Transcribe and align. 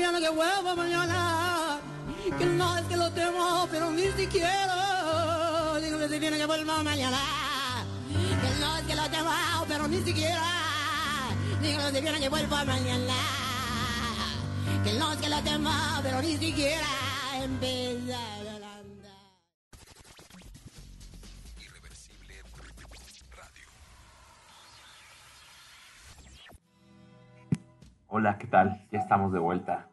Cipriano 0.00 0.18
que 0.18 0.30
vuelva 0.30 0.74
mañana. 0.74 1.78
Que 2.38 2.46
no 2.46 2.78
es 2.78 2.84
que 2.86 2.96
lo 2.96 3.10
temo, 3.12 3.68
pero 3.70 3.90
ni 3.90 4.08
siquiera. 4.12 5.78
Dígale 5.78 6.06
a 6.06 6.08
Cipriano 6.08 6.36
que 6.38 6.46
vuelva 6.46 6.82
mañana. 6.82 7.18
Que 8.08 8.60
no 8.60 8.76
es 8.78 8.82
que 8.84 8.96
lo 8.96 9.10
temo, 9.10 9.30
pero 9.68 9.88
ni 9.88 9.98
siquiera. 9.98 10.40
Dígale 11.60 11.84
a 11.84 11.90
Cipriano 11.90 12.18
que 12.18 12.28
vuelva 12.30 12.64
mañana. 12.64 13.14
Que 14.82 14.92
no 14.94 15.12
es 15.12 15.18
que 15.18 15.28
lo 15.28 15.42
temo, 15.42 15.70
pero 16.02 16.22
ni 16.22 16.36
siquiera 16.38 16.86
empezar 17.42 18.16
a 18.64 18.78
andar. 18.78 19.20
Irreversible 21.58 22.42
Radio. 23.36 23.68
Hola, 28.08 28.38
¿qué 28.38 28.46
tal? 28.46 28.88
Ya 28.90 28.98
estamos 28.98 29.30
de 29.34 29.38
vuelta. 29.38 29.89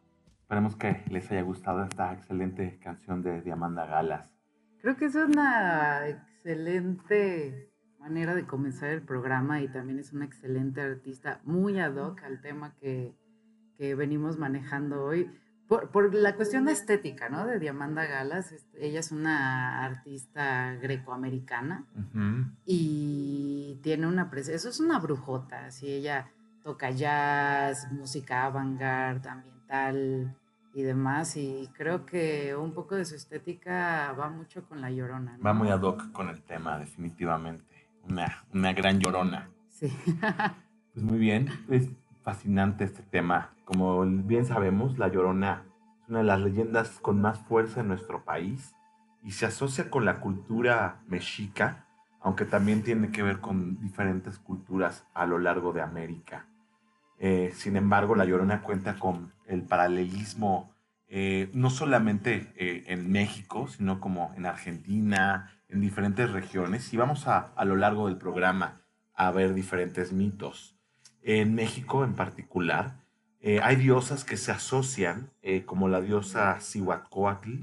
Esperemos 0.48 0.78
que 0.78 1.04
les 1.10 1.30
haya 1.30 1.42
gustado 1.42 1.84
esta 1.84 2.14
excelente 2.14 2.80
canción 2.82 3.22
de 3.22 3.42
Diamanda 3.42 3.86
Galas. 3.86 4.34
Creo 4.82 4.96
que 4.96 5.04
es 5.04 5.16
una 5.16 6.08
excelente 6.08 7.70
manera 8.00 8.34
de 8.34 8.46
comenzar 8.48 8.92
el 8.92 9.02
programa 9.02 9.60
y 9.62 9.68
también 9.68 10.00
es 10.00 10.14
una 10.14 10.24
excelente 10.24 10.80
artista, 10.80 11.42
muy 11.44 11.82
ad 11.82 11.98
hoc 11.98 12.24
al 12.24 12.40
tema 12.40 12.74
que, 12.80 13.14
que 13.76 13.94
venimos 13.94 14.38
manejando 14.38 15.04
hoy. 15.04 15.30
Por, 15.68 15.90
por 15.92 16.16
la 16.16 16.38
cuestión 16.38 16.64
de 16.64 16.72
estética, 16.72 17.28
¿no? 17.28 17.46
De 17.46 17.60
Diamanda 17.60 18.06
Galas. 18.06 18.56
Ella 18.76 19.02
es 19.02 19.12
una 19.12 19.84
artista 19.84 20.76
grecoamericana 20.76 21.86
Ujú. 21.94 22.46
y 22.66 23.82
tiene 23.84 24.08
una 24.08 24.30
presencia, 24.30 24.56
eso 24.56 24.70
es 24.70 24.80
una 24.80 24.98
brujota, 25.00 25.66
así 25.66 25.92
ella 25.92 26.32
toca 26.64 26.90
jazz, 26.92 27.92
música 27.92 28.46
avant-garde, 28.46 29.30
ambiental 29.68 30.36
y 30.74 30.84
demás, 30.84 31.36
y 31.38 31.70
creo 31.76 32.06
que 32.06 32.56
un 32.56 32.74
poco 32.74 32.96
de 32.96 33.06
su 33.06 33.16
estética 33.16 34.14
va 34.14 34.30
mucho 34.30 34.68
con 34.68 34.82
la 34.82 34.92
llorona. 34.92 35.38
¿no? 35.38 35.44
Va 35.44 35.54
muy 35.54 35.70
ad 35.70 35.82
hoc 35.82 36.12
con 36.12 36.30
el 36.30 36.42
tema, 36.42 36.78
definitivamente. 36.78 37.66
Una, 38.08 38.44
una 38.54 38.74
gran 38.74 39.00
llorona. 39.00 39.50
Sí. 39.70 39.92
Pues 40.94 41.06
muy 41.06 41.20
bien, 41.20 41.48
es 41.70 41.92
fascinante 42.24 42.84
este 42.84 43.04
tema. 43.04 43.52
Como 43.66 44.04
bien 44.04 44.48
sabemos, 44.48 44.98
La 44.98 45.10
Llorona 45.10 45.62
es 46.02 46.10
una 46.10 46.18
de 46.18 46.24
las 46.24 46.40
leyendas 46.40 47.00
con 47.00 47.22
más 47.22 47.38
fuerza 47.38 47.82
en 47.82 47.90
nuestro 47.90 48.24
país 48.24 48.74
y 49.22 49.34
se 49.34 49.46
asocia 49.46 49.92
con 49.92 50.06
la 50.06 50.20
cultura 50.20 51.02
mexica, 51.08 51.86
aunque 52.20 52.46
también 52.46 52.82
tiene 52.82 53.12
que 53.12 53.22
ver 53.22 53.42
con 53.42 53.80
diferentes 53.80 54.40
culturas 54.40 55.06
a 55.14 55.28
lo 55.28 55.38
largo 55.38 55.72
de 55.72 55.84
América. 55.84 56.48
Eh, 57.20 57.52
sin 57.56 57.76
embargo, 57.76 58.16
La 58.16 58.26
Llorona 58.26 58.62
cuenta 58.62 59.00
con 59.00 59.34
el 59.48 59.64
paralelismo 59.64 60.74
eh, 61.08 61.50
no 61.54 61.70
solamente 61.70 62.54
eh, 62.56 62.84
en 62.88 63.12
México, 63.12 63.68
sino 63.68 64.00
como 64.00 64.34
en 64.36 64.46
Argentina, 64.46 65.52
en 65.70 65.82
diferentes 65.82 66.32
regiones. 66.32 66.94
Y 66.94 66.98
vamos 66.98 67.28
a, 67.28 67.54
a 67.56 67.66
lo 67.66 67.76
largo 67.76 68.08
del 68.08 68.18
programa 68.18 68.82
a 69.14 69.32
ver 69.32 69.54
diferentes 69.54 70.12
mitos. 70.12 70.76
En 71.24 71.56
México 71.56 72.04
en 72.04 72.14
particular, 72.14 73.06
hay 73.62 73.78
diosas 73.78 74.26
que 74.26 74.36
se 74.36 74.52
asocian, 74.52 75.32
como 75.66 75.88
la 75.88 76.02
diosa 76.02 76.60
Cihuacóatl 76.60 77.62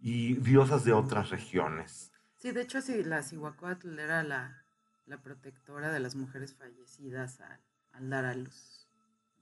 y 0.00 0.34
diosas 0.34 0.84
de 0.84 0.92
otras 0.92 1.30
regiones. 1.30 2.12
Sí, 2.36 2.52
de 2.52 2.62
hecho, 2.62 2.80
sí, 2.80 3.02
la 3.04 3.22
Cihuacóatl 3.22 3.98
era 3.98 4.22
la, 4.22 4.64
la 5.06 5.18
protectora 5.18 5.92
de 5.92 6.00
las 6.00 6.14
mujeres 6.16 6.54
fallecidas 6.54 7.40
al, 7.40 7.60
al 7.92 8.10
dar 8.10 8.24
a 8.24 8.34
luz. 8.34 8.87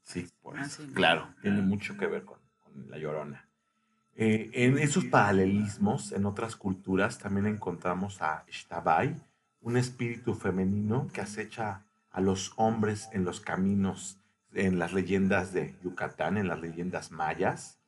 Sí, 0.07 0.29
por 0.41 0.57
Ah, 0.57 0.63
eso. 0.63 0.83
sí, 0.83 0.89
¿no? 0.89 0.95
Claro, 0.95 1.29
tiene 1.43 1.63
mucho 1.63 1.97
que 1.97 2.07
ver 2.07 2.25
con, 2.25 2.39
con 2.63 2.89
la 2.91 2.97
llorona. 2.97 3.49
Eh, 4.15 4.51
en 4.55 4.79
esos 4.79 5.05
paralelismos, 5.05 6.13
en 6.13 6.25
otras 6.27 6.55
culturas, 6.57 7.19
también 7.19 7.47
encontramos 7.47 8.23
a 8.23 8.45
Xtabay, 8.51 9.21
un 9.61 9.77
espíritu 9.77 10.35
femenino 10.35 11.09
que 11.13 11.21
acecha 11.21 11.85
a 12.13 12.21
los 12.21 12.53
hombres 12.57 13.09
en 13.13 13.25
los 13.25 13.41
caminos, 13.41 14.19
en 14.55 14.79
las 14.79 14.93
leyendas 14.93 15.53
de 15.53 15.75
Yucatán, 15.83 16.39
en 16.39 16.47
las 16.49 16.61
leyendas 16.61 17.11
mayas, 17.11 17.79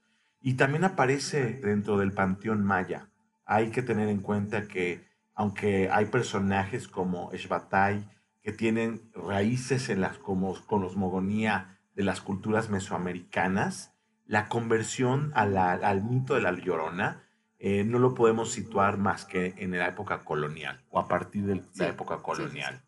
y 0.43 0.55
también 0.55 0.85
aparece 0.85 1.55
dentro 1.55 1.97
del 1.99 2.13
panteón 2.13 2.65
maya. 2.65 3.09
Hay 3.47 3.71
que 3.71 3.83
tener 3.83 4.09
en 4.09 4.21
cuenta 4.21 4.67
que, 4.69 5.07
aunque 5.35 5.89
hay 5.91 6.07
personajes 6.07 6.89
como 6.89 7.31
Xbatay, 7.31 8.07
que 8.43 8.53
tienen 8.53 9.11
raíces 9.15 9.89
en 9.89 10.01
la 10.01 10.11
como- 10.19 10.55
cosmogonía 10.67 11.78
de 11.99 12.05
las 12.05 12.21
culturas 12.21 12.71
mesoamericanas, 12.71 13.93
la 14.25 14.49
conversión 14.49 15.33
a 15.35 15.47
la- 15.47 15.73
al 15.73 16.05
mito 16.05 16.35
de 16.37 16.43
la 16.43 16.53
llorona 16.53 17.25
eh, 17.59 17.83
no 17.83 17.99
lo 17.99 18.15
podemos 18.15 18.53
situar 18.53 18.99
más 18.99 19.25
que 19.25 19.53
en 19.59 19.73
la 19.73 19.89
época 19.89 20.23
colonial 20.23 20.85
o 20.91 21.01
a 21.01 21.09
partir 21.09 21.45
de 21.45 21.57
Sí, 21.57 21.81
la 21.81 21.89
época 21.89 22.15
sí, 22.15 22.21
sí, 22.21 22.25
colonial. 22.25 22.85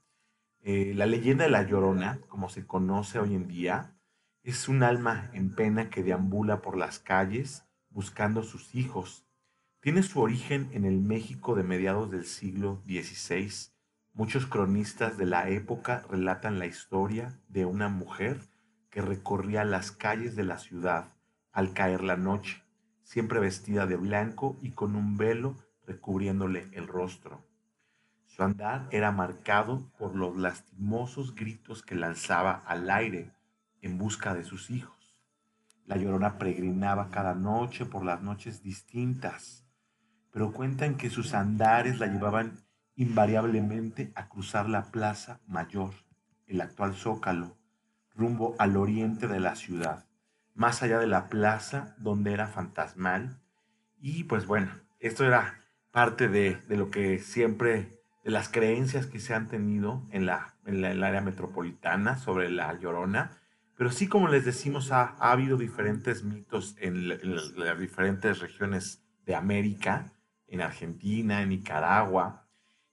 Eh, 0.60 0.92
la 0.94 1.06
leyenda 1.06 1.42
de 1.42 1.50
la 1.50 1.64
llorona, 1.64 2.20
como 2.28 2.48
se 2.48 2.68
conoce 2.68 3.18
hoy 3.18 3.34
en 3.34 3.48
día, 3.48 3.96
es 4.44 4.68
un 4.68 4.84
alma 4.84 5.28
en 5.32 5.56
pena 5.56 5.90
que 5.90 6.04
deambula 6.04 6.62
por 6.62 6.76
las 6.76 7.00
calles 7.00 7.64
buscando 7.88 8.44
sus 8.44 8.76
hijos. 8.76 9.26
Tiene 9.80 10.04
su 10.04 10.20
origen 10.20 10.68
en 10.72 10.84
el 10.84 11.00
México 11.00 11.56
de 11.56 11.64
mediados 11.64 12.12
del 12.12 12.26
siglo 12.26 12.80
XVI. 12.86 13.72
Muchos 14.12 14.46
cronistas 14.46 15.18
de 15.18 15.26
la 15.26 15.48
época 15.48 16.04
relatan 16.08 16.60
la 16.60 16.66
historia 16.66 17.40
de 17.48 17.64
una 17.64 17.88
mujer 17.88 18.38
que 18.90 19.02
recorría 19.02 19.64
las 19.64 19.92
calles 19.92 20.36
de 20.36 20.44
la 20.44 20.58
ciudad 20.58 21.14
al 21.52 21.72
caer 21.72 22.02
la 22.02 22.16
noche, 22.16 22.62
siempre 23.02 23.40
vestida 23.40 23.86
de 23.86 23.96
blanco 23.96 24.58
y 24.60 24.72
con 24.72 24.96
un 24.96 25.16
velo 25.16 25.56
recubriéndole 25.86 26.68
el 26.72 26.86
rostro. 26.86 27.44
Su 28.26 28.44
andar 28.44 28.88
era 28.92 29.10
marcado 29.10 29.90
por 29.98 30.14
los 30.14 30.36
lastimosos 30.36 31.34
gritos 31.34 31.82
que 31.82 31.96
lanzaba 31.96 32.62
al 32.66 32.88
aire 32.90 33.32
en 33.80 33.98
busca 33.98 34.34
de 34.34 34.44
sus 34.44 34.70
hijos. 34.70 35.16
La 35.84 35.96
llorona 35.96 36.38
peregrinaba 36.38 37.10
cada 37.10 37.34
noche 37.34 37.84
por 37.86 38.04
las 38.04 38.22
noches 38.22 38.62
distintas, 38.62 39.66
pero 40.30 40.52
cuentan 40.52 40.96
que 40.96 41.10
sus 41.10 41.34
andares 41.34 41.98
la 41.98 42.06
llevaban 42.06 42.64
invariablemente 42.94 44.12
a 44.14 44.28
cruzar 44.28 44.68
la 44.68 44.84
Plaza 44.92 45.40
Mayor, 45.46 45.94
el 46.46 46.60
actual 46.60 46.94
Zócalo, 46.94 47.56
rumbo 48.14 48.54
al 48.58 48.76
oriente 48.76 49.28
de 49.28 49.40
la 49.40 49.56
ciudad, 49.56 50.06
más 50.54 50.82
allá 50.82 50.98
de 50.98 51.06
la 51.06 51.28
plaza 51.28 51.94
donde 51.98 52.32
era 52.32 52.48
fantasmal. 52.48 53.40
Y 54.00 54.24
pues 54.24 54.46
bueno, 54.46 54.70
esto 54.98 55.24
era 55.24 55.60
parte 55.90 56.28
de, 56.28 56.56
de 56.68 56.76
lo 56.76 56.90
que 56.90 57.18
siempre, 57.18 58.00
de 58.24 58.30
las 58.30 58.48
creencias 58.48 59.06
que 59.06 59.20
se 59.20 59.34
han 59.34 59.48
tenido 59.48 60.06
en 60.10 60.26
la, 60.26 60.54
en 60.64 60.84
el 60.84 61.02
área 61.02 61.20
metropolitana 61.20 62.16
sobre 62.18 62.50
la 62.50 62.78
llorona. 62.78 63.32
Pero 63.76 63.90
sí, 63.90 64.08
como 64.08 64.28
les 64.28 64.44
decimos, 64.44 64.92
ha, 64.92 65.16
ha 65.18 65.32
habido 65.32 65.56
diferentes 65.56 66.22
mitos 66.22 66.76
en, 66.80 67.10
en 67.10 67.34
las 67.34 67.78
diferentes 67.78 68.40
regiones 68.40 69.02
de 69.24 69.34
América, 69.34 70.12
en 70.46 70.60
Argentina, 70.60 71.42
en 71.42 71.48
Nicaragua. 71.48 72.46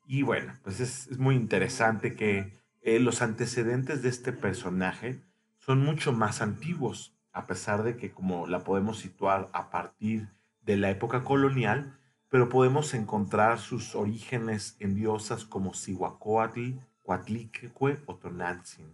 Y 0.06 0.22
bueno, 0.22 0.54
pues 0.64 0.80
es, 0.80 1.08
es 1.08 1.18
muy 1.18 1.36
interesante 1.36 2.16
que 2.16 2.57
eh, 2.88 3.02
los 3.02 3.22
antecedentes 3.22 4.02
de 4.02 4.08
este 4.08 4.32
personaje 4.32 5.20
son 5.58 5.80
mucho 5.84 6.14
más 6.14 6.42
antiguos, 6.42 7.14
a 7.34 7.46
pesar 7.46 7.84
de 7.84 7.98
que 7.98 8.12
como 8.12 8.48
la 8.48 8.64
podemos 8.64 9.00
situar 9.00 9.50
a 9.52 9.70
partir 9.70 10.30
de 10.62 10.78
la 10.78 10.90
época 10.90 11.26
colonial, 11.26 12.00
pero 12.30 12.48
podemos 12.48 12.94
encontrar 12.94 13.60
sus 13.60 13.94
orígenes 13.94 14.78
en 14.80 14.96
diosas 14.96 15.44
como 15.44 15.74
Cihuacóatl, 15.74 16.80
Coatliquehue 17.04 18.00
o 18.06 18.16
Tonantzin. 18.16 18.94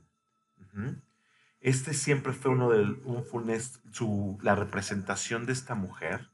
Este 1.61 1.93
siempre 1.93 2.33
fue 2.33 2.49
uno 2.49 2.71
de 2.71 2.81
un 3.05 4.39
la 4.41 4.55
representación 4.55 5.45
de 5.45 5.53
esta 5.53 5.75
mujer. 5.75 6.31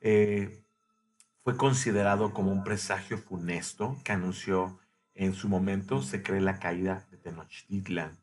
eh, 0.00 0.62
fue 1.42 1.58
considerado 1.58 2.32
como 2.32 2.50
un 2.50 2.64
presagio 2.64 3.18
funesto 3.18 3.98
que 4.04 4.12
anunció 4.12 4.78
en 5.14 5.34
su 5.34 5.48
momento, 5.48 6.02
se 6.02 6.22
cree, 6.22 6.40
la 6.40 6.58
caída 6.58 7.06
de 7.10 7.16
Tenochtitlan. 7.18 8.18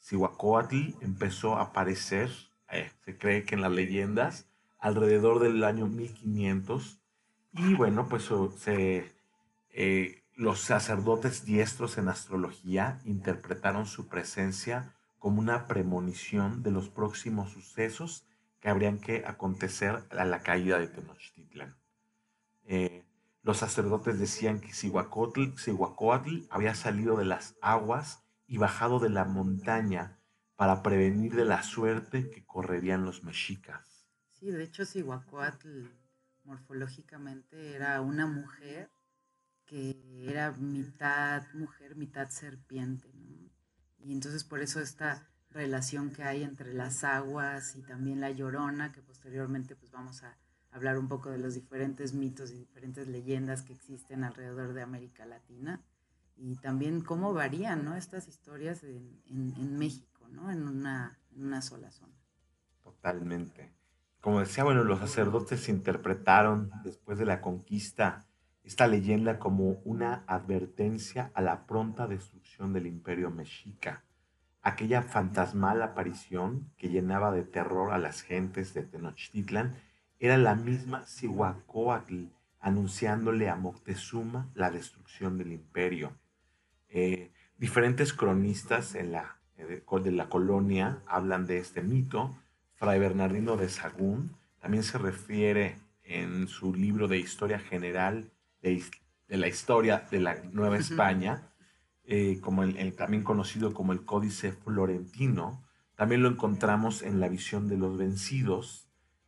Cihuacóatl 0.00 0.94
empezó 1.00 1.56
a 1.56 1.62
aparecer, 1.62 2.30
eh, 2.70 2.90
se 3.04 3.16
cree 3.16 3.44
que 3.44 3.54
en 3.54 3.62
las 3.62 3.72
leyendas, 3.72 4.46
alrededor 4.78 5.38
del 5.40 5.64
año 5.64 5.86
1500. 5.86 7.00
Y 7.54 7.74
bueno, 7.74 8.08
pues 8.08 8.28
eh, 8.66 10.22
los 10.36 10.60
sacerdotes 10.60 11.44
diestros 11.44 11.96
en 11.98 12.08
astrología 12.08 13.00
interpretaron 13.04 13.86
su 13.86 14.08
presencia 14.08 14.94
como 15.18 15.40
una 15.40 15.66
premonición 15.66 16.62
de 16.62 16.70
los 16.70 16.90
próximos 16.90 17.50
sucesos 17.50 18.26
que 18.60 18.68
habrían 18.68 18.98
que 18.98 19.24
acontecer 19.26 20.02
a 20.10 20.24
la 20.24 20.40
caída 20.40 20.78
de 20.78 20.88
Tenochtitlan. 20.88 21.76
Eh, 22.66 23.03
los 23.44 23.58
sacerdotes 23.58 24.18
decían 24.18 24.58
que 24.58 24.72
Cihuacóatl, 24.72 26.46
había 26.48 26.74
salido 26.74 27.16
de 27.16 27.26
las 27.26 27.56
aguas 27.60 28.24
y 28.46 28.56
bajado 28.56 28.98
de 28.98 29.10
la 29.10 29.26
montaña 29.26 30.18
para 30.56 30.82
prevenir 30.82 31.34
de 31.34 31.44
la 31.44 31.62
suerte 31.62 32.30
que 32.30 32.46
correrían 32.46 33.04
los 33.04 33.22
mexicas. 33.22 34.08
Sí, 34.32 34.50
de 34.50 34.64
hecho, 34.64 34.86
Cihuacóatl 34.86 35.88
morfológicamente 36.44 37.74
era 37.74 38.00
una 38.00 38.26
mujer 38.26 38.90
que 39.66 40.26
era 40.26 40.52
mitad 40.52 41.42
mujer, 41.52 41.96
mitad 41.96 42.30
serpiente. 42.30 43.10
Y 43.98 44.12
entonces 44.12 44.44
por 44.44 44.60
eso 44.60 44.80
esta 44.80 45.28
relación 45.50 46.10
que 46.12 46.24
hay 46.24 46.42
entre 46.44 46.72
las 46.72 47.04
aguas 47.04 47.76
y 47.76 47.82
también 47.82 48.20
la 48.20 48.30
llorona, 48.30 48.90
que 48.90 49.02
posteriormente 49.02 49.76
pues 49.76 49.90
vamos 49.92 50.22
a 50.22 50.36
hablar 50.74 50.98
un 50.98 51.08
poco 51.08 51.30
de 51.30 51.38
los 51.38 51.54
diferentes 51.54 52.14
mitos 52.14 52.50
y 52.50 52.58
diferentes 52.58 53.06
leyendas 53.06 53.62
que 53.62 53.72
existen 53.72 54.24
alrededor 54.24 54.74
de 54.74 54.82
América 54.82 55.24
Latina 55.24 55.80
y 56.36 56.56
también 56.56 57.00
cómo 57.00 57.32
varían 57.32 57.84
¿no? 57.84 57.94
estas 57.94 58.26
historias 58.26 58.82
en, 58.82 59.78
México, 59.78 60.26
¿no? 60.30 60.50
en, 60.50 60.66
una, 60.66 61.16
en 61.32 61.46
una 61.46 61.62
sola 61.62 61.92
zona. 61.92 62.12
Totalmente. 62.82 63.72
Como 64.20 64.40
decía, 64.40 64.64
bueno, 64.64 64.82
los 64.82 64.98
sacerdotes 64.98 65.68
interpretaron 65.68 66.72
después 66.82 67.18
de 67.18 67.26
la 67.26 67.40
conquista 67.40 68.26
esta 68.64 68.88
leyenda 68.88 69.38
como 69.38 69.80
una 69.84 70.24
advertencia 70.26 71.30
a 71.34 71.42
la 71.42 71.66
pronta 71.66 72.08
destrucción 72.08 72.72
del 72.72 72.88
imperio 72.88 73.30
mexica, 73.30 74.02
aquella 74.62 75.02
fantasmal 75.02 75.82
aparición 75.82 76.72
que 76.78 76.88
llenaba 76.88 77.30
de 77.30 77.44
terror 77.44 77.92
a 77.92 77.98
las 77.98 78.22
gentes 78.22 78.74
de 78.74 78.82
Tenochtitlan 78.82 79.76
era 80.24 80.38
la 80.38 80.54
misma 80.54 81.04
Cihuacóatl 81.04 82.24
anunciándole 82.60 83.50
a 83.50 83.56
Moctezuma 83.56 84.50
la 84.54 84.70
destrucción 84.70 85.36
del 85.36 85.52
imperio. 85.52 86.12
Eh, 86.88 87.30
diferentes 87.58 88.14
cronistas 88.14 88.94
en 88.94 89.12
la, 89.12 89.36
eh, 89.58 89.82
de 90.02 90.12
la 90.12 90.30
colonia 90.30 91.02
hablan 91.06 91.44
de 91.44 91.58
este 91.58 91.82
mito. 91.82 92.34
Fray 92.76 92.98
Bernardino 92.98 93.58
de 93.58 93.68
Sagún 93.68 94.34
también 94.60 94.82
se 94.82 94.96
refiere 94.96 95.76
en 96.04 96.48
su 96.48 96.74
libro 96.74 97.06
de 97.06 97.18
Historia 97.18 97.58
General 97.58 98.30
de, 98.62 98.82
de 99.28 99.36
la 99.36 99.48
Historia 99.48 100.06
de 100.10 100.20
la 100.20 100.36
Nueva 100.52 100.78
España, 100.78 101.50
eh, 102.04 102.38
como 102.40 102.62
el, 102.62 102.78
el, 102.78 102.94
también 102.94 103.24
conocido 103.24 103.74
como 103.74 103.92
el 103.92 104.06
Códice 104.06 104.52
Florentino. 104.52 105.62
También 105.96 106.22
lo 106.22 106.30
encontramos 106.30 107.02
en 107.02 107.20
la 107.20 107.28
visión 107.28 107.68
de 107.68 107.76
los 107.76 107.98
vencidos. 107.98 108.83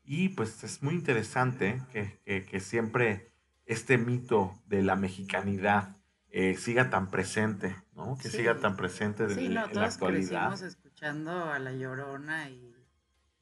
Y 0.07 0.31
pues 0.31 0.63
es 0.65 0.83
muy 0.83 0.95
interesante 0.95 1.83
que, 1.93 2.19
que, 2.25 2.45
que 2.45 2.61
siempre 2.61 3.31
este 3.67 3.99
mito 3.99 4.55
de 4.67 4.83
la 4.83 4.95
mexicanidad 4.97 5.97
eh, 6.31 6.57
siga 6.57 6.91
tan 6.91 7.11
presente, 7.11 7.75
¿no? 7.95 8.17
Que 8.17 8.29
Sí. 8.31 8.39
siga 8.39 8.59
tan 8.61 8.77
presente 8.77 9.29
Sí, 9.35 9.47
en, 9.47 9.55
no, 9.55 9.61
en 9.63 9.67
la 9.67 9.73
todos 9.73 9.95
actualidad. 9.95 10.49
crecimos 10.51 10.63
escuchando 10.63 11.51
a 11.51 11.59
La 11.59 11.73
Llorona 11.73 12.51
y, 12.51 12.75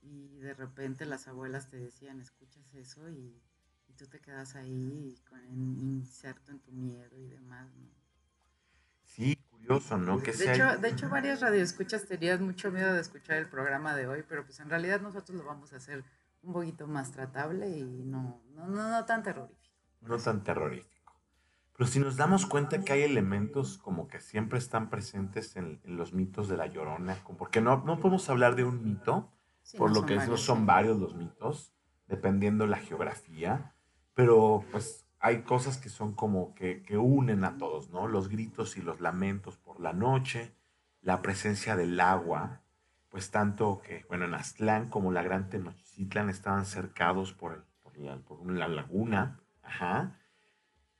y 0.02 0.38
de 0.38 0.54
repente 0.54 1.04
las 1.04 1.28
abuelas 1.28 1.68
te 1.68 1.76
decían, 1.78 2.20
escuchas 2.20 2.72
eso 2.74 3.10
y, 3.10 3.40
y 3.88 3.92
tú 3.94 4.06
te 4.06 4.20
quedas 4.20 4.54
ahí 4.54 5.18
con 5.28 5.40
inserto 5.46 6.52
en 6.52 6.60
tu 6.60 6.72
miedo 6.72 7.18
y 7.18 7.26
demás, 7.28 7.68
¿no? 7.76 7.88
Sí, 9.02 9.36
curioso, 9.50 9.96
¿no? 9.98 10.18
Que 10.22 10.32
De 10.32 10.36
sea- 10.38 10.54
hecho, 10.54 10.80
de 10.80 10.88
hecho, 10.88 11.08
varias 11.08 11.40
radioescuchas 11.40 12.06
tenías 12.06 12.40
mucho 12.40 12.70
miedo 12.72 12.92
de 12.94 13.00
escuchar 13.00 13.36
el 13.36 13.48
programa 13.48 13.94
de 13.94 14.06
hoy, 14.06 14.24
pero 14.28 14.44
pues 14.44 14.58
en 14.60 14.70
realidad 14.70 15.00
nosotros 15.00 15.36
lo 15.38 15.44
vamos 15.44 15.72
a 15.72 15.76
hacer 15.76 16.04
un 16.44 16.52
poquito 16.52 16.86
más 16.86 17.10
tratable 17.12 17.68
y 17.68 18.04
no, 18.04 18.42
no, 18.54 18.66
no, 18.66 18.90
no 18.90 19.04
tan 19.04 19.22
terrorífico. 19.22 19.74
no 20.02 20.18
tan 20.18 20.42
terrorífico. 20.42 20.94
Pero 21.76 21.88
si 21.88 21.98
nos 21.98 22.16
damos 22.16 22.46
cuenta 22.46 22.80
que 22.82 22.92
hay 22.92 23.02
elementos 23.02 23.78
como 23.78 24.06
que 24.06 24.20
siempre 24.20 24.58
están 24.58 24.90
presentes 24.90 25.56
en, 25.56 25.80
en 25.84 25.96
los 25.96 26.12
mitos 26.12 26.48
de 26.48 26.56
la 26.56 26.66
Llorona, 26.66 27.16
porque 27.36 27.60
no, 27.60 27.82
no 27.84 27.98
podemos 27.98 28.28
hablar 28.30 28.54
de 28.54 28.64
un 28.64 28.84
mito, 28.84 29.30
Sí, 29.62 29.78
por 29.78 29.90
no 29.90 30.00
lo 30.00 30.06
que 30.06 30.16
varios, 30.16 30.42
son 30.42 30.66
varios 30.66 30.98
los 31.00 31.14
mitos, 31.14 31.72
dependiendo 32.06 32.66
la 32.66 32.76
geografía, 32.76 33.74
pero 34.12 34.62
pues 34.70 35.06
hay 35.18 35.42
cosas 35.42 35.78
que 35.78 35.88
son 35.88 36.14
como 36.14 36.54
que, 36.54 36.82
que 36.82 36.98
unen 36.98 37.44
a 37.44 37.56
todos, 37.56 37.88
¿no? 37.90 38.06
Los 38.06 38.28
gritos 38.28 38.76
y 38.76 38.82
los 38.82 39.00
lamentos 39.00 39.56
por 39.56 39.80
la 39.80 39.94
noche, 39.94 40.54
la 41.00 41.22
presencia 41.22 41.76
del 41.76 41.98
agua, 41.98 42.60
pues 43.14 43.30
tanto 43.30 43.80
que, 43.80 44.04
bueno, 44.08 44.24
en 44.24 44.34
Aztlán 44.34 44.90
como 44.90 45.12
la 45.12 45.22
Gran 45.22 45.48
Tenochtitlan 45.48 46.30
estaban 46.30 46.66
cercados 46.66 47.32
por, 47.32 47.52
el- 47.52 47.62
por, 47.80 47.96
la, 47.96 48.16
por 48.18 48.40
una 48.40 48.66
laguna, 48.66 49.40
ajá, 49.62 50.18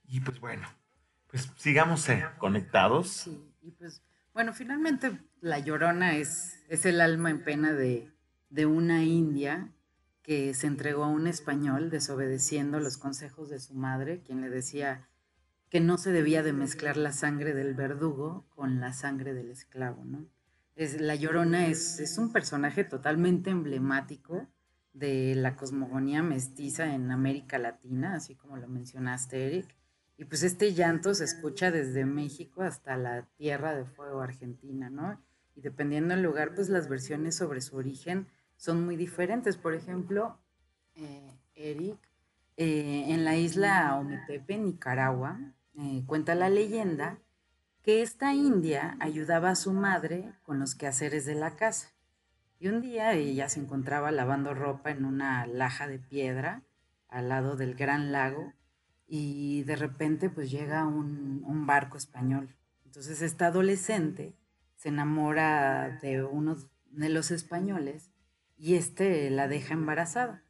y 0.04 0.20
pues 0.20 0.38
bueno, 0.38 0.68
pues 1.26 1.50
sigamos 1.56 2.08
eh, 2.08 2.24
conectados. 2.38 3.08
Sí, 3.10 3.52
y 3.62 3.72
pues, 3.72 4.00
bueno, 4.32 4.52
finalmente 4.52 5.18
la 5.40 5.58
Llorona 5.58 6.14
es, 6.16 6.62
es 6.68 6.86
el 6.86 7.00
alma 7.00 7.30
en 7.30 7.42
pena 7.42 7.72
de, 7.72 8.12
de 8.48 8.66
una 8.66 9.02
india 9.02 9.72
que 10.22 10.54
se 10.54 10.68
entregó 10.68 11.02
a 11.02 11.08
un 11.08 11.26
español 11.26 11.90
desobedeciendo 11.90 12.78
los 12.78 12.96
consejos 12.96 13.50
de 13.50 13.58
su 13.58 13.74
madre, 13.74 14.22
quien 14.22 14.40
le 14.40 14.50
decía 14.50 15.08
que 15.68 15.80
no 15.80 15.98
se 15.98 16.12
debía 16.12 16.44
de 16.44 16.52
mezclar 16.52 16.96
la 16.96 17.10
sangre 17.10 17.54
del 17.54 17.74
verdugo 17.74 18.46
con 18.50 18.78
la 18.78 18.92
sangre 18.92 19.34
del 19.34 19.50
esclavo, 19.50 20.04
¿no? 20.04 20.28
La 20.76 21.14
Llorona 21.14 21.68
es, 21.68 22.00
es 22.00 22.18
un 22.18 22.32
personaje 22.32 22.84
totalmente 22.84 23.50
emblemático 23.50 24.48
de 24.92 25.34
la 25.34 25.56
cosmogonía 25.56 26.22
mestiza 26.22 26.94
en 26.94 27.10
América 27.10 27.58
Latina, 27.58 28.14
así 28.14 28.34
como 28.34 28.56
lo 28.56 28.68
mencionaste, 28.68 29.46
Eric. 29.46 29.76
Y 30.16 30.24
pues 30.24 30.44
este 30.44 30.72
llanto 30.72 31.14
se 31.14 31.24
escucha 31.24 31.70
desde 31.70 32.04
México 32.04 32.62
hasta 32.62 32.96
la 32.96 33.26
Tierra 33.36 33.74
de 33.74 33.84
Fuego 33.84 34.20
Argentina, 34.20 34.88
¿no? 34.90 35.20
Y 35.56 35.60
dependiendo 35.60 36.14
del 36.14 36.22
lugar, 36.22 36.54
pues 36.54 36.68
las 36.68 36.88
versiones 36.88 37.36
sobre 37.36 37.60
su 37.60 37.76
origen 37.76 38.28
son 38.56 38.84
muy 38.84 38.96
diferentes. 38.96 39.56
Por 39.56 39.74
ejemplo, 39.74 40.38
eh, 40.94 41.36
Eric, 41.54 41.98
eh, 42.56 43.06
en 43.08 43.24
la 43.24 43.36
isla 43.36 43.96
Ometepe, 43.96 44.58
Nicaragua, 44.58 45.40
eh, 45.76 46.04
cuenta 46.06 46.36
la 46.36 46.48
leyenda 46.48 47.18
que 47.84 48.00
esta 48.00 48.32
india 48.32 48.96
ayudaba 48.98 49.50
a 49.50 49.54
su 49.54 49.74
madre 49.74 50.32
con 50.42 50.58
los 50.58 50.74
quehaceres 50.74 51.26
de 51.26 51.34
la 51.34 51.54
casa. 51.54 51.92
Y 52.58 52.68
un 52.68 52.80
día 52.80 53.12
ella 53.12 53.50
se 53.50 53.60
encontraba 53.60 54.10
lavando 54.10 54.54
ropa 54.54 54.90
en 54.90 55.04
una 55.04 55.46
laja 55.46 55.86
de 55.86 55.98
piedra 55.98 56.62
al 57.08 57.28
lado 57.28 57.56
del 57.56 57.74
gran 57.74 58.10
lago 58.10 58.54
y 59.06 59.64
de 59.64 59.76
repente 59.76 60.30
pues 60.30 60.50
llega 60.50 60.86
un, 60.86 61.66
barco 61.66 61.98
español. 61.98 62.48
Entonces 62.86 63.20
esta 63.20 63.48
adolescente 63.48 64.34
se 64.76 64.88
enamora 64.88 65.98
de 66.00 66.24
uno 66.24 66.56
de 66.90 67.08
los 67.10 67.30
españoles 67.30 68.10
y 68.56 68.76
este 68.76 69.28
la 69.28 69.46
deja 69.46 69.74
embarazada. 69.74 70.42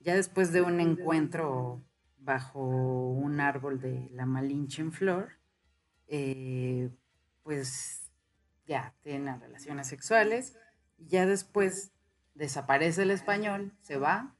Ya 0.00 0.14
después 0.14 0.52
de 0.52 0.62
un 0.62 0.80
encuentro 0.80 1.82
bajo 2.18 2.60
un 2.60 3.40
árbol 3.40 3.78
de 3.78 4.08
la 4.12 4.24
Malinche 4.24 4.80
en 4.80 4.92
flor, 4.92 5.38
eh, 6.08 6.90
pues 7.42 8.10
ya 8.66 8.94
tienen 9.02 9.40
relaciones 9.40 9.86
sexuales 9.86 10.54
ya 10.98 11.26
después 11.26 11.92
desaparece 12.34 13.02
el 13.02 13.10
español, 13.10 13.72
se 13.80 13.98
va 13.98 14.34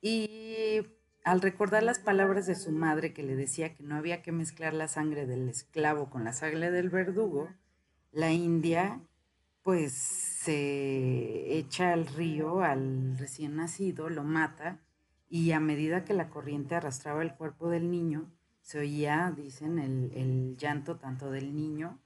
y 0.00 0.86
al 1.24 1.40
recordar 1.40 1.82
las 1.82 1.98
palabras 1.98 2.46
de 2.46 2.54
su 2.54 2.72
madre 2.72 3.12
que 3.12 3.22
le 3.22 3.36
decía 3.36 3.74
que 3.74 3.82
no 3.82 3.96
había 3.96 4.22
que 4.22 4.32
mezclar 4.32 4.72
la 4.74 4.88
sangre 4.88 5.26
del 5.26 5.48
esclavo 5.48 6.10
con 6.10 6.24
la 6.24 6.32
sangre 6.32 6.70
del 6.70 6.90
verdugo, 6.90 7.50
la 8.12 8.32
india 8.32 9.00
pues 9.62 9.92
se 9.92 11.58
echa 11.58 11.92
al 11.92 12.06
río 12.06 12.62
al 12.62 13.18
recién 13.18 13.56
nacido, 13.56 14.08
lo 14.08 14.24
mata 14.24 14.80
y 15.28 15.52
a 15.52 15.60
medida 15.60 16.04
que 16.04 16.14
la 16.14 16.30
corriente 16.30 16.74
arrastraba 16.74 17.22
el 17.22 17.34
cuerpo 17.34 17.68
del 17.68 17.90
niño, 17.90 18.32
se 18.62 18.78
oía, 18.78 19.32
dicen, 19.36 19.78
el, 19.78 20.12
el 20.14 20.56
llanto 20.56 20.96
tanto 20.96 21.30
del 21.30 21.54
niño 21.54 21.98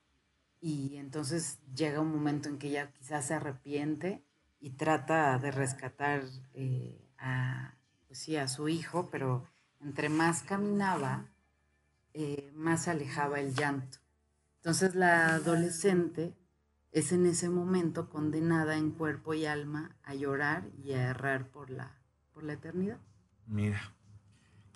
y 0.60 0.96
entonces 0.96 1.58
llega 1.74 2.00
un 2.00 2.10
momento 2.10 2.48
en 2.48 2.58
que 2.58 2.68
ella 2.68 2.90
quizás 2.92 3.26
se 3.26 3.34
arrepiente 3.34 4.24
y 4.60 4.70
trata 4.70 5.38
de 5.38 5.50
rescatar 5.50 6.22
eh, 6.54 7.06
a, 7.18 7.74
pues 8.06 8.20
sí, 8.20 8.38
a 8.38 8.48
su 8.48 8.70
hijo, 8.70 9.10
pero 9.10 9.46
entre 9.82 10.08
más 10.08 10.42
caminaba, 10.42 11.26
eh, 12.14 12.50
más 12.54 12.88
alejaba 12.88 13.40
el 13.40 13.54
llanto. 13.54 13.98
Entonces 14.56 14.94
la 14.94 15.34
adolescente 15.34 16.34
es 16.92 17.12
en 17.12 17.26
ese 17.26 17.50
momento 17.50 18.08
condenada 18.08 18.78
en 18.78 18.92
cuerpo 18.92 19.34
y 19.34 19.44
alma 19.44 19.96
a 20.02 20.14
llorar 20.14 20.70
y 20.82 20.92
a 20.92 21.10
errar 21.10 21.50
por 21.50 21.68
la, 21.68 21.98
por 22.32 22.42
la 22.42 22.54
eternidad. 22.54 23.00
Mira, 23.46 23.92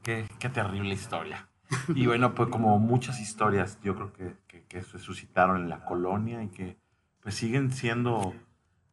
qué, 0.02 0.28
qué 0.38 0.50
terrible 0.50 0.92
historia. 0.92 1.48
Y 1.94 2.06
bueno, 2.06 2.34
pues 2.34 2.48
como 2.48 2.78
muchas 2.78 3.20
historias, 3.20 3.78
yo 3.82 3.94
creo 3.94 4.12
que, 4.12 4.36
que, 4.46 4.64
que 4.64 4.82
se 4.82 4.98
suscitaron 4.98 5.62
en 5.62 5.68
la 5.68 5.84
colonia 5.84 6.42
y 6.42 6.48
que 6.48 6.78
pues 7.22 7.34
siguen 7.34 7.72
siendo 7.72 8.34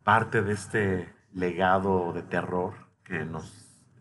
parte 0.04 0.42
de 0.42 0.54
este 0.54 1.14
legado 1.34 2.12
de 2.14 2.22
terror 2.24 2.74
que 3.04 3.26
nos 3.26 3.46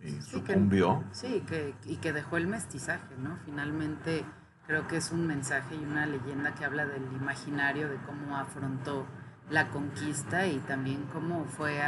eh, 0.00 0.20
Sí, 0.20 0.40
que- 0.42 0.54
sucumbió. 0.54 1.04
Sí, 1.12 1.42
que, 1.46 1.74
y 1.84 1.96
que 1.96 2.12
dejó 2.12 2.36
el 2.36 2.46
mestizaje, 2.46 3.14
¿no? 3.18 3.38
Finalmente 3.44 4.24
creo 4.66 4.86
que 4.88 4.96
es 4.96 5.10
un 5.12 5.26
mensaje 5.26 5.74
y 5.76 5.84
una 5.84 6.06
leyenda 6.06 6.54
que 6.54 6.64
habla 6.64 6.86
del 6.86 7.02
imaginario, 7.12 7.88
de 7.88 7.96
cómo 8.06 8.36
afrontó 8.36 9.06
la 9.50 9.68
conquista 9.68 10.46
y 10.46 10.58
también 10.60 11.04
cómo 11.12 11.44
fue 11.44 11.80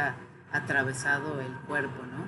atravesado 0.51 1.41
el 1.41 1.53
cuerpo, 1.67 2.03
¿no? 2.03 2.25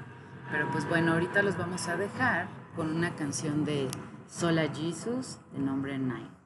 Pero 0.52 0.70
pues 0.72 0.88
bueno, 0.90 1.14
ahorita 1.14 1.44
los 1.44 1.58
vamos 1.58 1.88
a 1.88 1.96
dejar 1.98 2.48
con 2.76 2.96
una 2.96 3.16
canción 3.16 3.66
de 3.66 3.88
Sola 4.30 4.68
Jesus 4.72 5.40
de 5.52 5.60
nombre 5.60 5.98
Night. 5.98 6.39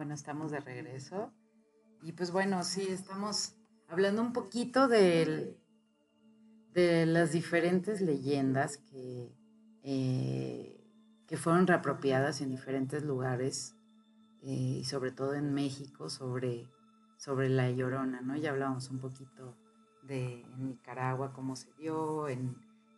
Bueno, 0.00 0.14
estamos 0.14 0.50
de 0.50 0.60
regreso. 0.60 1.30
Y 2.02 2.12
pues 2.12 2.30
bueno, 2.30 2.64
sí, 2.64 2.86
estamos 2.88 3.56
hablando 3.86 4.22
un 4.22 4.32
poquito 4.32 4.88
de 4.88 5.58
las 6.74 7.32
diferentes 7.32 8.00
leyendas 8.00 8.78
que, 8.78 9.30
eh, 9.82 10.82
que 11.26 11.36
fueron 11.36 11.66
reapropiadas 11.66 12.40
en 12.40 12.48
diferentes 12.48 13.04
lugares 13.04 13.76
eh, 14.40 14.78
y 14.80 14.84
sobre 14.84 15.12
todo 15.12 15.34
en 15.34 15.52
México 15.52 16.08
sobre, 16.08 16.66
sobre 17.18 17.50
la 17.50 17.70
Llorona, 17.70 18.22
¿no? 18.22 18.36
Ya 18.36 18.52
hablábamos 18.52 18.88
un 18.88 19.00
poquito 19.00 19.54
de 20.02 20.46
Nicaragua, 20.56 21.34
cómo 21.34 21.56
se 21.56 21.74
dio, 21.74 22.24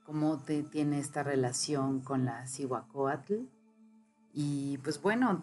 cómo 0.04 0.38
te, 0.38 0.62
tiene 0.62 1.00
esta 1.00 1.24
relación 1.24 2.00
con 2.00 2.26
la 2.26 2.46
Cihuacóatl. 2.46 3.48
Y 4.32 4.78
pues 4.84 5.02
bueno, 5.02 5.42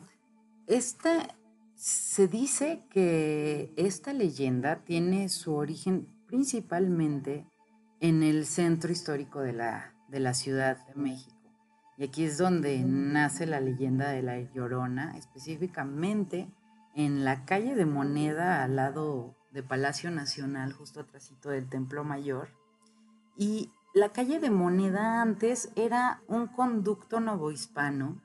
esta, 0.69 1.35
se 1.79 2.27
dice 2.27 2.83
que 2.89 3.73
esta 3.77 4.11
leyenda 4.11 4.83
tiene 4.83 5.29
su 5.29 5.55
origen 5.55 6.09
principalmente 6.27 7.47
en 8.01 8.21
el 8.21 8.45
centro 8.45 8.91
histórico 8.91 9.39
de 9.39 9.53
la, 9.53 9.93
de 10.09 10.19
la 10.19 10.33
Ciudad 10.33 10.85
de 10.87 10.95
México. 10.95 11.37
Y 11.97 12.03
aquí 12.03 12.25
es 12.25 12.37
donde 12.37 12.83
nace 12.83 13.45
la 13.45 13.61
leyenda 13.61 14.09
de 14.09 14.21
la 14.21 14.41
Llorona, 14.41 15.17
específicamente 15.17 16.51
en 16.95 17.23
la 17.23 17.45
calle 17.45 17.75
de 17.75 17.85
Moneda 17.85 18.61
al 18.61 18.75
lado 18.75 19.37
de 19.53 19.63
Palacio 19.63 20.11
Nacional, 20.11 20.73
justo 20.73 20.99
atrásito 20.99 21.49
del 21.49 21.69
Templo 21.69 22.03
Mayor. 22.03 22.49
Y 23.37 23.71
la 23.93 24.09
calle 24.09 24.41
de 24.41 24.49
Moneda 24.49 25.21
antes 25.21 25.71
era 25.77 26.23
un 26.27 26.47
conducto 26.47 27.21
novohispano 27.21 28.21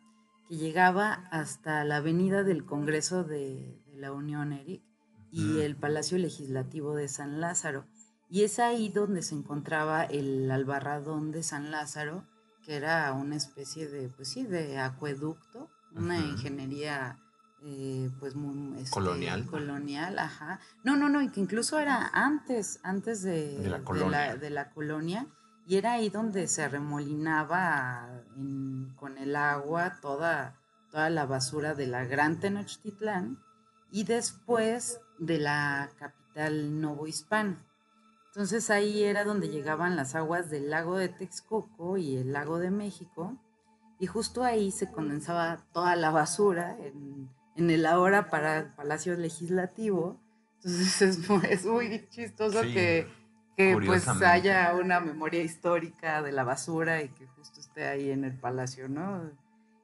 que 0.49 0.57
llegaba 0.57 1.27
hasta 1.31 1.85
la 1.85 1.97
avenida 1.97 2.43
del 2.45 2.65
Congreso 2.65 3.25
de, 3.25 3.81
de 3.87 3.97
la 3.97 4.13
Unión, 4.13 4.53
Eric, 4.53 4.83
y 5.31 5.61
el 5.61 5.75
Palacio 5.77 6.17
Legislativo 6.19 6.95
de 6.95 7.09
San 7.09 7.41
Lázaro. 7.41 7.87
Y 8.29 8.43
es 8.45 8.59
ahí 8.61 8.89
donde 8.89 9.23
se 9.23 9.35
encontraba 9.35 10.05
el 10.05 10.51
albarradón 10.51 11.33
de 11.33 11.43
San 11.43 11.71
Lázaro, 11.73 12.25
que 12.63 12.77
era 12.77 13.13
una 13.13 13.37
especie 13.37 13.89
de, 13.89 14.09
pues 14.09 14.29
sí, 14.29 14.45
de 14.45 14.79
acueducto, 14.79 15.69
una 15.95 16.19
ingeniería 16.19 17.19
eh, 17.65 18.11
pues 18.21 18.35
muy 18.37 18.79
este, 18.79 18.91
Colonial. 18.91 19.47
colonial, 19.47 20.19
ajá. 20.19 20.61
No, 20.85 20.97
no, 20.97 21.09
no, 21.09 21.21
y 21.23 21.31
que 21.31 21.41
incluso 21.41 21.79
era 21.79 22.11
antes, 22.13 22.79
antes 22.83 23.23
de, 23.23 23.59
De 23.59 23.69
la 23.71 23.79
de 23.79 23.85
colonia. 23.85 24.37
de 24.37 24.51
la 24.51 24.71
colonia, 24.71 25.27
y 25.67 25.77
era 25.77 25.93
ahí 25.95 26.09
donde 26.11 26.47
se 26.47 26.69
remolinaba 26.69 28.23
en- 28.37 28.95
con 28.97 29.19
el 29.19 29.35
agua 29.37 29.99
toda, 30.01 30.61
toda 30.91 31.11
la 31.11 31.27
basura 31.27 31.75
de 31.75 31.87
la 31.87 32.05
Gran 32.05 32.39
Tenochtitlán 32.41 33.39
y 33.91 34.05
después 34.05 35.01
de 35.19 35.39
la 35.39 35.91
capital 35.99 36.81
novohispana. 36.81 37.65
Entonces 38.29 38.69
ahí 38.71 39.05
era 39.05 39.25
donde 39.25 39.49
llegaban 39.49 39.95
las 39.97 40.15
aguas 40.17 40.51
del 40.51 40.69
lago 40.71 40.97
de 40.97 41.09
Texcoco 41.09 41.97
y 41.97 42.17
el 42.17 42.33
lago 42.33 42.59
de 42.59 42.71
México, 42.71 43.41
y 44.01 44.07
justo 44.07 44.43
ahí 44.43 44.73
se 44.73 44.91
condensaba 44.91 45.59
toda 45.73 45.95
la 45.95 46.11
basura 46.11 46.77
en, 46.81 47.31
en 47.55 47.71
el 47.71 47.87
ahora 47.87 48.29
para 48.31 48.75
Palacio 48.75 49.15
Legislativo. 49.15 50.21
Entonces 50.57 51.01
es 51.03 51.29
muy, 51.31 51.43
es 51.49 51.65
muy 51.65 52.09
chistoso 52.11 52.63
Sí, 52.63 52.75
que, 52.75 53.07
que 53.57 53.77
pues 53.85 54.09
haya 54.09 54.75
una 54.75 55.01
memoria 55.01 55.43
histórica 55.43 56.23
de 56.23 56.33
la 56.33 56.45
basura 56.45 57.03
y 57.03 57.09
que 57.09 57.27
justo 57.27 57.61
esté 57.61 57.87
ahí 57.87 58.11
en 58.11 58.25
el 58.25 58.39
palacio, 58.39 58.89
¿no? 58.89 59.31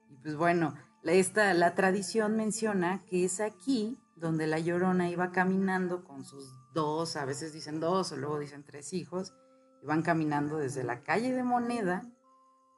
Y 0.09 0.15
pues 0.17 0.35
bueno, 0.35 0.75
la, 1.03 1.13
esta, 1.13 1.53
la 1.53 1.73
tradición 1.73 2.35
menciona 2.35 3.03
que 3.05 3.25
es 3.25 3.39
aquí 3.39 3.97
donde 4.15 4.45
la 4.47 4.59
llorona 4.59 5.09
iba 5.09 5.31
caminando 5.31 6.03
con 6.03 6.25
sus 6.25 6.53
dos, 6.73 7.15
a 7.15 7.25
veces 7.25 7.53
dicen 7.53 7.79
dos 7.79 8.11
o 8.11 8.17
luego 8.17 8.39
dicen 8.39 8.63
tres 8.63 8.93
hijos, 8.93 9.33
y 9.81 9.85
van 9.85 10.03
caminando 10.03 10.57
desde 10.57 10.83
la 10.83 11.01
calle 11.01 11.31
de 11.33 11.43
Moneda 11.43 12.03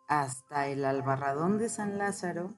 hasta 0.08 0.68
el 0.68 0.86
albarradón 0.86 1.58
de 1.58 1.70
San 1.70 1.98
Lázaro, 1.98 2.56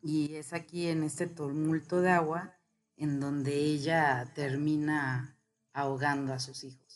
y 0.00 0.36
es 0.36 0.52
aquí 0.52 0.88
en 0.88 1.02
este 1.02 1.26
tumulto 1.26 2.00
de 2.00 2.10
agua 2.10 2.54
en 2.96 3.20
donde 3.20 3.54
ella 3.54 4.32
termina 4.34 5.36
ahogando 5.72 6.32
a 6.32 6.38
sus 6.38 6.64
hijos. 6.64 6.87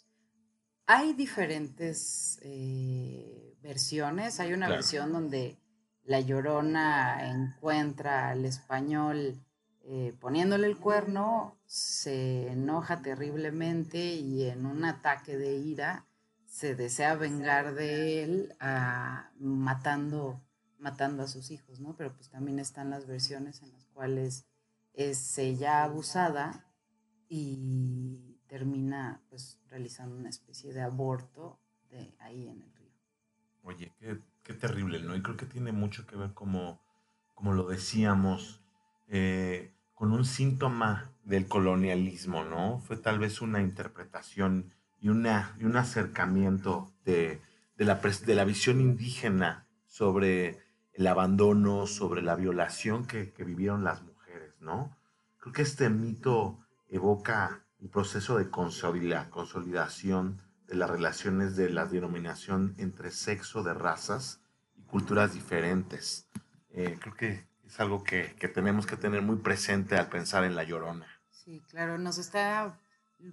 Hay 0.86 1.14
diferentes 1.14 2.38
eh, 2.42 3.56
versiones. 3.62 4.40
Hay 4.40 4.52
una 4.52 4.66
Claro. 4.66 4.74
versión 4.74 5.12
donde 5.12 5.58
la 6.04 6.20
llorona 6.20 7.30
encuentra 7.30 8.30
al 8.30 8.44
español 8.44 9.40
eh, 9.84 10.14
poniéndole 10.20 10.68
el 10.68 10.76
cuerno, 10.78 11.58
se 11.66 12.48
enoja 12.52 13.02
terriblemente 13.02 14.14
y 14.14 14.44
en 14.44 14.64
un 14.64 14.84
ataque 14.84 15.36
de 15.36 15.56
ira 15.56 16.06
se 16.46 16.76
desea 16.76 17.14
vengar 17.16 17.74
de 17.74 18.22
él 18.22 18.54
ah, 18.60 19.30
matando, 19.40 20.40
matando 20.78 21.24
a 21.24 21.28
sus 21.28 21.50
hijos, 21.50 21.80
¿no? 21.80 21.96
Pero 21.96 22.14
pues 22.14 22.28
también 22.30 22.60
están 22.60 22.90
las 22.90 23.06
versiones 23.06 23.62
en 23.62 23.72
las 23.72 23.86
cuales 23.86 24.44
es 24.94 25.36
ella 25.38 25.82
abusada 25.82 26.64
y 27.28 28.38
termina 28.46 29.20
pues 29.30 29.58
realizando 29.72 30.14
una 30.16 30.28
especie 30.28 30.74
de 30.74 30.82
aborto 30.82 31.58
de 31.90 32.14
ahí 32.20 32.46
en 32.46 32.60
el 32.60 32.72
río. 32.74 32.92
Oye, 33.62 33.92
qué, 33.98 34.18
qué 34.42 34.52
terrible, 34.52 35.00
¿no? 35.00 35.16
Y 35.16 35.22
creo 35.22 35.38
que 35.38 35.46
tiene 35.46 35.72
mucho 35.72 36.06
que 36.06 36.14
ver, 36.14 36.34
como, 36.34 36.78
como 37.34 37.54
lo 37.54 37.66
decíamos, 37.66 38.60
eh, 39.08 39.72
con 39.94 40.12
un 40.12 40.26
síntoma 40.26 41.10
del 41.24 41.48
colonialismo, 41.48 42.44
¿no? 42.44 42.80
Fue 42.80 42.98
tal 42.98 43.18
vez 43.18 43.40
una 43.40 43.62
interpretación 43.62 44.74
y, 45.00 45.08
una, 45.08 45.56
y 45.58 45.64
un 45.64 45.76
acercamiento 45.76 46.92
de, 47.06 47.40
de 47.78 47.84
la, 47.86 47.94
de 47.94 48.34
la 48.34 48.44
visión 48.44 48.78
indígena 48.78 49.66
sobre 49.86 50.60
el 50.92 51.06
abandono, 51.06 51.86
sobre 51.86 52.20
la 52.20 52.36
violación 52.36 53.06
que, 53.06 53.32
que 53.32 53.44
vivieron 53.44 53.84
las 53.84 54.02
mujeres, 54.02 54.52
¿no? 54.60 54.94
Creo 55.40 55.54
que 55.54 55.62
este 55.62 55.88
mito 55.88 56.58
evoca 56.90 57.64
el 57.82 57.88
proceso 57.88 58.38
de 58.38 58.48
consolida- 58.50 59.28
consolidación 59.30 60.40
de 60.68 60.76
las 60.76 60.88
relaciones 60.88 61.56
de 61.56 61.68
la 61.68 61.86
denominación 61.86 62.74
entre 62.78 63.10
sexo 63.10 63.62
de 63.62 63.74
razas 63.74 64.40
y 64.78 64.82
culturas 64.82 65.34
diferentes. 65.34 66.26
Eh, 66.70 66.96
creo 67.00 67.14
que 67.14 67.46
es 67.66 67.80
algo 67.80 68.04
que, 68.04 68.34
que 68.38 68.48
tenemos 68.48 68.86
que 68.86 68.96
tener 68.96 69.22
muy 69.22 69.36
presente 69.36 69.96
al 69.96 70.08
pensar 70.08 70.44
en 70.44 70.54
La 70.54 70.62
Llorona. 70.62 71.06
Sí, 71.30 71.60
claro, 71.70 71.98
nos 71.98 72.18
está, 72.18 72.78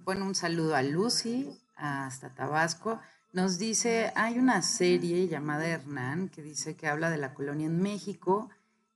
bueno, 0.04 0.26
un 0.26 0.34
saludo 0.34 0.74
a 0.74 0.82
Lucy, 0.82 1.56
hasta 1.76 2.30
Tabasco. 2.30 3.00
Nos 3.32 3.58
dice, 3.58 4.12
hay 4.16 4.38
una 4.38 4.62
serie 4.62 5.28
llamada 5.28 5.66
Hernán 5.68 6.28
que 6.28 6.42
dice 6.42 6.74
que 6.74 6.88
habla 6.88 7.08
de 7.10 7.18
la 7.18 7.32
colonia 7.34 7.66
en 7.66 7.80
México 7.80 8.50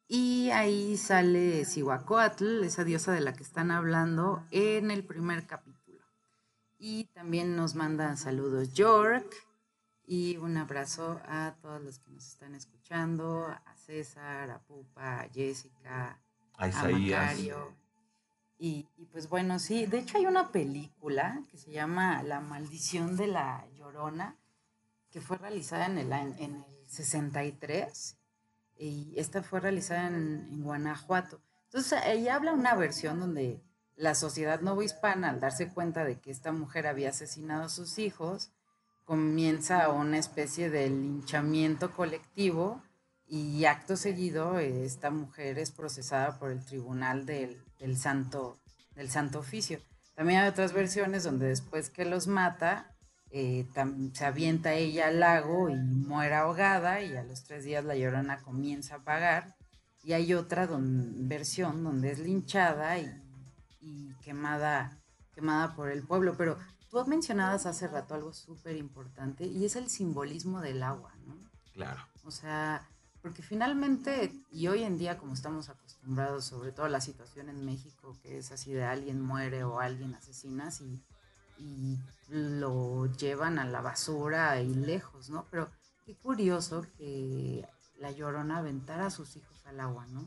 y 0.07 0.51
ahí 0.51 0.97
sale 0.97 1.65
Cihuacóatl, 1.65 2.63
esa 2.65 2.85
diosa 2.85 3.13
de 3.13 3.21
la 3.21 3.33
que 3.33 3.43
están 3.43 3.71
hablando, 3.71 4.45
en 4.51 4.91
el 4.91 5.05
primer 5.05 5.47
capítulo. 5.47 6.05
Y 6.79 7.05
también 7.15 7.57
nos 7.57 7.75
mandan 7.75 8.19
saludos 8.19 8.75
York 8.75 9.35
y 10.07 10.37
un 10.37 10.59
abrazo 10.59 11.21
a 11.27 11.57
todos 11.63 11.83
los 11.83 11.99
que 11.99 12.11
nos 12.11 12.27
están 12.27 12.55
escuchando, 12.55 13.47
a 13.47 13.77
César, 13.77 14.51
a 14.51 14.59
Pupa, 14.61 15.21
a 15.21 15.29
Jessica, 15.31 16.21
A 16.55 16.65
a 16.65 16.69
Isaías. 16.69 17.23
Macario. 17.23 17.75
Y, 18.59 18.87
y 18.97 19.07
pues 19.07 19.29
bueno, 19.29 19.59
sí, 19.59 19.87
de 19.87 19.99
hecho 19.99 20.19
hay 20.19 20.27
una 20.27 20.53
película 20.53 21.43
que 21.49 21.57
se 21.57 21.73
llama 21.73 22.23
La 22.23 22.41
maldición 22.41 23.17
de 23.17 23.29
la 23.29 23.67
llorona, 23.75 24.37
que 25.11 25.21
fue 25.21 25.39
realizada 25.39 25.87
en 25.87 25.99
el, 25.99 26.13
en 26.13 26.57
el 26.57 26.89
63 26.89 28.19
y 28.85 29.15
esta 29.17 29.43
fue 29.43 29.61
realizada 29.61 30.09
en, 30.09 30.63
Guanajuato. 30.63 31.41
Entonces, 31.67 32.01
ella 32.07 32.37
habla 32.37 32.53
una 32.53 32.75
versión 32.75 33.19
donde 33.19 33.63
la 33.97 34.15
sociedad 34.15 34.61
novohispana, 34.61 35.31
al 35.31 35.41
darse 35.41 35.73
cuenta 35.73 36.05
de 36.05 36.21
que 36.21 36.31
esta 36.31 36.53
mujer 36.53 36.87
había 36.87 37.11
asesinado 37.11 37.65
a 37.65 37.69
sus 37.69 37.99
hijos, 37.99 38.51
comienza 39.05 39.89
una 39.91 40.19
especie 40.19 40.71
de 40.71 40.89
linchamiento 40.89 41.93
colectivo 41.93 42.83
y 43.27 43.65
acto 43.65 43.97
seguido 43.97 44.59
esta 44.59 45.11
mujer 45.11 45.59
es 45.59 45.71
procesada 45.71 46.39
por 46.39 46.51
el 46.51 46.65
tribunal 46.65 47.27
del 47.27 47.97
santo, 47.97 48.59
del 48.95 49.11
santo 49.11 49.39
oficio. 49.39 49.81
También 50.15 50.41
hay 50.41 50.49
otras 50.49 50.73
versiones 50.73 51.25
donde 51.25 51.47
después 51.47 51.91
que 51.91 52.05
los 52.05 52.27
mata, 52.27 52.94
eh, 53.37 53.67
tam- 53.75 54.15
se 54.15 54.25
avienta 54.25 54.75
ella 54.75 55.09
al 55.09 55.19
lago 55.19 55.69
y 55.69 55.75
muere 55.75 56.37
ahogada 56.37 57.03
y 57.03 57.17
a 57.17 57.25
los 57.25 57.43
tres 57.43 57.65
días 57.65 57.85
la 57.85 57.97
llorona 57.97 58.39
comienza 58.39 58.95
a 58.95 58.99
pagar. 59.03 59.57
Y 60.05 60.13
hay 60.13 60.35
otra 60.35 60.69
don- 60.69 61.29
versión 61.29 61.83
donde 61.83 62.13
es 62.13 62.21
linchada 62.21 62.97
y, 62.99 63.11
y 63.81 64.15
quemada, 64.23 64.97
quemada 65.35 65.75
por 65.75 65.91
el 65.91 66.05
pueblo. 66.05 66.37
Pero 66.37 66.59
tú 66.91 67.05
mencionabas 67.07 67.67
hace 67.67 67.89
rato 67.89 68.15
algo 68.15 68.33
súper 68.33 68.77
importante 68.77 69.45
y 69.45 69.65
es 69.65 69.75
el 69.75 69.89
simbolismo 69.91 70.61
del 70.61 70.83
agua, 70.85 71.13
¿no? 71.27 71.35
Claro. 71.73 72.01
O 72.25 72.31
sea, 72.31 72.87
porque 73.21 73.43
finalmente, 73.43 74.33
y 74.53 74.69
hoy 74.69 74.85
en 74.85 74.97
día 74.97 75.19
como 75.19 75.33
estamos 75.35 75.69
acostumbrados, 75.71 76.45
sobre 76.45 76.71
todo 76.71 76.87
la 76.89 77.01
situación 77.01 77.49
en 77.49 77.65
México, 77.65 78.17
que 78.23 78.39
es 78.39 78.53
así 78.53 78.73
de 78.73 78.85
alguien 78.85 79.21
muere 79.21 79.65
o 79.65 79.81
alguien 79.81 80.15
asesinas 80.15 80.81
y, 80.83 81.03
y 81.65 81.99
lo 82.29 83.07
llevan 83.17 83.59
a 83.59 83.65
la 83.65 83.81
basura 83.81 84.61
y 84.61 84.75
lejos, 84.75 85.31
¿no? 85.31 85.47
Pero 85.51 85.71
qué 86.05 86.15
curioso 86.17 86.87
que 86.99 87.67
la 87.99 88.11
llorona 88.11 88.59
aventara 88.59 89.07
a 89.07 89.11
sus 89.11 89.37
hijos 89.37 89.65
al 89.67 89.81
agua, 89.81 90.07
¿no? 90.09 90.25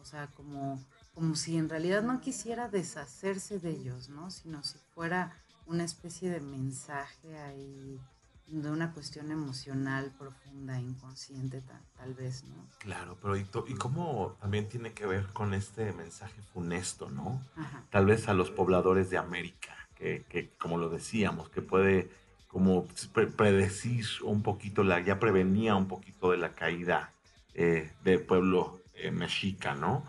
O 0.00 0.04
sea, 0.04 0.26
como, 0.28 0.82
como 1.14 1.34
si 1.36 1.56
en 1.56 1.68
realidad 1.68 2.02
no 2.02 2.20
quisiera 2.20 2.68
deshacerse 2.68 3.58
de 3.58 3.70
ellos, 3.70 4.08
¿no? 4.08 4.30
Sino 4.30 4.62
si 4.62 4.78
fuera 4.94 5.36
una 5.66 5.84
especie 5.84 6.28
de 6.30 6.40
mensaje 6.40 7.38
ahí 7.38 8.00
de 8.48 8.70
una 8.70 8.92
cuestión 8.92 9.30
emocional 9.30 10.12
profunda, 10.18 10.78
inconsciente 10.78 11.62
ta- 11.62 11.80
tal 11.96 12.12
vez, 12.14 12.44
¿no? 12.44 12.66
Claro, 12.80 13.16
pero 13.22 13.36
¿y, 13.36 13.44
to- 13.44 13.64
y 13.66 13.74
cómo 13.74 14.36
también 14.40 14.68
tiene 14.68 14.92
que 14.92 15.06
ver 15.06 15.26
con 15.32 15.54
este 15.54 15.92
mensaje 15.92 16.42
funesto, 16.52 17.08
¿no? 17.10 17.40
Ajá. 17.56 17.84
Tal 17.90 18.04
vez 18.06 18.28
a 18.28 18.34
los 18.34 18.50
pobladores 18.50 19.08
de 19.08 19.16
América, 19.18 19.74
que, 20.02 20.24
que, 20.28 20.50
como 20.58 20.78
lo 20.78 20.88
decíamos, 20.88 21.48
que 21.48 21.62
puede 21.62 22.10
como 22.48 22.86
pre- 23.14 23.28
predecir 23.28 24.04
un 24.24 24.42
poquito, 24.42 24.82
la, 24.82 25.00
ya 25.00 25.18
prevenía 25.18 25.74
un 25.76 25.86
poquito 25.86 26.32
de 26.32 26.38
la 26.38 26.50
caída 26.54 27.12
eh, 27.54 27.90
del 28.04 28.20
pueblo 28.20 28.80
eh, 28.94 29.10
mexica, 29.10 29.74
¿no? 29.74 30.04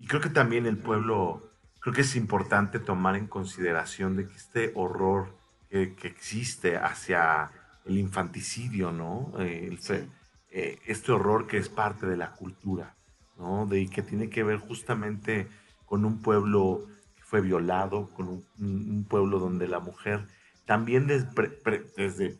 Y 0.00 0.06
creo 0.06 0.20
que 0.20 0.30
también 0.30 0.66
el 0.66 0.78
pueblo, 0.78 1.42
creo 1.80 1.94
que 1.94 2.00
es 2.00 2.16
importante 2.16 2.78
tomar 2.80 3.16
en 3.16 3.26
consideración 3.26 4.16
de 4.16 4.26
que 4.26 4.34
este 4.34 4.72
horror 4.74 5.36
que, 5.70 5.94
que 5.94 6.08
existe 6.08 6.76
hacia 6.76 7.50
el 7.84 7.98
infanticidio, 7.98 8.90
¿no? 8.90 9.32
Eh, 9.38 9.68
el 9.70 9.78
Sí. 9.78 9.94
eh, 10.50 10.78
este 10.86 11.12
horror 11.12 11.46
que 11.46 11.58
es 11.58 11.68
parte 11.68 12.06
de 12.06 12.16
la 12.16 12.32
cultura, 12.32 12.94
¿no? 13.38 13.66
De, 13.66 13.80
y 13.80 13.88
que 13.88 14.02
tiene 14.02 14.30
que 14.30 14.42
ver 14.42 14.58
justamente 14.58 15.46
con 15.84 16.04
un 16.04 16.22
pueblo 16.22 16.86
fue 17.34 17.40
violado, 17.40 18.10
con 18.10 18.28
un, 18.60 19.06
pueblo 19.10 19.40
donde 19.40 19.66
la 19.66 19.80
mujer 19.80 20.24
también 20.66 21.08
des- 21.08 21.24
pre- 21.24 21.48
pre- 21.48 21.84
desde 21.96 22.36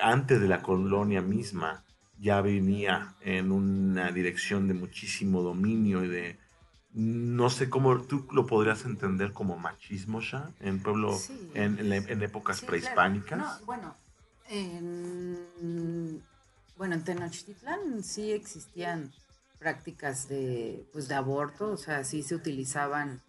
antes 0.00 0.40
de 0.40 0.46
la 0.46 0.62
colonia 0.62 1.20
misma 1.20 1.82
ya 2.20 2.40
venía 2.42 3.16
en 3.22 3.50
una 3.50 4.12
dirección 4.12 4.68
de 4.68 4.74
muchísimo 4.74 5.42
dominio 5.42 6.04
y 6.04 6.08
de 6.08 6.38
no 6.94 7.50
sé 7.50 7.68
cómo 7.68 8.00
tú 8.02 8.24
lo 8.32 8.46
podrías 8.46 8.84
entender 8.84 9.32
como 9.32 9.58
machismo 9.58 10.20
ya 10.20 10.48
en 10.60 10.80
pueblo 10.80 11.18
Sí. 11.18 11.50
en, 11.54 11.80
en- 11.80 12.08
en 12.08 12.22
épocas 12.22 12.58
Sí, 12.58 12.66
prehispánicas 12.66 13.38
claro. 13.40 13.58
No, 13.58 13.66
bueno, 13.66 13.96
en, 14.48 16.22
bueno, 16.76 16.94
en 16.94 17.02
Tenochtitlán 17.02 18.04
sí 18.04 18.30
existían 18.30 19.10
prácticas 19.58 20.28
de, 20.28 20.86
pues, 20.92 21.08
de 21.08 21.16
aborto, 21.16 21.72
o 21.72 21.76
sea, 21.76 22.04
sí 22.04 22.22
se 22.22 22.36
utilizaban 22.36 23.20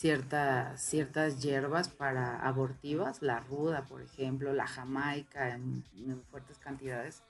ciertas, 0.00 0.80
ciertas 0.80 1.42
hierbas 1.42 1.90
para 1.90 2.40
abortivas, 2.40 3.20
la 3.20 3.40
ruda, 3.40 3.84
por 3.84 4.00
ejemplo, 4.00 4.54
la 4.54 4.66
jamaica 4.66 5.54
en, 5.54 5.84
en 5.94 6.22
fuertes 6.30 6.56
cantidades, 6.56 7.22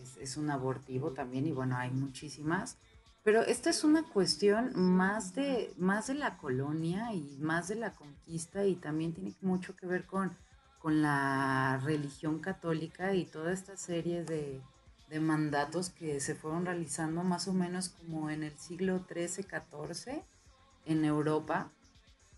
es, 0.00 0.16
es 0.16 0.38
un 0.38 0.48
abortivo 0.50 1.10
también, 1.12 1.46
y 1.46 1.52
bueno, 1.52 1.76
hay 1.76 1.90
muchísimas. 1.90 2.78
Pero 3.24 3.42
esta 3.42 3.68
es 3.68 3.84
una 3.84 4.04
cuestión 4.04 4.72
más 4.74 5.34
de, 5.34 5.74
más 5.76 6.06
de 6.06 6.14
la 6.14 6.38
colonia 6.38 7.12
y 7.12 7.36
más 7.40 7.68
de 7.68 7.74
la 7.74 7.92
conquista 7.92 8.64
y 8.64 8.76
también 8.76 9.12
tiene 9.12 9.34
mucho 9.42 9.76
que 9.76 9.86
ver 9.86 10.06
con, 10.06 10.34
con 10.78 11.02
la 11.02 11.78
religión 11.84 12.38
católica 12.38 13.12
y 13.12 13.26
toda 13.26 13.52
esta 13.52 13.76
serie 13.76 14.24
de, 14.24 14.62
de 15.10 15.20
mandatos 15.20 15.90
que 15.90 16.20
se 16.20 16.34
fueron 16.34 16.64
realizando 16.64 17.22
más 17.22 17.48
o 17.48 17.52
menos 17.52 17.90
como 17.90 18.30
en 18.30 18.44
el 18.44 18.56
siglo 18.56 19.04
XIII-XIV 19.08 20.22
en 20.86 21.04
Europa, 21.04 21.70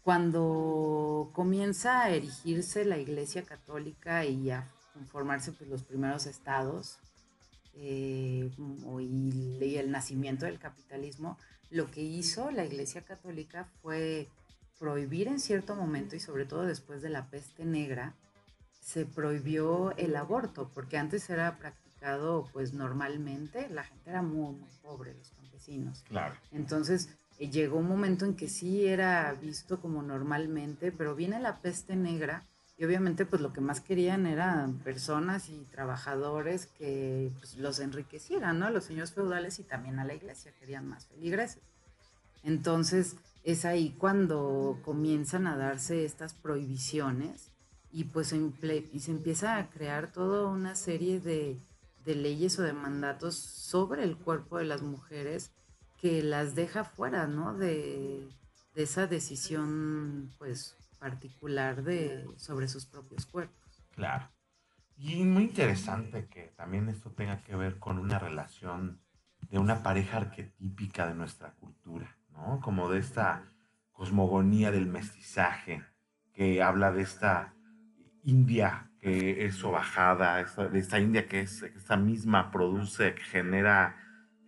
cuando 0.07 1.31
comienza 1.33 2.03
a 2.03 2.11
erigirse 2.11 2.85
la 2.85 2.97
Iglesia 2.97 3.43
Católica 3.43 4.25
y 4.25 4.53
a 4.53 4.71
conformarse 4.95 5.51
pues, 5.51 5.69
los 5.69 5.83
primeros 5.83 6.27
estados 6.27 7.01
eh, 7.75 8.49
y, 9.01 9.59
y 9.61 9.77
el 9.77 9.91
nacimiento 9.91 10.47
del 10.47 10.61
capitalismo, 10.61 11.37
lo 11.71 11.91
que 11.91 12.03
hizo 12.03 12.53
la 12.53 12.65
Iglesia 12.65 13.03
Católica 13.03 13.65
fue 13.83 14.29
prohibir 14.79 15.27
en 15.27 15.41
cierto 15.41 15.75
momento 15.75 16.15
y 16.15 16.21
sobre 16.21 16.45
todo 16.45 16.63
después 16.63 17.03
de 17.03 17.09
la 17.09 17.29
peste 17.29 17.65
negra, 17.65 18.15
se 18.79 19.07
prohibió 19.07 19.91
el 19.97 20.15
aborto, 20.15 20.71
porque 20.73 20.99
antes 20.99 21.29
era 21.31 21.59
practicado 21.59 22.49
pues 22.53 22.75
normalmente, 22.75 23.69
la 23.71 23.83
gente 23.83 24.11
era 24.11 24.23
muy, 24.23 24.55
muy 24.55 24.71
pobre, 24.85 25.15
los 25.15 25.31
campesinos. 25.31 26.05
claro 26.07 26.37
Entonces 26.53 27.09
llegó 27.39 27.79
un 27.79 27.89
momento 27.89 28.25
en 28.25 28.35
que 28.35 28.49
sí 28.49 28.87
era 28.87 29.33
visto 29.35 29.81
como 29.81 30.03
normalmente, 30.03 30.93
pero 30.93 31.15
viene 31.15 31.41
la 31.41 31.61
peste 31.61 31.97
negra 31.97 32.47
y 32.79 32.85
obviamente 32.85 33.25
pues 33.25 33.41
lo 33.41 33.53
que 33.53 33.61
más 33.61 33.81
querían 33.81 34.27
eran 34.27 34.79
personas 34.79 35.49
y 35.49 35.65
trabajadores 35.71 36.67
que 36.67 37.33
pues, 37.39 37.57
los 37.57 37.79
enriquecieran, 37.81 38.59
¿no? 38.59 38.71
Los 38.71 38.85
señores 38.85 39.13
feudales 39.13 39.59
y 39.59 39.63
también 39.63 39.99
a 39.99 40.05
la 40.05 40.15
iglesia 40.15 40.53
querían 40.59 40.87
más 40.87 41.07
feligreses. 41.07 41.63
Entonces 42.43 43.17
es 43.45 43.65
ahí 43.65 43.95
cuando 43.99 44.79
comienzan 44.85 45.47
a 45.47 45.57
darse 45.57 46.05
estas 46.05 46.35
prohibiciones 46.35 47.51
y 47.93 48.05
pues 48.05 48.29
se, 48.29 48.37
y 48.93 49.01
se 49.01 49.11
empieza 49.11 49.57
a 49.57 49.71
crear 49.71 50.13
toda 50.13 50.49
una 50.49 50.75
serie 50.75 51.21
de, 51.21 51.59
de 52.05 52.15
leyes 52.15 52.59
o 52.59 52.63
de 52.63 52.75
mandatos 52.75 53.37
sobre 53.37 54.05
el 54.05 54.17
cuerpo 54.17 54.59
de 54.59 54.65
las 54.65 54.83
mujeres 54.83 55.51
que 56.01 56.23
las 56.23 56.55
deja 56.55 56.85
fuera, 56.85 57.27
¿no? 57.27 57.55
De, 57.55 58.29
esa 58.75 59.07
decisión, 59.07 60.31
pues, 60.37 60.77
particular 60.99 61.83
de, 61.83 62.27
sobre 62.37 62.69
sus 62.69 62.85
propios 62.85 63.25
cuerpos. 63.25 63.83
Claro. 63.93 64.29
Y 64.99 65.25
muy 65.25 65.45
interesante 65.45 66.27
que 66.27 66.53
también 66.57 66.89
esto 66.91 67.11
tenga 67.11 67.43
que 67.43 67.57
ver 67.57 67.79
con 67.79 67.99
una 67.99 68.19
relación 68.19 69.01
de 69.51 69.59
una 69.59 69.83
pareja 69.83 70.19
arquetípica 70.19 71.07
de 71.07 71.15
nuestra 71.15 71.53
cultura, 71.53 72.17
¿no? 72.33 72.61
Como 72.61 72.91
de 72.91 72.99
esta 72.99 73.51
cosmogonía 73.93 74.71
del 74.71 74.87
mestizaje, 74.87 75.83
que 76.35 76.63
habla 76.63 76.93
de 76.93 77.03
esta 77.03 77.55
India 78.25 78.91
que 79.01 79.47
es 79.47 79.55
sobajada, 79.57 80.43
de 80.43 80.79
esta 80.79 80.99
India 80.99 81.29
que 81.29 81.41
es 81.41 81.63
esta 81.63 81.97
misma 81.97 82.51
produce, 82.51 83.15
que 83.15 83.23
genera, 83.23 83.97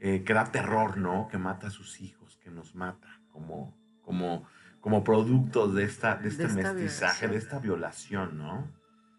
eh, 0.01 0.23
que 0.25 0.33
da 0.35 0.45
terror, 0.51 0.97
¿no? 0.97 1.29
Que 1.29 1.39
mata 1.39 1.69
a 1.69 1.71
sus 1.71 2.01
hijos, 2.01 2.39
que 2.43 2.51
nos 2.51 2.75
mata, 2.75 3.21
como, 3.33 3.77
como, 4.03 4.47
como 4.81 5.03
productos 5.05 5.75
de 5.75 5.85
esta, 5.85 6.17
de 6.17 6.29
este 6.29 6.47
De 6.47 6.49
esta 6.49 6.73
mestizaje, 6.73 7.27
violación. 7.27 7.31
de 7.33 7.37
esta 7.39 7.59
violación, 7.59 8.39
¿no? 8.39 8.73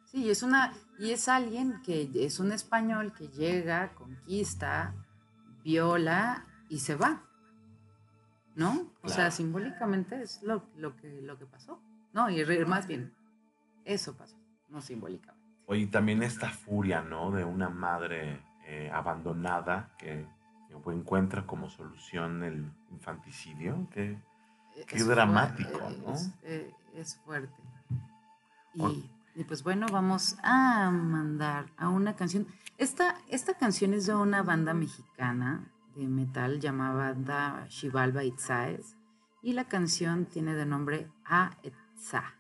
Sí, 0.06 0.30
es 0.30 0.42
una, 0.42 0.74
y 0.98 1.12
es 1.12 1.28
alguien 1.30 1.82
que 1.84 2.10
es 2.16 2.40
un 2.40 2.52
español 2.52 3.14
que 3.14 3.28
llega, 3.28 3.94
conquista, 3.94 4.96
viola 5.64 6.46
y 6.70 6.80
se 6.80 6.96
va. 6.96 7.24
¿No? 8.56 8.92
O 9.04 9.10
sea, 9.10 9.32
simbólicamente 9.32 10.22
es 10.22 10.42
lo, 10.44 10.66
lo, 10.76 10.96
que, 10.98 11.22
lo 11.22 11.38
que 11.38 11.46
pasó. 11.46 11.82
No, 12.12 12.30
y 12.30 12.44
re- 12.44 12.66
más 12.66 12.88
bien, 12.88 13.14
eso 13.86 14.18
pasó, 14.18 14.36
no 14.68 14.82
simbólicamente. 14.82 15.40
Oye, 15.68 15.86
también 15.88 16.24
esta 16.24 16.50
furia, 16.50 17.02
¿no? 17.02 17.32
De 17.32 17.46
una 17.46 17.70
madre 17.70 18.42
eh, 18.66 18.90
abandonada 18.92 19.92
que 19.98 20.26
encuentra 20.88 21.46
como 21.46 21.70
solución 21.70 22.44
el 22.44 22.72
infanticidio, 22.92 23.88
que 23.92 24.18
Qué 24.88 24.98
Es 24.98 25.08
dramático, 25.08 25.80
fuerte, 25.80 26.02
¿no? 26.06 26.14
Es, 26.14 26.34
eh, 26.44 26.74
es 26.96 27.16
fuerte. 27.18 27.62
Y, 28.74 29.10
y 29.36 29.44
pues 29.44 29.64
bueno, 29.64 29.88
vamos 29.92 30.38
a 30.44 30.90
mandar 30.92 31.66
a 31.78 31.90
una 31.90 32.16
canción. 32.16 32.48
Esta, 32.78 33.16
esta 33.28 33.56
canción 33.56 33.94
es 33.94 34.06
de 34.06 34.16
una 34.16 34.42
banda 34.42 34.74
mexicana 34.74 35.70
de 35.96 36.08
metal 36.08 36.60
llamada 36.60 37.68
Xibalba 37.70 38.24
Itzaes 38.24 38.96
y 39.42 39.54
la 39.54 39.66
canción 39.66 40.26
tiene 40.26 40.54
de 40.54 40.66
nombre 40.66 41.10
A 41.26 41.52
Etza. 41.64 42.39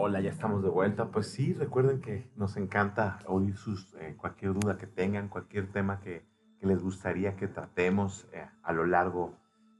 Hola, 0.00 0.20
ya 0.20 0.30
estamos 0.30 0.62
de 0.62 0.68
vuelta. 0.68 1.06
Pues 1.10 1.26
sí, 1.32 1.54
recuerden 1.54 2.00
que 2.00 2.30
nos 2.36 2.56
encanta 2.56 3.18
oír 3.26 3.56
sus, 3.56 3.92
eh, 3.94 4.14
cualquier 4.16 4.52
duda 4.54 4.76
que 4.78 4.86
tengan, 4.86 5.28
cualquier 5.28 5.72
tema 5.72 5.98
que, 5.98 6.22
que 6.60 6.66
les 6.68 6.80
gustaría 6.80 7.34
que 7.34 7.48
tratemos 7.48 8.28
eh, 8.32 8.46
a 8.62 8.72
lo 8.72 8.86
largo 8.86 9.34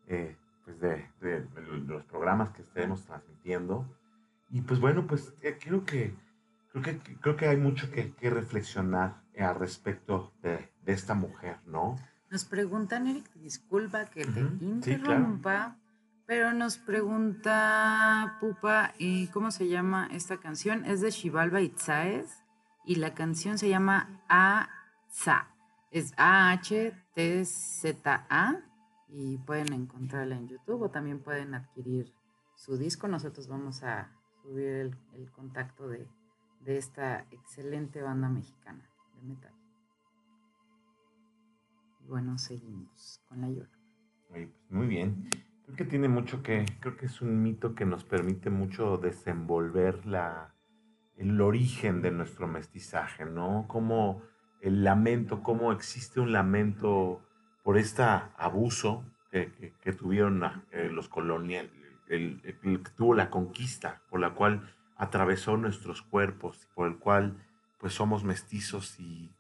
eh, 0.09 0.37
pues 0.65 0.81
de, 0.81 1.07
de- 1.21 1.43
de 1.43 1.61
los 1.87 2.05
programas 2.07 2.51
que 2.51 2.63
estemos 2.63 3.05
transmitiendo. 3.07 3.87
Y 4.51 4.63
pues 4.63 4.81
bueno, 4.81 5.07
pues 5.07 5.33
creo 5.61 5.85
que 5.85 6.17
creo 6.73 6.83
que 6.83 6.99
creo 7.21 7.37
que 7.37 7.47
hay 7.47 7.57
mucho 7.57 7.89
que, 7.93 8.13
que 8.15 8.29
reflexionar 8.29 9.23
al 9.39 9.55
respecto 9.55 10.33
de, 10.43 10.69
de 10.85 10.93
esta 10.95 11.15
mujer, 11.15 11.59
¿no? 11.65 11.95
Nos 12.29 12.45
preguntan, 12.45 13.07
Eric, 13.07 13.33
disculpa 13.35 14.05
que 14.07 14.25
te 14.25 14.43
Ujú, 14.43 14.83
sí, 14.83 14.97
claro. 14.97 15.39
Nos 16.53 16.79
pregunta 16.79 18.37
Pupa, 18.41 18.93
¿y 18.99 19.27
cómo 19.29 19.51
se 19.51 19.69
llama 19.69 20.09
esta 20.13 20.39
canción? 20.39 20.85
Es 20.85 21.01
de 21.01 21.11
Xibalba 21.11 21.61
Itzaes 21.61 22.45
y 22.85 22.97
la 22.97 23.15
canción 23.15 23.59
se 23.59 23.69
llama 23.69 24.23
A-Za. 24.29 25.49
Es 25.91 26.13
A-H-T-Z-A 26.17 27.03
y 29.09 29.39
pueden 29.39 29.73
encontrarla 29.73 30.37
en 30.37 30.49
YouTube 30.49 30.83
o 30.83 30.91
también 30.91 31.21
pueden 31.21 31.55
adquirir 31.55 32.13
su 32.55 32.77
disco. 32.77 33.09
Nosotros 33.09 33.49
vamos 33.49 33.83
a 33.83 34.13
subir 34.43 34.93
el, 35.15 35.31
contacto 35.33 35.89
de, 35.89 36.07
de 36.61 36.77
esta 36.79 37.27
excelente 37.31 38.03
banda 38.03 38.29
mexicana 38.29 38.89
de 39.17 39.23
metal. 39.23 39.55
Y 42.05 42.09
bueno, 42.09 42.39
seguimos 42.39 43.21
con 43.29 43.41
la. 43.41 43.49
Oye, 43.49 43.67
pues, 44.29 44.49
muy 44.71 44.87
bien. 44.87 45.29
Creo 45.69 45.77
que 45.77 45.85
tiene 45.85 46.09
mucho 46.09 46.43
que, 46.43 46.65
creo 46.81 46.97
que 46.97 47.05
es 47.05 47.21
un 47.21 47.43
mito 47.43 47.75
que 47.75 47.85
nos 47.85 48.03
permite 48.03 48.49
mucho 48.49 48.97
desenvolver 48.97 50.07
la, 50.07 50.55
el 51.19 51.39
origen 51.43 52.01
de 52.01 52.11
nuestro 52.11 52.49
mestizaje, 52.49 53.27
¿no? 53.27 53.67
Como 53.69 54.23
el 54.63 54.83
lamento, 54.83 55.43
cómo 55.43 55.71
existe 55.73 56.21
un 56.21 56.33
lamento 56.33 57.21
por 57.63 57.77
este 57.77 58.03
abuso 58.03 59.05
que, 59.31 59.53
que- 59.83 59.93
tuvieron 59.93 60.43
eh, 60.71 60.89
los 60.91 61.11
coloniales, 61.11 61.71
el, 62.09 62.41
que 62.41 62.79
tuvo 62.97 63.13
la 63.15 63.29
conquista, 63.29 64.01
por 64.09 64.21
la 64.21 64.31
cual 64.31 64.75
atravesó 64.97 65.59
nuestros 65.59 66.01
cuerpos, 66.01 66.67
por 66.75 66.89
el 66.89 66.97
cual 66.97 67.47
pues 67.79 67.93
somos 67.93 68.25
mestizos 68.25 68.99
y 68.99 69.31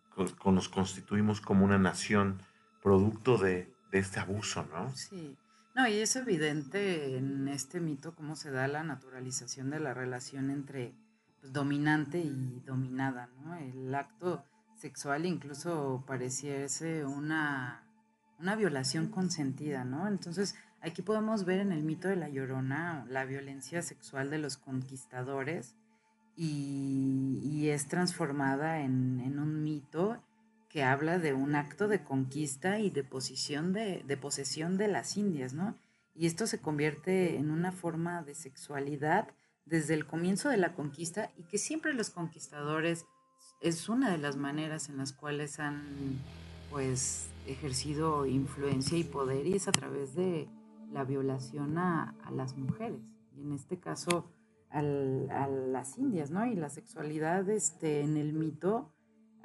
nos 0.44 0.68
constituimos 0.68 1.40
como 1.40 1.64
una 1.64 1.78
nación 1.78 2.42
producto 2.82 3.38
de, 3.38 3.72
de 3.90 3.98
este 3.98 4.20
abuso, 4.20 4.66
¿no? 4.70 4.90
Sí. 4.90 5.38
No, 5.78 5.86
y 5.86 6.00
es 6.00 6.16
evidente 6.16 7.16
en 7.16 7.46
este 7.46 7.78
mito 7.78 8.12
cómo 8.16 8.34
se 8.34 8.50
da 8.50 8.66
la 8.66 8.82
naturalización 8.82 9.70
de 9.70 9.78
la 9.78 9.94
relación 9.94 10.50
entre 10.50 10.92
pues, 11.40 11.52
dominante 11.52 12.18
y 12.18 12.60
dominada, 12.66 13.28
¿no? 13.44 13.54
El 13.54 13.94
acto 13.94 14.42
sexual 14.74 15.24
incluso 15.24 16.02
pareciese 16.04 17.04
una, 17.04 17.84
una 18.40 18.56
violación 18.56 19.06
consentida, 19.06 19.84
¿no? 19.84 20.08
Entonces, 20.08 20.56
aquí 20.80 21.02
podemos 21.02 21.44
ver 21.44 21.60
en 21.60 21.70
el 21.70 21.84
mito 21.84 22.08
de 22.08 22.16
la 22.16 22.28
llorona 22.28 23.06
la 23.08 23.24
violencia 23.24 23.80
sexual 23.80 24.30
de 24.30 24.38
los 24.38 24.56
conquistadores 24.56 25.76
y, 26.34 27.38
y 27.40 27.68
es 27.68 27.86
transformada 27.86 28.80
en, 28.80 29.20
en 29.20 29.38
un 29.38 29.62
mito 29.62 30.20
que 30.68 30.83
habla 30.83 31.18
de 31.18 31.33
un 31.33 31.54
acto 31.54 31.88
de 31.88 32.04
conquista 32.04 32.78
y 32.78 32.90
de, 32.90 33.02
posición 33.02 33.72
de, 33.72 34.18
posesión 34.20 34.76
de 34.76 34.88
las 34.88 35.16
Indias, 35.16 35.54
¿no? 35.54 35.76
Y 36.14 36.26
esto 36.26 36.46
se 36.46 36.61
convierte 36.61 37.37
en 37.37 37.50
una 37.50 37.72
forma 37.72 38.22
de 38.22 38.35
sexualidad 38.35 39.28
desde 39.64 39.94
el 39.94 40.07
comienzo 40.07 40.48
de 40.48 40.57
la 40.57 40.74
conquista 40.74 41.31
y 41.37 41.44
que 41.44 41.59
siempre 41.59 41.94
los 41.94 42.11
conquistadores 42.11 43.07
es 43.61 43.88
una 43.88 44.11
de 44.11 44.18
las 44.18 44.37
maneras 44.37 44.88
en 44.88 44.98
las 44.98 45.12
cuales 45.12 45.59
han 45.59 46.18
pues 46.70 47.28
ejercido 47.46 48.26
influencia 48.26 48.98
y 48.98 49.04
poder 49.04 49.46
y 49.46 49.54
es 49.54 49.68
a 49.68 49.72
través 49.72 50.14
de 50.14 50.48
la 50.92 51.04
violación 51.04 51.78
a, 51.78 52.14
las 52.33 52.57
mujeres 52.57 53.00
y 53.37 53.42
en 53.42 53.52
este 53.52 53.78
caso 53.78 54.31
a 54.70 54.83
las 54.83 55.96
indias, 55.96 56.31
¿no? 56.31 56.44
Y 56.46 56.54
la 56.54 56.68
sexualidad 56.68 57.48
este, 57.48 58.02
en 58.02 58.16
el 58.16 58.35
mito 58.35 58.92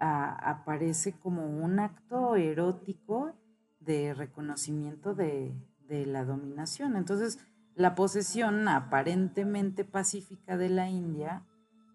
aparece 0.03 1.13
como 1.19 1.45
un 1.45 1.79
acto 1.79 2.35
erótico 2.35 3.33
de 3.79 4.13
reconocimiento 4.13 5.13
de, 5.13 5.53
de 5.87 6.05
la 6.05 6.25
dominación. 6.25 6.95
Entonces, 6.95 7.39
la 7.75 7.95
posesión 7.95 8.67
aparentemente 8.67 9.83
pacífica 9.83 10.57
de 10.57 10.69
la 10.69 10.89
India, 10.89 11.43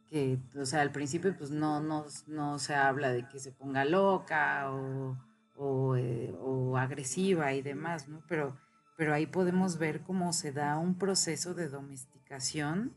que, 0.09 0.39
o 0.59 0.65
sea, 0.65 0.81
al 0.81 0.91
principio 0.91 1.37
pues 1.37 1.51
no, 1.51 1.81
no, 1.81 2.07
no 2.27 2.59
se 2.59 2.75
habla 2.75 3.11
de 3.11 3.29
que 3.29 3.39
se 3.39 3.53
ponga 3.53 3.85
loca 3.85 4.73
o, 4.73 5.17
o, 5.57 5.97
eh, 5.97 6.35
agresiva 6.77 7.53
y 7.53 7.63
demás, 7.63 8.09
¿no? 8.09 8.23
Pero, 8.29 8.57
pero 8.97 9.13
ahí 9.15 9.27
podemos 9.27 9.79
ver 9.79 10.03
cómo 10.03 10.33
se 10.33 10.53
da 10.53 10.79
un 10.79 10.97
proceso 10.97 11.55
de 11.55 11.69
domesticación 11.69 12.97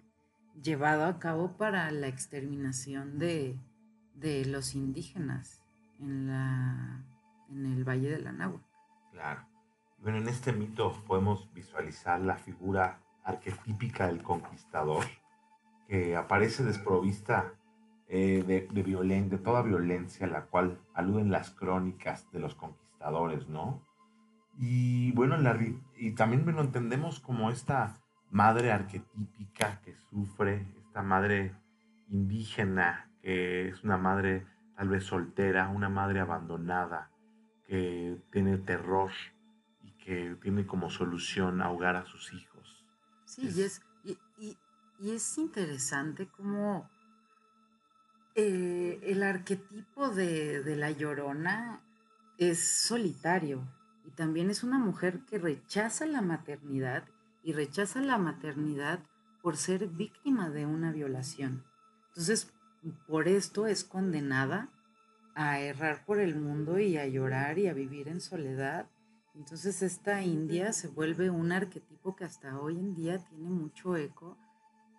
llevado 0.61 1.05
a 1.05 1.19
cabo 1.19 1.57
para 1.57 1.89
la 1.91 2.07
exterminación 2.07 3.19
de, 3.19 3.59
de 4.21 4.45
los 4.45 4.75
indígenas 4.75 5.63
en, 5.99 6.27
la, 6.27 7.03
en 7.49 7.65
el 7.65 7.83
Valle 7.83 8.09
de 8.09 8.19
la 8.19 8.31
Nahua. 8.31 8.61
Claro. 9.11 9.41
Bueno, 9.99 10.19
en 10.19 10.27
este 10.29 10.53
mito 10.53 10.93
podemos 11.05 11.51
visualizar 11.53 12.21
la 12.21 12.37
figura 12.37 12.99
arquetípica 13.23 14.07
del 14.07 14.23
conquistador 14.23 15.05
que 15.87 16.15
aparece 16.15 16.63
desprovista 16.63 17.53
eh, 18.07 18.43
de, 18.47 18.67
de, 18.71 18.85
violen- 18.85 19.29
de 19.29 19.37
toda 19.37 19.61
violencia, 19.61 20.25
a 20.25 20.29
la 20.29 20.45
cual 20.45 20.79
aluden 20.93 21.31
las 21.31 21.51
crónicas 21.51 22.31
de 22.31 22.39
los 22.39 22.55
conquistadores, 22.55 23.47
¿no? 23.47 23.85
Y 24.57 25.11
bueno, 25.13 25.37
la 25.37 25.57
y 25.97 26.11
también 26.11 26.45
lo 26.45 26.61
entendemos 26.61 27.19
como 27.19 27.51
esta 27.51 27.97
madre 28.31 28.71
arquetípica 28.71 29.81
que 29.81 29.95
sufre, 29.95 30.65
esta 30.79 31.01
madre 31.03 31.55
indígena, 32.09 33.10
que 33.21 33.69
es 33.69 33.83
una 33.83 33.97
madre 33.97 34.45
tal 34.75 34.89
vez 34.89 35.03
soltera, 35.03 35.69
una 35.69 35.89
madre 35.89 36.19
abandonada, 36.19 37.11
que 37.67 38.17
tiene 38.31 38.57
terror 38.57 39.11
y 39.83 39.91
que 40.03 40.35
tiene 40.41 40.65
como 40.65 40.89
solución 40.89 41.61
ahogar 41.61 41.95
a 41.95 42.05
sus 42.05 42.33
hijos. 42.33 42.85
Sí, 43.25 43.47
Es- 43.47 43.57
y, 43.57 43.61
es, 43.61 43.81
y, 44.03 44.17
y- 44.37 44.57
y 44.99 45.11
es 45.11 45.37
interesante 45.37 46.27
cómo 46.27 46.89
eh, 48.35 48.99
el 49.03 49.23
arquetipo 49.23 50.09
de, 50.09 50.63
de 50.63 50.75
la 50.75 50.91
llorona 50.91 51.81
es 52.37 52.59
solitario 52.83 53.67
y 54.05 54.11
también 54.11 54.49
es 54.49 54.63
una 54.63 54.79
mujer 54.79 55.19
que 55.29 55.37
rechaza 55.37 56.05
la 56.05 56.21
maternidad 56.21 57.03
y 57.43 57.53
rechaza 57.53 58.01
la 58.01 58.17
maternidad 58.17 58.99
por 59.41 59.57
ser 59.57 59.87
víctima 59.87 60.49
de 60.49 60.65
una 60.65 60.91
violación. 60.91 61.63
Entonces, 62.09 62.53
por 63.07 63.27
esto 63.27 63.67
es 63.67 63.83
condenada 63.83 64.69
a 65.35 65.59
errar 65.59 66.05
por 66.05 66.19
el 66.19 66.35
mundo 66.35 66.79
y 66.79 66.97
a 66.97 67.07
llorar 67.07 67.57
y 67.57 67.67
a 67.67 67.73
vivir 67.73 68.07
en 68.07 68.21
soledad. 68.21 68.89
Entonces 69.35 69.81
esta 69.81 70.23
India 70.23 70.73
se 70.73 70.87
vuelve 70.87 71.29
un 71.29 71.51
arquetipo 71.51 72.15
que 72.15 72.25
hasta 72.25 72.59
hoy 72.59 72.77
en 72.77 72.95
día 72.95 73.17
tiene 73.19 73.49
mucho 73.49 73.95
eco 73.95 74.37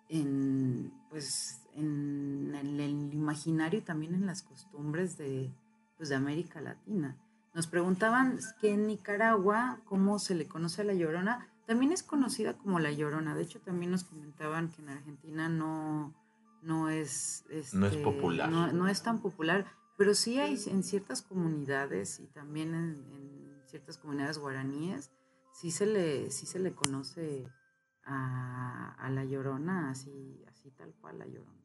en, 0.09 0.91
pues, 1.09 1.61
en, 1.73 2.53
el, 2.55 3.13
imaginario 3.13 3.79
y 3.79 3.83
también 3.83 4.15
en 4.15 4.25
las 4.25 4.41
costumbres 4.41 5.17
de, 5.17 5.53
pues, 5.97 6.09
de 6.09 6.15
América 6.15 6.61
Latina. 6.61 7.17
Nos 7.53 7.67
preguntaban 7.67 8.39
que 8.59 8.73
en 8.73 8.87
Nicaragua, 8.87 9.79
¿cómo 9.85 10.17
se 10.17 10.33
le 10.33 10.47
conoce 10.47 10.81
a 10.81 10.85
la 10.85 10.93
Llorona? 10.93 11.47
También 11.67 11.91
es 11.91 12.01
conocida 12.01 12.53
como 12.57 12.79
la 12.79 12.91
Llorona. 12.91 13.35
De 13.35 13.43
hecho, 13.43 13.61
también 13.61 13.91
nos 13.91 14.03
comentaban 14.03 14.69
que 14.69 14.81
en 14.81 14.89
Argentina 14.89 15.49
no, 15.49 16.13
no 16.63 16.89
es... 16.89 17.45
No 17.73 17.85
es 17.85 17.93
este, 17.93 18.03
popular. 18.03 18.49
No, 18.49 18.71
no 18.71 18.87
es 18.87 19.03
tan 19.03 19.21
popular, 19.21 19.65
pero 19.97 20.13
sí 20.13 20.39
hay 20.39 20.57
en 20.67 20.83
ciertas 20.83 21.21
comunidades 21.21 22.19
y 22.19 22.27
también 22.27 22.73
en, 22.73 23.05
en 23.11 23.61
ciertas 23.67 23.97
comunidades 23.97 24.37
guaraníes, 24.37 25.11
sí 25.53 25.71
se 25.71 25.85
le, 25.85 26.31
sí 26.31 26.45
se 26.45 26.59
le 26.59 26.73
conoce 26.73 27.47
a, 28.05 28.95
a 28.99 29.09
la 29.09 29.23
Llorona 29.25 29.91
así, 29.91 30.43
así 30.47 30.71
tal 30.71 30.93
cual 31.01 31.19
la 31.19 31.25
Llorona. 31.25 31.63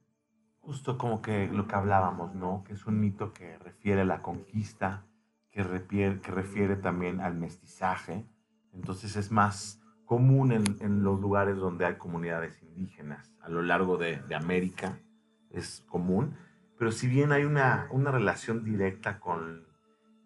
Justo 0.61 0.99
como 0.99 1.23
que 1.23 1.49
lo 1.49 1.67
que 1.67 1.75
hablábamos, 1.75 2.35
¿no? 2.35 2.63
Que 2.65 2.75
es 2.75 2.87
un 2.87 3.01
mito 3.01 3.33
que 3.33 3.59
refiere 3.59 4.03
a 4.03 4.05
la 4.05 4.23
conquista, 4.23 5.07
que 5.51 5.63
refiere, 5.63 6.21
que 6.21 6.31
refiere 6.31 6.77
también 6.77 7.21
al 7.21 7.35
mestizaje. 7.35 8.29
Entonces 8.73 9.17
es 9.17 9.31
más 9.31 9.81
común 10.09 10.53
en, 10.53 10.65
en 10.81 11.05
los 11.05 11.21
lugares 11.21 11.57
donde 11.57 11.85
hay 11.85 11.95
comunidades 11.97 12.61
indígenas. 12.63 13.31
A 13.43 13.49
lo 13.51 13.61
largo 13.63 13.99
de, 13.99 14.17
de 14.29 14.35
América 14.35 14.99
es 15.51 15.85
común. 15.89 16.35
Pero 16.79 16.91
si 16.93 17.07
bien 17.09 17.31
hay 17.31 17.45
una, 17.45 17.87
una 17.91 18.11
relación 18.11 18.65
directa 18.65 19.21
con, 19.21 19.65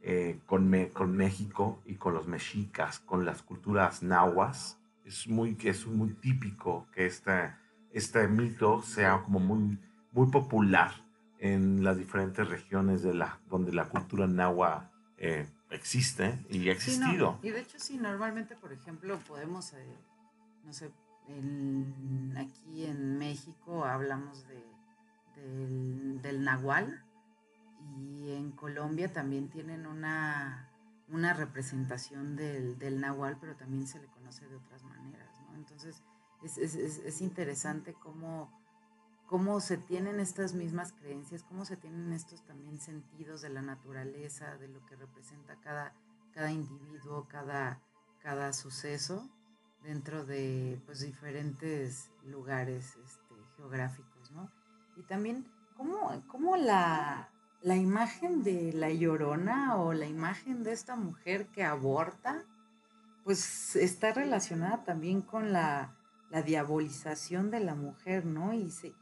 eh, 0.03 0.39
con, 0.47 0.71
Me- 0.71 0.91
con 0.91 1.17
México 1.17 1.83
y 1.85 1.97
con 1.97 2.15
los 2.15 2.29
mexicas, 2.29 3.01
con 3.01 3.25
las 3.25 3.43
culturas 3.43 4.03
nahuas, 4.03 4.79
es 5.05 5.27
muy, 5.27 5.57
es 5.65 5.87
muy 5.87 6.11
típico 6.15 6.87
que 6.95 7.07
esta, 7.07 7.59
este 7.93 8.29
mito 8.29 8.83
sea 8.83 9.23
como 9.25 9.41
muy, 9.41 9.79
muy 10.13 10.31
popular 10.31 10.93
en 11.41 11.83
las 11.83 11.97
diferentes 11.97 12.49
regiones 12.49 13.03
de 13.03 13.15
la, 13.15 13.41
donde 13.51 13.73
la 13.73 13.87
cultura 13.89 14.29
náhuatl 14.29 14.87
eh, 15.17 15.49
existe 15.73 16.45
y 16.49 16.69
ha 16.71 16.79
Sí, 16.79 16.99
no, 16.99 17.07
existido. 17.07 17.39
Y 17.43 17.51
de 17.51 17.61
hecho, 17.61 17.79
sí, 17.79 17.97
normalmente, 17.99 18.55
por 18.57 18.73
ejemplo, 18.73 19.19
podemos, 19.21 19.73
eh, 19.73 19.97
no 20.65 20.73
sé, 20.73 20.91
aquí 22.37 22.85
en 22.87 23.19
México 23.19 23.85
hablamos 23.85 24.47
de, 24.49 24.65
del, 25.37 26.21
del 26.23 26.45
nahual 26.45 27.05
y 27.99 28.33
en 28.33 28.53
Colombia 28.53 29.13
también 29.13 29.49
tienen 29.49 29.87
una, 29.87 30.71
una 31.09 31.33
representación 31.33 32.37
del, 32.37 32.79
del 32.79 33.01
nahual, 33.01 33.39
pero 33.41 33.57
también 33.57 33.87
se 33.87 34.01
le 34.01 34.07
conoce 34.09 34.47
de 34.49 34.57
otras 34.57 34.83
maneras, 34.85 35.29
¿no? 35.49 35.57
Entonces, 35.57 36.03
es, 36.43 36.59
es- 36.59 36.75
es- 36.75 36.99
es 36.99 37.21
interesante 37.21 37.95
cómo, 37.95 38.53
cómo 39.33 39.61
se 39.61 39.79
tienen 39.79 40.21
estas 40.21 40.53
mismas 40.53 40.93
creencias, 40.93 41.43
cómo 41.43 41.65
se 41.65 41.79
tienen 41.79 42.13
estos 42.13 42.45
también 42.45 42.79
sentidos 42.79 43.41
de 43.41 43.49
la 43.49 43.63
naturaleza, 43.63 44.59
de 44.59 44.69
lo 44.69 44.85
que 44.85 44.95
representa 44.95 45.57
cada, 45.57 45.95
cada 46.35 46.53
individuo, 46.53 47.27
cada, 47.31 47.81
cada 48.19 48.53
suceso 48.53 49.27
dentro 49.83 50.27
de 50.27 50.83
pues, 50.85 51.01
diferentes 51.01 52.11
lugares 52.27 52.95
este, 53.03 53.35
geográficos, 53.57 54.31
¿no? 54.33 54.51
Y 54.99 55.03
también 55.05 55.51
cómo, 55.79 56.11
cómo 56.29 56.59
la, 56.59 57.31
la 57.63 57.77
imagen 57.77 58.43
de 58.43 58.75
la 58.75 58.91
llorona 58.91 59.77
o 59.77 59.95
la 59.95 60.05
imagen 60.05 60.63
de 60.63 60.73
esta 60.73 60.95
mujer 60.95 61.47
que 61.47 61.65
aborta, 61.65 62.45
pues 63.25 63.77
está 63.77 64.13
relacionada 64.13 64.85
también 64.85 65.23
con 65.23 65.55
la, 65.55 65.97
la 66.29 66.43
diabolización 66.43 67.51
de 67.51 67.61
la 67.61 67.75
mujer, 67.75 68.27
¿no? 68.27 68.53
Y, 68.53 68.71
se, 68.71 68.93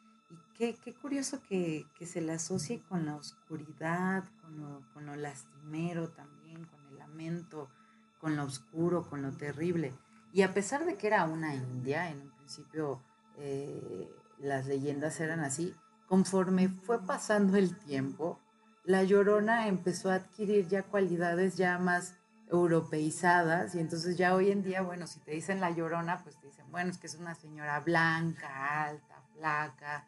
qué, 0.61 0.75
qué 0.75 0.93
curioso 0.93 1.41
que, 1.49 1.87
que 1.99 2.05
se 2.05 2.21
le 2.21 2.33
asocie 2.33 2.83
con 2.83 3.07
la 3.07 3.17
oscuridad, 3.17 4.25
con 4.43 4.61
lo, 4.61 4.83
con 4.93 5.07
lo 5.07 5.17
lastimero 5.17 6.11
también, 6.11 6.67
con 6.67 6.87
el 6.89 6.99
lamento, 6.99 7.71
con 8.21 8.37
lo 8.37 8.45
oscuro, 8.45 9.09
con 9.09 9.23
lo 9.23 9.33
terrible. 9.33 9.95
Y 10.35 10.43
a 10.43 10.53
pesar 10.53 10.85
de 10.85 10.99
que 10.99 11.07
era 11.07 11.25
una 11.25 11.55
india, 11.55 12.11
en 12.11 12.21
un 12.21 12.31
principio 12.33 13.03
eh, 13.39 14.13
las 14.39 14.67
leyendas 14.67 15.19
eran 15.21 15.41
así, 15.41 15.75
conforme 16.07 16.69
fue 16.69 17.07
pasando 17.07 17.57
el 17.57 17.79
tiempo, 17.79 18.39
la 18.85 19.03
llorona 19.03 19.67
empezó 19.67 20.11
a 20.11 20.17
adquirir 20.17 20.69
ya 20.69 20.83
cualidades 20.83 21.57
ya 21.57 21.79
más 21.79 22.19
europeizadas 22.51 23.75
y 23.75 23.79
entonces 23.79 24.19
ya 24.19 24.35
hoy 24.35 24.51
en 24.51 24.63
día, 24.63 24.83
bueno, 24.83 25.07
si 25.07 25.21
te 25.21 25.31
dicen 25.31 25.59
la 25.59 25.71
llorona, 25.71 26.23
pues 26.23 26.39
te 26.39 26.49
dicen, 26.49 26.71
bueno, 26.71 26.91
es 26.91 26.99
que 26.99 27.07
es 27.07 27.15
una 27.15 27.35
señora 27.35 27.81
blanca, 27.81 28.85
alta, 28.85 29.23
flaca, 29.33 30.07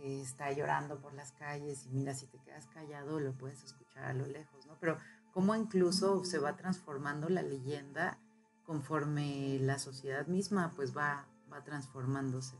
que 0.00 0.20
está 0.20 0.50
llorando 0.52 1.00
por 1.00 1.12
las 1.12 1.32
calles 1.32 1.86
y 1.86 1.90
mira, 1.90 2.14
si 2.14 2.26
te 2.26 2.38
quedas 2.38 2.66
callado 2.66 3.20
lo 3.20 3.32
puedes 3.32 3.62
escuchar 3.62 4.04
a 4.04 4.14
lo 4.14 4.26
lejos, 4.26 4.66
¿no? 4.66 4.76
Pero 4.80 4.96
cómo 5.32 5.54
incluso 5.54 6.24
se 6.24 6.38
va 6.38 6.56
transformando 6.56 7.28
la 7.28 7.42
leyenda 7.42 8.18
conforme 8.64 9.58
la 9.60 9.78
sociedad 9.78 10.26
misma 10.26 10.72
pues 10.74 10.96
va, 10.96 11.26
va 11.52 11.62
transformándose. 11.62 12.56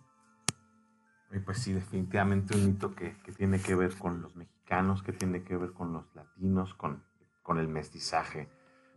Y 1.32 1.38
pues 1.38 1.58
sí, 1.58 1.72
definitivamente 1.72 2.56
un 2.56 2.66
mito 2.66 2.94
que, 2.94 3.16
que 3.22 3.32
tiene 3.32 3.60
que 3.60 3.74
ver 3.74 3.96
con 3.96 4.20
los 4.20 4.34
mexicanos, 4.36 5.02
que 5.02 5.12
tiene 5.12 5.44
que 5.44 5.56
ver 5.56 5.72
con 5.72 5.92
los 5.92 6.12
latinos, 6.14 6.74
con, 6.74 7.04
con 7.42 7.58
el 7.58 7.68
mestizaje. 7.68 8.50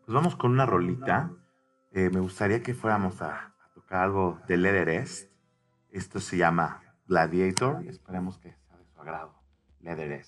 Pues 0.06 0.14
vamos 0.14 0.36
con 0.36 0.52
una 0.52 0.66
rolita. 0.66 1.32
Eh, 1.92 2.10
me 2.12 2.20
gustaría 2.20 2.64
que 2.64 2.74
fuéramos 2.74 3.22
a, 3.22 3.54
a 3.64 3.74
tocar 3.76 4.02
algo 4.02 4.42
de 4.48 4.58
Led 4.58 4.76
Everest. 4.76 5.32
Esto 5.92 6.20
se 6.20 6.38
llama 6.38 6.83
Gladiator 7.08 7.86
esperemos 7.88 8.38
que 8.38 8.54
sea 8.54 8.78
de 8.78 8.86
su 8.86 9.02
agrado. 9.02 9.34
Led 9.82 10.24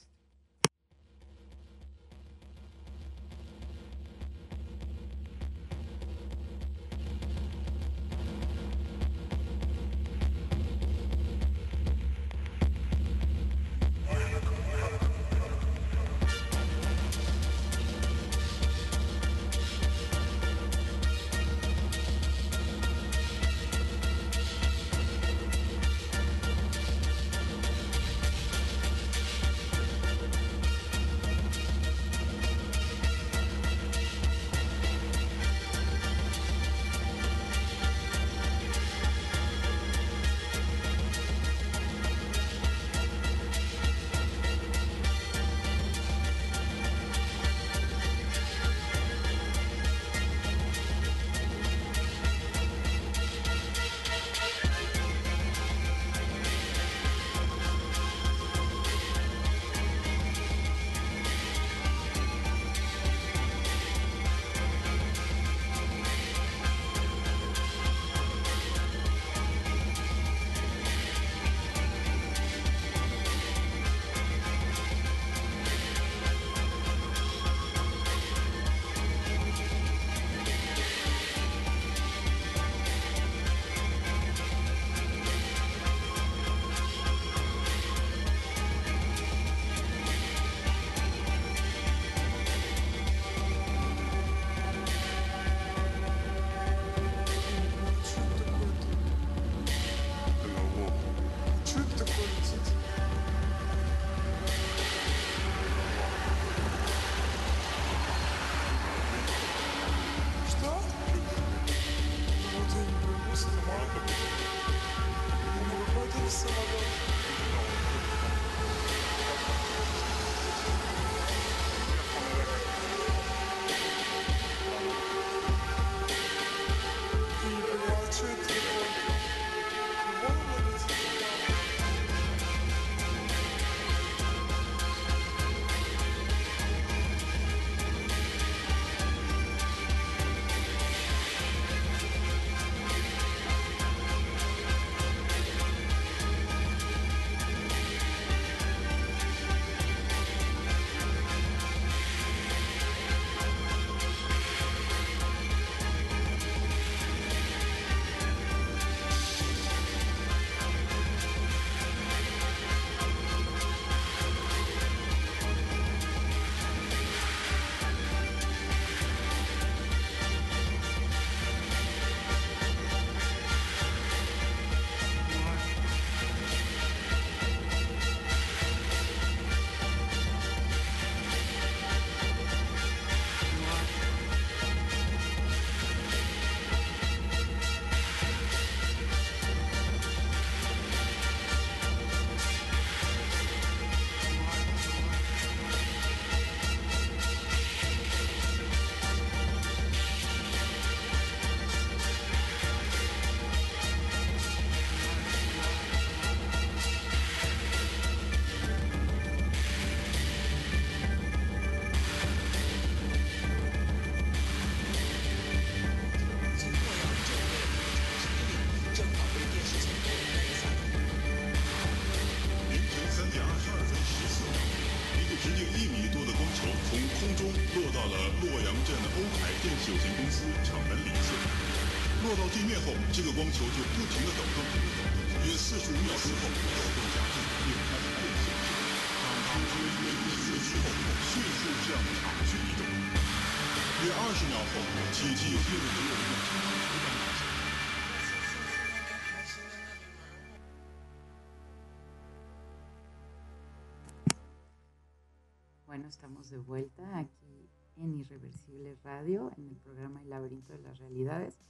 estamos 256.36 256.49
de 256.49 256.57
vuelta 256.57 257.17
aquí 257.17 257.69
en 257.95 258.13
Irreversible 258.19 258.97
Radio, 259.05 259.53
en 259.57 259.69
el 259.69 259.77
programa 259.77 260.21
El 260.21 260.29
laberinto 260.29 260.73
de 260.73 260.79
las 260.79 260.99
realidades. 260.99 261.61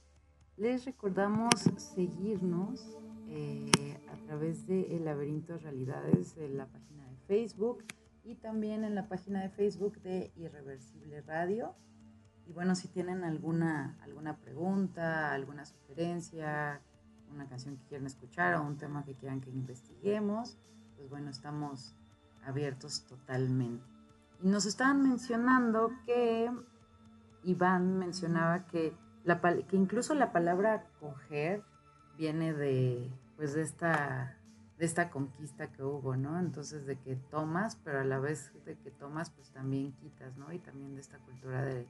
Les 0.56 0.84
recordamos 0.84 1.54
seguirnos 1.76 2.98
eh, 3.28 3.70
a 4.12 4.16
través 4.26 4.66
de 4.66 4.96
El 4.96 5.04
laberinto 5.04 5.52
de 5.52 5.60
realidades 5.60 6.36
en 6.36 6.56
la 6.56 6.66
página 6.66 7.06
de 7.06 7.16
Facebook 7.28 7.84
y 8.24 8.34
también 8.34 8.82
en 8.82 8.96
la 8.96 9.08
página 9.08 9.40
de 9.40 9.50
Facebook 9.50 10.00
de 10.00 10.32
Irreversible 10.34 11.20
Radio. 11.20 11.76
Y 12.48 12.52
bueno, 12.52 12.74
si 12.74 12.88
tienen 12.88 13.22
alguna, 13.22 13.96
alguna 14.02 14.36
pregunta, 14.36 15.32
alguna 15.32 15.64
sugerencia, 15.64 16.80
una 17.32 17.46
canción 17.46 17.76
que 17.76 17.84
quieran 17.84 18.08
escuchar 18.08 18.56
o 18.56 18.64
un 18.64 18.76
tema 18.76 19.04
que 19.04 19.14
quieran 19.14 19.40
que 19.40 19.50
investiguemos, 19.50 20.58
pues 20.96 21.08
bueno, 21.08 21.30
estamos 21.30 21.94
abiertos 22.44 23.04
totalmente. 23.04 23.95
Y 24.42 24.48
nos 24.48 24.66
estaban 24.66 25.02
mencionando 25.02 25.92
que 26.04 26.50
Iván 27.44 27.98
mencionaba 27.98 28.66
que, 28.66 28.94
la, 29.24 29.40
que 29.40 29.76
incluso 29.76 30.14
la 30.14 30.32
palabra 30.32 30.86
coger 31.00 31.62
viene 32.16 32.52
de, 32.52 33.10
pues 33.36 33.54
de 33.54 33.62
esta, 33.62 34.36
de 34.78 34.84
esta 34.84 35.10
conquista 35.10 35.72
que 35.72 35.82
hubo, 35.82 36.16
¿no? 36.16 36.38
Entonces 36.38 36.86
de 36.86 36.98
que 36.98 37.16
tomas, 37.16 37.76
pero 37.76 38.00
a 38.00 38.04
la 38.04 38.18
vez 38.18 38.52
de 38.64 38.76
que 38.76 38.90
tomas, 38.90 39.30
pues 39.30 39.50
también 39.50 39.92
quitas, 39.92 40.36
¿no? 40.36 40.52
Y 40.52 40.58
también 40.58 40.94
de 40.94 41.00
esta 41.00 41.18
cultura 41.18 41.62
de, 41.62 41.86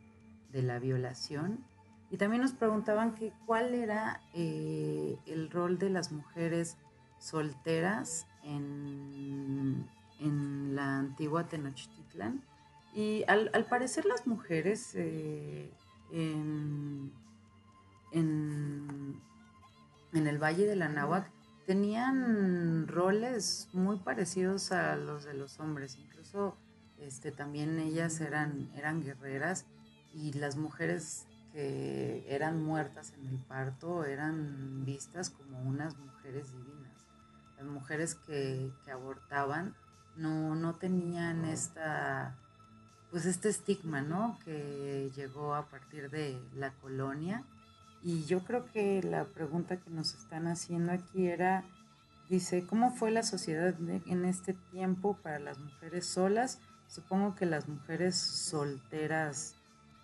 de 0.53 0.63
la 0.63 0.79
violación. 0.79 1.65
Y 2.11 2.19
también 2.19 2.43
nos 2.43 2.53
preguntaban 2.53 3.15
que 3.15 3.33
cuál 3.47 3.75
era 3.75 4.21
eh, 4.33 5.19
el 5.27 5.51
rol 5.51 5.79
de 5.79 5.91
las 5.91 6.13
mujeres 6.13 6.79
solteras 7.19 8.27
en, 8.43 9.89
en 10.21 10.75
la 10.75 10.99
antigua 10.99 11.47
Tenochtitlan. 11.47 12.43
Y 12.95 13.25
al, 13.29 13.51
parecer 13.69 14.07
las 14.07 14.27
mujeres 14.27 14.95
eh, 14.95 15.71
en, 16.13 17.13
en, 18.13 19.21
el 20.13 20.39
Valle 20.43 20.67
de 20.67 20.77
la 20.77 20.89
Náhuac 20.89 21.31
tenían 21.67 22.89
roles 22.89 23.69
muy 23.73 23.99
parecidos 23.99 24.73
a 24.73 24.97
los 24.97 25.25
de 25.25 25.35
los 25.35 25.61
hombres. 25.61 25.99
Incluso 25.99 26.57
este, 26.99 27.33
también 27.33 27.79
ellas 27.79 28.21
eran, 28.21 28.71
eran 28.77 29.03
guerreras 29.03 29.67
y 30.15 30.33
las 30.33 30.57
mujeres 30.57 31.27
que 31.53 32.25
eran 32.29 32.63
muertas 32.63 33.13
en 33.19 33.27
el 33.27 33.39
parto 33.39 34.05
eran 34.05 34.85
vistas 34.87 35.29
como 35.29 35.61
unas 35.61 35.99
mujeres 35.99 36.51
divinas. 36.53 37.07
Las 37.59 37.67
mujeres 37.67 38.15
que 38.15 38.71
abortaban 38.91 39.75
no, 40.17 40.55
no 40.55 40.75
tenían 40.75 41.45
esta, 41.45 42.37
pues 43.11 43.27
este 43.27 43.49
estigma, 43.49 44.03
¿no? 44.03 44.39
Que 44.45 45.11
llegó 45.15 45.55
a 45.55 45.69
partir 45.69 46.11
de 46.11 46.41
la 46.55 46.73
colonia. 46.73 47.45
Y 48.03 48.25
yo 48.25 48.45
creo 48.45 48.67
que 48.73 49.03
la 49.03 49.25
pregunta 49.25 49.79
que 49.79 49.91
nos 49.91 50.15
están 50.15 50.47
haciendo 50.47 50.93
aquí 50.93 51.27
era, 51.27 51.65
dice, 52.29 52.67
¿cómo 52.67 52.93
fue 52.95 53.11
la 53.11 53.23
sociedad 53.23 53.75
en 54.07 54.25
este 54.25 54.55
tiempo 54.71 55.17
para 55.23 55.39
las 55.39 55.59
mujeres 55.59 56.07
solas? 56.07 56.61
Supongo 56.89 57.35
que 57.35 57.47
las 57.47 57.69
mujeres 57.69 58.17
solteras 58.17 59.57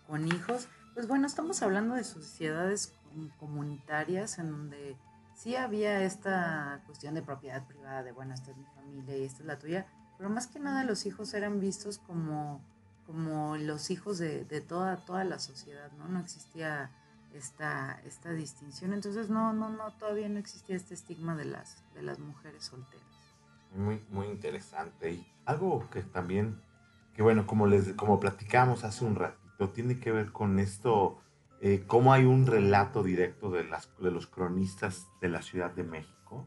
con 0.07 0.27
hijos. 0.27 0.69
Pues 0.95 1.07
bueno, 1.07 1.27
estamos 1.27 1.63
hablando 1.63 1.95
de 1.95 2.05
sociedades 2.05 2.93
com- 3.13 3.31
comunitarias 3.39 4.39
en 4.39 4.51
donde 4.51 4.97
sí 5.37 5.55
había 5.57 6.03
esta 6.03 6.83
cuestión 6.87 7.15
de 7.15 7.23
propiedad 7.23 7.67
privada, 7.67 8.03
de 8.03 8.13
bueno, 8.13 8.35
esta 8.35 8.51
es 8.51 8.57
mi 8.57 8.67
familia 8.75 9.17
y 9.17 9.25
esta 9.25 9.41
es 9.41 9.47
la 9.47 9.59
tuya, 9.59 9.87
pero 10.23 10.33
más 10.33 10.47
que 10.47 10.61
nada 10.61 10.85
los 10.85 11.05
hijos 11.05 11.35
eran 11.35 11.59
vistos 11.59 11.99
como, 11.99 12.65
como 13.09 13.57
los 13.57 13.91
hijos 13.91 14.19
de, 14.19 14.45
de 14.45 14.61
toda, 14.61 15.05
toda 15.05 15.25
la 15.25 15.41
sociedad, 15.41 15.91
¿no? 15.99 16.07
No 16.07 16.21
existía 16.21 16.93
esta, 17.35 18.01
esta 18.07 18.33
distinción, 18.33 18.93
entonces 18.93 19.31
no, 19.31 19.53
no, 19.53 19.69
no, 19.69 19.91
todavía 19.95 20.29
no 20.29 20.39
existía 20.39 20.77
este 20.77 20.95
estigma 20.95 21.35
de 21.35 21.47
las, 21.47 21.83
de 21.95 22.03
las 22.03 22.21
mujeres 22.21 22.63
solteras. 22.63 23.05
Muy, 23.75 24.01
muy 24.11 24.29
interesante. 24.29 25.11
Y 25.11 25.27
algo 25.45 25.91
que 25.91 26.03
también, 26.03 26.63
que 27.17 27.23
bueno, 27.25 27.45
como, 27.45 27.67
les, 27.67 27.93
como 27.95 28.21
platicamos 28.21 28.85
hace 28.85 29.05
un 29.05 29.17
ratito, 29.17 29.71
tiene 29.71 29.99
que 29.99 30.13
ver 30.13 30.31
con 30.31 30.61
esto, 30.61 31.21
eh, 31.61 31.83
cómo 31.89 32.13
hay 32.13 32.27
un 32.27 32.47
relato 32.47 33.03
directo 33.03 33.51
de, 33.51 33.65
las, 33.65 33.91
de 33.99 34.13
los 34.13 34.29
cronistas 34.29 35.09
de 35.21 35.31
la 35.31 35.43
Ciudad 35.43 35.73
de 35.73 35.83
México, 35.83 36.47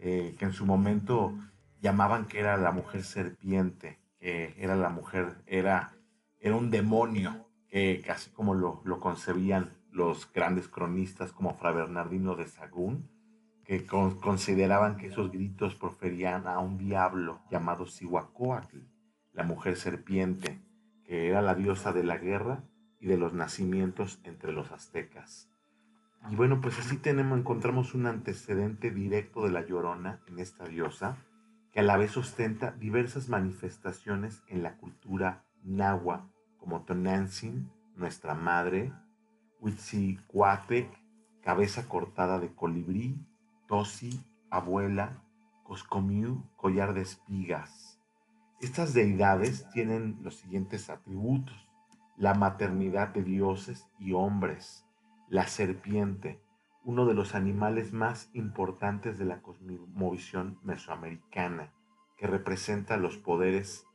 eh, 0.00 0.34
que 0.36 0.44
en 0.44 0.52
su 0.52 0.66
momento 0.66 1.38
llamaban 1.82 2.26
que 2.26 2.40
era 2.40 2.56
la 2.56 2.70
mujer 2.72 3.02
serpiente, 3.04 3.98
que 4.18 4.54
era 4.56 4.76
la 4.76 4.88
mujer, 4.88 5.42
era, 5.46 5.92
era 6.40 6.56
un 6.56 6.70
demonio, 6.70 7.48
que 7.68 8.02
casi 8.06 8.30
como 8.30 8.54
lo, 8.54 8.80
lo 8.84 9.00
concebían 9.00 9.70
los 9.90 10.32
grandes 10.32 10.68
cronistas 10.68 11.32
como 11.32 11.54
Fra 11.54 11.72
Bernardino 11.72 12.36
de 12.36 12.46
Sagún, 12.46 13.10
que 13.64 13.84
con- 13.86 14.18
consideraban 14.20 14.96
que 14.96 15.08
esos 15.08 15.30
gritos 15.30 15.74
proferían 15.74 16.46
a 16.46 16.58
un 16.60 16.78
diablo 16.78 17.42
llamado 17.50 17.86
Cihuacóatl, 17.86 18.78
la 19.32 19.42
mujer 19.44 19.76
serpiente, 19.76 20.60
que 21.04 21.28
era 21.28 21.42
la 21.42 21.54
diosa 21.54 21.92
de 21.92 22.04
la 22.04 22.16
guerra 22.18 22.64
y 23.00 23.06
de 23.06 23.16
los 23.18 23.32
nacimientos 23.34 24.20
entre 24.24 24.52
los 24.52 24.70
aztecas. 24.70 25.48
Y 26.30 26.36
bueno, 26.36 26.60
pues 26.60 26.78
así 26.78 26.96
tenemos, 26.98 27.38
encontramos 27.38 27.94
un 27.94 28.06
antecedente 28.06 28.90
directo 28.92 29.42
de 29.44 29.50
la 29.50 29.66
Llorona 29.66 30.20
en 30.28 30.38
esta 30.38 30.64
diosa, 30.64 31.16
que 31.72 31.80
a 31.80 31.82
la 31.82 31.96
vez 31.96 32.16
ostenta 32.16 32.72
diversas 32.72 33.28
manifestaciones 33.28 34.42
en 34.48 34.62
la 34.62 34.76
cultura 34.76 35.44
nahua, 35.64 36.30
como 36.58 36.82
Tonantzin, 36.82 37.70
nuestra 37.96 38.34
madre, 38.34 38.92
Huitzicuatec, 39.60 40.88
cabeza 41.40 41.88
cortada 41.88 42.38
de 42.38 42.54
colibrí, 42.54 43.16
Tosi, 43.66 44.22
abuela, 44.50 45.22
Coscomiu, 45.64 46.44
collar 46.56 46.92
de 46.92 47.02
espigas. 47.02 47.98
Estas 48.60 48.92
deidades 48.92 49.68
tienen 49.70 50.18
los 50.22 50.36
siguientes 50.36 50.90
atributos. 50.90 51.56
La 52.16 52.34
maternidad 52.34 53.08
de 53.08 53.22
dioses 53.22 53.88
y 53.98 54.12
hombres, 54.12 54.84
la 55.28 55.46
serpiente, 55.46 56.40
uno 56.84 57.06
de 57.06 57.14
los 57.14 57.34
animales 57.34 57.92
más 57.92 58.30
importantes 58.32 59.18
de 59.18 59.24
la 59.24 59.42
cosmovisión 59.42 60.58
mesoamericana, 60.62 61.72
que 62.16 62.26
representa 62.26 62.96
los 62.96 63.16
poderes 63.18 63.86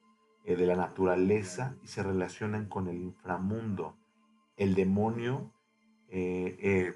eh, 0.45 0.55
de 0.55 0.65
la 0.65 0.75
naturaleza 0.75 1.75
y 1.83 1.87
se 1.87 2.03
relacionan 2.03 2.67
con 2.67 2.87
el 2.87 2.97
inframundo, 2.97 3.97
el 4.55 4.75
demonio, 4.75 5.51
eh, 6.09 6.57
eh, 6.61 6.93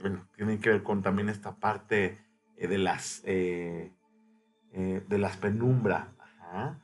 bueno, 0.00 0.26
tienen 0.36 0.58
que 0.58 0.70
ver 0.70 0.82
con 0.82 1.02
también 1.02 1.28
esta 1.28 1.56
parte 1.56 2.18
eh, 2.56 2.68
de 2.68 2.78
las 2.78 3.22
de 3.22 5.18
las 5.18 5.36
penumbra. 5.36 6.14
Ajá. 6.18 6.80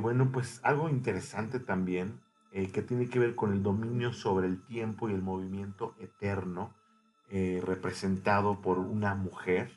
Bueno, 0.00 0.30
pues 0.32 0.60
algo 0.62 0.88
interesante 0.88 1.60
también 1.60 2.20
que 2.52 2.82
tiene 2.82 3.08
que 3.08 3.18
ver 3.18 3.34
con 3.34 3.52
el 3.52 3.62
dominio 3.62 4.12
sobre 4.12 4.46
el 4.46 4.64
tiempo 4.66 5.08
y 5.08 5.14
el 5.14 5.22
movimiento 5.22 5.94
eterno 5.98 6.74
eh, 7.30 7.60
representado 7.64 8.60
por 8.60 8.78
una 8.78 9.14
mujer. 9.14 9.70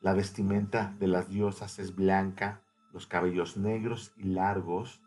La 0.00 0.14
vestimenta 0.14 0.94
de 0.98 1.06
las 1.06 1.28
diosas 1.28 1.78
es 1.78 1.94
blanca, 1.94 2.62
los 2.92 3.06
cabellos 3.06 3.56
negros 3.56 4.12
y 4.16 4.24
largos. 4.24 5.00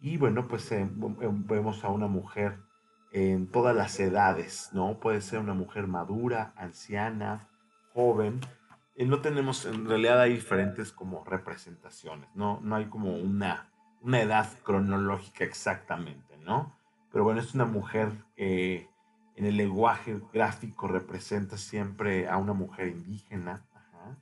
Y 0.00 0.16
bueno, 0.16 0.46
pues 0.46 0.70
eh, 0.72 0.88
vemos 0.90 1.84
a 1.84 1.88
una 1.88 2.06
mujer 2.06 2.58
en 3.12 3.50
todas 3.50 3.74
las 3.74 3.98
edades, 3.98 4.70
¿no? 4.72 5.00
Puede 5.00 5.20
ser 5.20 5.40
una 5.40 5.54
mujer 5.54 5.86
madura, 5.86 6.52
anciana, 6.56 7.48
joven. 7.94 8.40
Eh, 8.94 9.06
no 9.06 9.20
tenemos, 9.20 9.64
en 9.64 9.86
realidad 9.86 10.20
hay 10.20 10.34
diferentes 10.34 10.92
como 10.92 11.24
representaciones, 11.24 12.28
¿no? 12.34 12.60
No 12.62 12.76
hay 12.76 12.86
como 12.86 13.16
una, 13.16 13.70
una 14.02 14.20
edad 14.20 14.48
cronológica 14.62 15.44
exactamente, 15.44 16.36
¿no? 16.38 16.76
Pero 17.10 17.24
bueno, 17.24 17.40
es 17.40 17.54
una 17.54 17.64
mujer 17.64 18.12
en 19.38 19.46
el 19.46 19.56
lenguaje 19.56 20.20
gráfico 20.32 20.88
representa 20.88 21.56
siempre 21.56 22.28
a 22.28 22.36
una 22.36 22.52
mujer 22.52 22.88
indígena. 22.88 23.64
Ajá. 23.74 24.16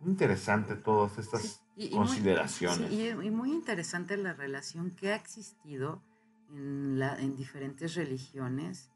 Muy 0.00 0.10
interesante 0.12 0.74
todas 0.76 1.18
estas 1.18 1.42
Sí, 1.42 1.58
y- 1.76 1.86
y 1.86 1.88
muy- 1.90 1.98
consideraciones. 2.06 2.88
sí, 2.90 2.94
y, 2.96 3.08
y 3.26 3.30
muy 3.30 3.50
interesante 3.52 4.16
la 4.16 4.32
relación 4.34 4.90
que 4.92 5.12
ha 5.12 5.16
existido 5.16 6.02
en, 6.50 6.98
la, 6.98 7.18
en 7.20 7.36
diferentes 7.36 7.94
religiones, 7.94 8.90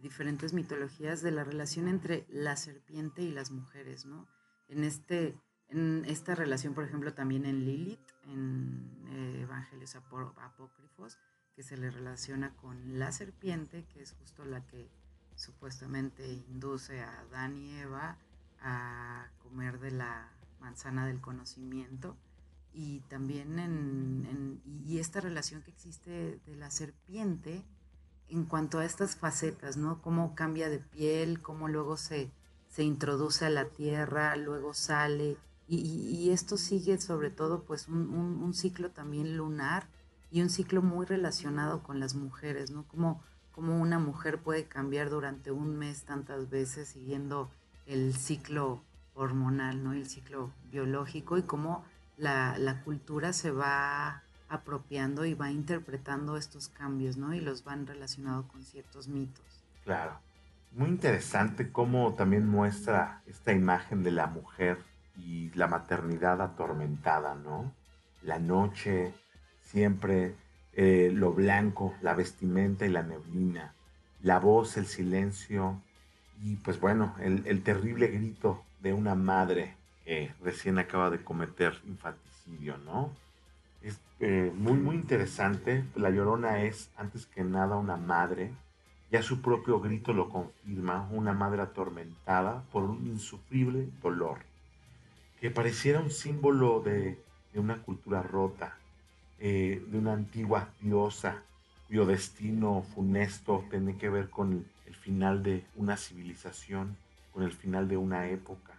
diferentes 0.00 0.52
mitologías 0.52 1.22
de 1.22 1.30
la 1.30 1.44
relación 1.44 1.86
entre 1.88 2.26
la 2.28 2.56
serpiente 2.56 3.22
y 3.22 3.30
las 3.30 3.50
mujeres, 3.50 4.04
¿no? 4.06 4.26
En, 4.68 4.82
este, 4.82 5.36
en 5.68 6.04
esta 6.06 6.34
relación, 6.34 6.74
por 6.74 6.84
ejemplo, 6.84 7.12
también 7.14 7.44
en 7.46 7.64
Lilith, 7.64 8.00
en 8.24 8.90
eh, 9.10 9.40
Evangelios 9.42 9.94
Apócrifos, 9.94 11.18
que 11.54 11.62
se 11.62 11.76
le 11.76 11.90
relaciona 11.90 12.56
con 12.56 12.98
la 12.98 13.12
serpiente, 13.12 13.84
que 13.92 14.00
es 14.02 14.12
justo 14.12 14.44
la 14.46 14.66
que 14.66 14.90
supuestamente 15.36 16.26
induce 16.50 17.00
a 17.00 17.20
Adán 17.20 17.56
y 17.56 17.78
Eva 17.78 18.16
a 18.60 19.26
comer 19.42 19.80
de 19.80 19.90
la 19.90 20.28
manzana 20.60 21.06
del 21.06 21.20
conocimiento 21.20 22.16
y 22.74 23.00
también 23.08 23.58
en, 23.58 24.60
y 24.86 24.98
esta 24.98 25.20
relación 25.20 25.62
que 25.62 25.70
existe 25.70 26.40
de 26.46 26.56
la 26.56 26.70
serpiente 26.70 27.64
en 28.28 28.44
cuanto 28.44 28.78
a 28.78 28.84
estas 28.84 29.16
facetas, 29.16 29.76
¿no? 29.76 30.00
Cómo 30.00 30.34
cambia 30.34 30.70
de 30.70 30.78
piel, 30.78 31.42
cómo 31.42 31.68
luego 31.68 31.98
se, 31.98 32.30
se 32.68 32.82
introduce 32.82 33.44
a 33.44 33.50
la 33.50 33.66
tierra, 33.66 34.36
luego 34.36 34.72
sale, 34.72 35.36
y, 35.68 36.30
esto 36.30 36.56
sigue 36.56 37.00
sobre 37.00 37.30
todo 37.30 37.62
pues 37.64 37.88
un, 37.88 38.10
un, 38.10 38.54
ciclo 38.54 38.90
también 38.90 39.36
lunar 39.36 39.88
y 40.30 40.42
un 40.42 40.50
ciclo 40.50 40.82
muy 40.82 41.06
relacionado 41.06 41.82
con 41.82 41.98
las 42.00 42.14
mujeres, 42.14 42.70
¿no? 42.70 42.86
Como, 42.88 43.22
como 43.52 43.80
una 43.80 43.98
mujer 43.98 44.38
puede 44.38 44.64
cambiar 44.64 45.10
durante 45.10 45.50
un 45.50 45.76
mes 45.78 46.04
tantas 46.04 46.50
veces 46.50 46.88
siguiendo 46.88 47.50
el 47.86 48.14
ciclo 48.14 48.82
hormonal, 49.14 49.84
¿no? 49.84 49.92
El 49.92 50.08
ciclo 50.08 50.50
biológico 50.70 51.38
y 51.38 51.42
cómo 51.42 51.84
la, 52.16 52.56
la 52.58 52.82
cultura 52.82 53.32
se 53.32 53.50
va 53.50 54.22
apropiando 54.48 55.24
y 55.24 55.34
va 55.34 55.50
interpretando 55.50 56.36
estos 56.36 56.68
cambios, 56.68 57.16
¿no? 57.16 57.34
Y 57.34 57.40
los 57.40 57.64
van 57.64 57.86
relacionando 57.86 58.46
con 58.48 58.62
ciertos 58.62 59.08
mitos. 59.08 59.44
Claro. 59.84 60.18
Muy 60.72 60.88
interesante 60.88 61.70
cómo 61.70 62.14
también 62.14 62.48
muestra 62.48 63.20
esta 63.26 63.52
imagen 63.52 64.02
de 64.02 64.10
la 64.10 64.26
mujer 64.26 64.78
y 65.18 65.50
la 65.50 65.66
maternidad 65.66 66.40
atormentada, 66.40 67.34
¿no? 67.34 67.72
La 68.22 68.38
noche, 68.38 69.12
siempre 69.60 70.34
eh, 70.74 71.10
lo 71.12 71.32
blanco, 71.32 71.94
la 72.00 72.14
vestimenta 72.14 72.86
y 72.86 72.90
la 72.90 73.02
neblina, 73.02 73.74
la 74.22 74.38
voz, 74.38 74.76
el 74.76 74.86
silencio 74.86 75.80
y 76.42 76.56
pues 76.56 76.80
bueno, 76.80 77.14
el, 77.20 77.62
terrible 77.62 78.08
grito 78.08 78.62
de 78.80 78.92
una 78.92 79.14
madre 79.14 79.76
que 80.04 80.32
recién 80.42 80.78
acaba 80.78 81.08
de 81.10 81.22
cometer 81.22 81.80
infanticidio, 81.86 82.78
¿no? 82.78 83.10
Es 83.82 84.00
eh, 84.18 84.52
muy, 84.54 84.74
muy 84.74 84.96
interesante. 84.96 85.84
La 85.94 86.10
llorona 86.10 86.62
es, 86.62 86.90
antes 86.96 87.26
que 87.26 87.44
nada, 87.44 87.76
una 87.76 87.96
madre. 87.96 88.50
Ya 89.12 89.22
su 89.22 89.40
propio 89.40 89.78
grito 89.78 90.12
lo 90.12 90.30
confirma, 90.30 91.06
una 91.12 91.32
madre 91.32 91.62
atormentada 91.62 92.64
por 92.72 92.84
un 92.84 93.06
insufrible 93.06 93.88
dolor, 94.02 94.38
que 95.38 95.50
pareciera 95.50 96.00
un 96.00 96.10
símbolo 96.10 96.80
de, 96.80 97.22
una 97.54 97.82
cultura 97.82 98.22
rota, 98.22 98.78
eh, 99.44 99.84
de 99.88 99.98
una 99.98 100.12
antigua 100.12 100.68
diosa 100.80 101.42
cuyo 101.88 102.06
destino 102.06 102.84
funesto 102.94 103.64
tiene 103.70 103.96
que 103.96 104.08
ver 104.08 104.30
con 104.30 104.64
el 104.86 104.94
final 104.94 105.42
de 105.42 105.66
una 105.74 105.96
civilización, 105.96 106.96
con 107.32 107.42
el 107.42 107.50
final 107.50 107.88
de 107.88 107.96
una 107.96 108.28
época. 108.28 108.72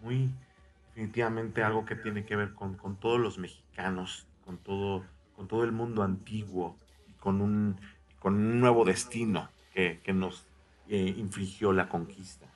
Muy, 0.00 0.30
definitivamente 0.88 1.62
algo 1.62 1.84
que 1.84 1.96
tiene 1.96 2.24
que 2.24 2.34
ver 2.34 2.54
con, 2.54 2.96
todos 2.96 3.20
los 3.20 3.36
mexicanos, 3.36 4.26
con 4.46 4.56
todo, 4.56 5.04
con 5.36 5.48
todo 5.48 5.64
el 5.64 5.72
mundo 5.72 6.02
antiguo 6.02 6.74
con 7.20 7.42
un, 7.42 7.76
con 8.20 8.34
un 8.34 8.58
nuevo 8.58 8.86
destino 8.86 9.50
que, 9.74 10.00
nos 10.14 10.46
eh, 10.88 11.14
infligió 11.16 11.74
la 11.74 11.90
conquista. 11.90 12.46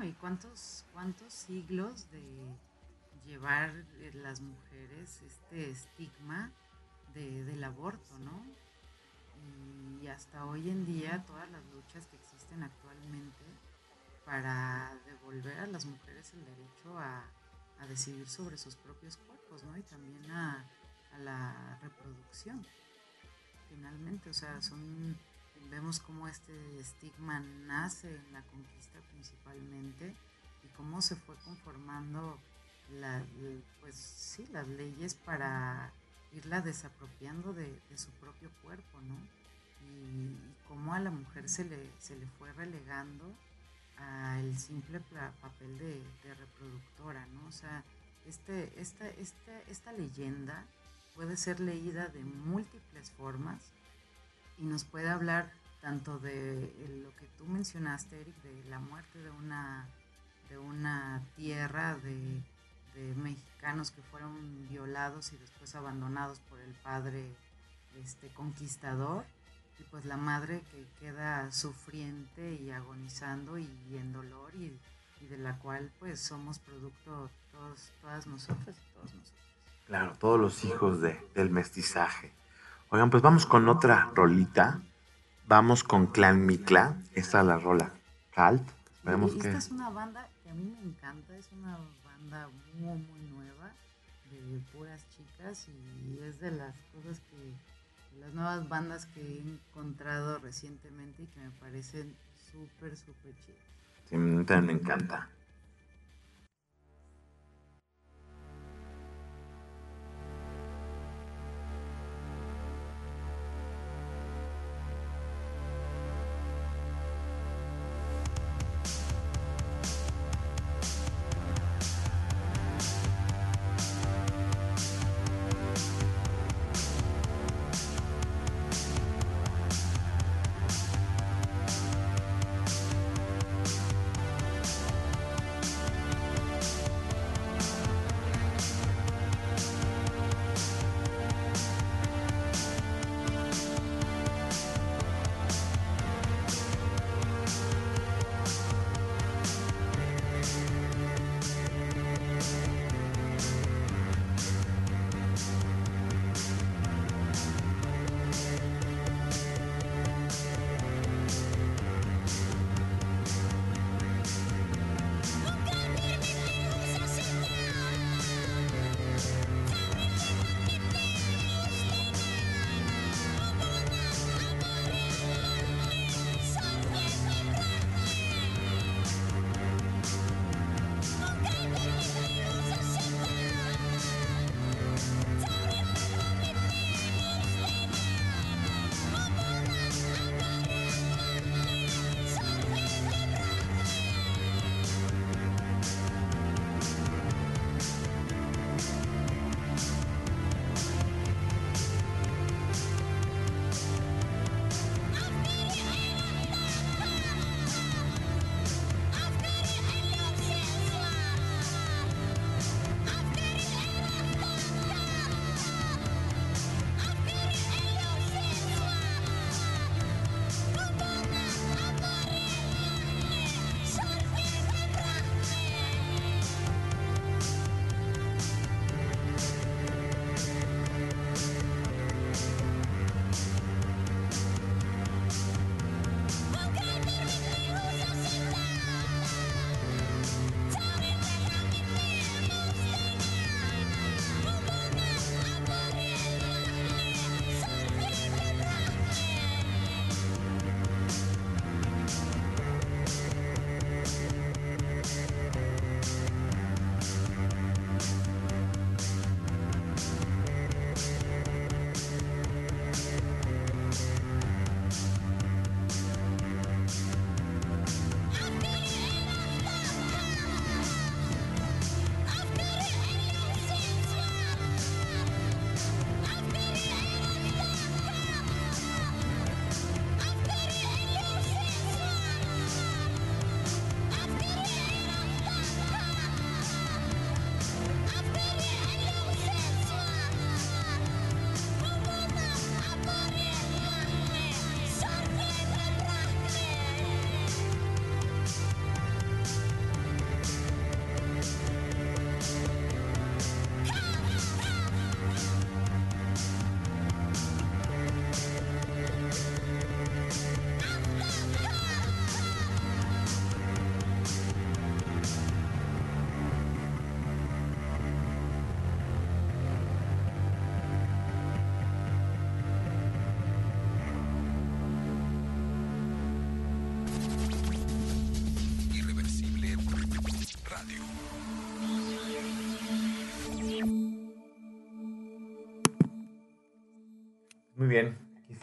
¿Y 0.00 0.12
cuántos, 0.12 0.84
cuántos 0.92 1.32
siglos 1.32 2.08
de 2.12 2.22
llevar 3.26 3.70
eh, 3.98 4.12
las 4.14 4.40
mujeres 4.40 5.22
este 5.22 5.70
estigma 5.70 6.52
del 7.14 7.64
aborto, 7.64 8.18
¿no? 8.18 8.44
Y 10.02 10.06
hasta 10.08 10.44
hoy 10.44 10.68
en 10.68 10.84
día 10.84 11.24
todas 11.26 11.50
las 11.50 11.64
luchas 11.72 12.06
que 12.08 12.16
existen 12.16 12.62
actualmente 12.62 13.44
para 14.26 14.92
devolver 15.06 15.58
a 15.60 15.66
las 15.66 15.86
mujeres 15.86 16.32
el 16.34 16.44
derecho 16.44 16.98
a, 16.98 17.24
a 17.80 17.86
decidir 17.86 18.28
sobre 18.28 18.58
sus 18.58 18.76
propios 18.76 19.16
cuerpos, 19.16 19.64
¿no? 19.64 19.76
Y 19.76 19.82
también 19.82 20.30
a, 20.30 20.64
la 21.20 21.78
reproducción, 21.82 22.66
finalmente. 23.70 24.28
O 24.28 24.34
sea, 24.34 24.60
son, 24.60 25.16
vemos 25.70 25.98
cómo 26.00 26.28
este 26.28 26.78
estigma 26.78 27.40
nace 27.40 28.14
en 28.14 28.32
la 28.34 28.42
conquista 28.42 28.98
principalmente 29.12 30.14
y 30.62 30.68
cómo 30.76 31.00
se 31.00 31.16
fue 31.16 31.34
conformando 31.36 32.38
la, 32.90 33.22
pues 33.80 33.96
sí, 33.96 34.46
las 34.52 34.66
leyes 34.68 35.14
para 35.14 35.92
irla 36.32 36.60
desapropiando 36.60 37.52
de, 37.52 37.80
su 37.96 38.10
propio 38.12 38.50
cuerpo, 38.62 39.00
¿no? 39.00 39.16
Y, 39.86 40.36
cómo 40.68 40.94
a 40.94 40.98
la 41.00 41.10
mujer 41.10 41.48
se 41.48 41.64
le, 41.64 41.78
se 42.00 42.16
le 42.16 42.26
fue 42.38 42.52
relegando 42.52 43.24
al 43.98 44.58
simple 44.58 45.00
papel 45.40 45.78
de, 45.78 46.34
reproductora, 46.34 47.26
¿no? 47.26 47.48
O 47.48 47.52
sea, 47.52 47.84
este, 48.26 48.72
esta, 48.80 49.08
este, 49.08 49.62
esta 49.68 49.92
leyenda 49.92 50.64
puede 51.14 51.36
ser 51.36 51.60
leída 51.60 52.08
de 52.08 52.22
múltiples 52.24 53.10
formas 53.12 53.72
y 54.58 54.64
nos 54.64 54.84
puede 54.84 55.08
hablar 55.08 55.52
tanto 55.80 56.18
de 56.18 56.72
lo 57.04 57.14
que 57.16 57.26
tú 57.38 57.46
mencionaste, 57.46 58.20
Eric, 58.20 58.34
de 58.42 58.64
la 58.68 58.80
muerte 58.80 59.20
de 59.20 59.30
una, 59.30 59.86
de 60.50 60.58
una 60.58 61.22
tierra 61.36 61.94
de, 61.96 62.42
mexicanos 63.16 63.90
que 63.90 64.02
fueron 64.02 64.66
violados 64.68 65.32
y 65.32 65.36
después 65.36 65.74
abandonados 65.74 66.40
por 66.50 66.60
el 66.60 66.72
padre 66.74 67.34
este, 68.02 68.28
conquistador, 68.28 69.24
y 69.78 69.82
pues 69.84 70.04
la 70.04 70.16
madre 70.16 70.62
que 70.70 70.86
queda 71.00 71.50
sufriente 71.52 72.54
y 72.54 72.70
agonizando 72.70 73.58
y 73.58 73.68
en 73.92 74.12
dolor 74.12 74.54
y, 74.54 74.72
de 75.28 75.38
la 75.38 75.58
cual 75.58 75.90
pues 75.98 76.20
somos 76.20 76.58
producto 76.60 77.28
todos, 77.50 77.90
todas 78.00 78.26
nosotras 78.26 78.76
y 78.76 78.94
todos 78.94 79.14
nosotros. 79.14 79.32
Claro, 79.86 80.12
todos 80.18 80.38
los 80.38 80.64
hijos 80.64 81.00
de, 81.00 81.20
del 81.34 81.50
mestizaje. 81.50 82.32
Oigan, 82.90 83.10
pues 83.10 83.22
vamos 83.22 83.46
con 83.46 83.68
otra 83.68 84.10
rolita. 84.14 84.80
Vamos 85.48 85.84
con 85.84 86.06
Clan 86.06 86.44
Mikla. 86.46 86.96
Esta 87.14 87.40
es 87.40 87.46
la 87.46 87.58
rola 87.58 87.92
Calt. 88.34 88.62
Esperemos 88.94 89.32
esta 89.34 89.58
es 89.58 89.70
una 89.70 89.90
banda 89.90 90.28
que 90.42 90.50
a 90.50 90.54
mí 90.54 90.64
me 90.64 90.90
encanta. 90.90 91.36
Es 91.36 91.48
una 91.52 91.78
banda 92.30 92.48
muy, 92.78 92.98
muy 92.98 93.20
nueva 93.30 93.72
de 94.30 94.60
puras 94.72 95.04
chicas 95.10 95.66
y 95.68 96.18
es 96.24 96.40
de 96.40 96.50
las 96.50 96.74
cosas 96.92 97.20
que 97.30 98.18
las 98.20 98.32
nuevas 98.32 98.68
bandas 98.68 99.06
que 99.06 99.20
he 99.20 99.38
encontrado 99.38 100.38
recientemente 100.38 101.22
y 101.22 101.26
que 101.26 101.40
me 101.40 101.50
parecen 101.60 102.14
súper, 102.50 102.96
súper 102.96 103.32
chidas. 103.44 103.60
Sí, 104.08 104.16
me 104.16 104.72
encanta. 104.72 105.28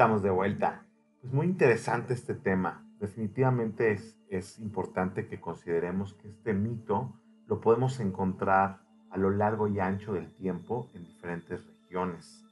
Estamos 0.04 0.22
de 0.22 0.32
vuelta. 0.32 0.86
Pues 1.22 1.34
muy 1.34 1.46
interesante 1.46 2.14
este 2.14 2.34
tema. 2.34 2.86
Definitivamente 3.00 3.94
es, 3.94 4.18
es 4.28 4.60
importante 4.60 5.28
que 5.28 5.40
consideremos 5.40 6.14
que 6.16 6.28
este 6.28 6.54
mito 6.54 7.18
lo 7.48 7.62
podemos 7.62 8.02
encontrar 8.02 8.82
a 9.12 9.18
lo 9.18 9.30
largo 9.30 9.70
y 9.70 9.80
ancho 9.80 10.12
del 10.12 10.30
tiempo 10.34 10.90
en 10.94 11.06
diferentes 11.06 11.66
regiones. 11.66 12.44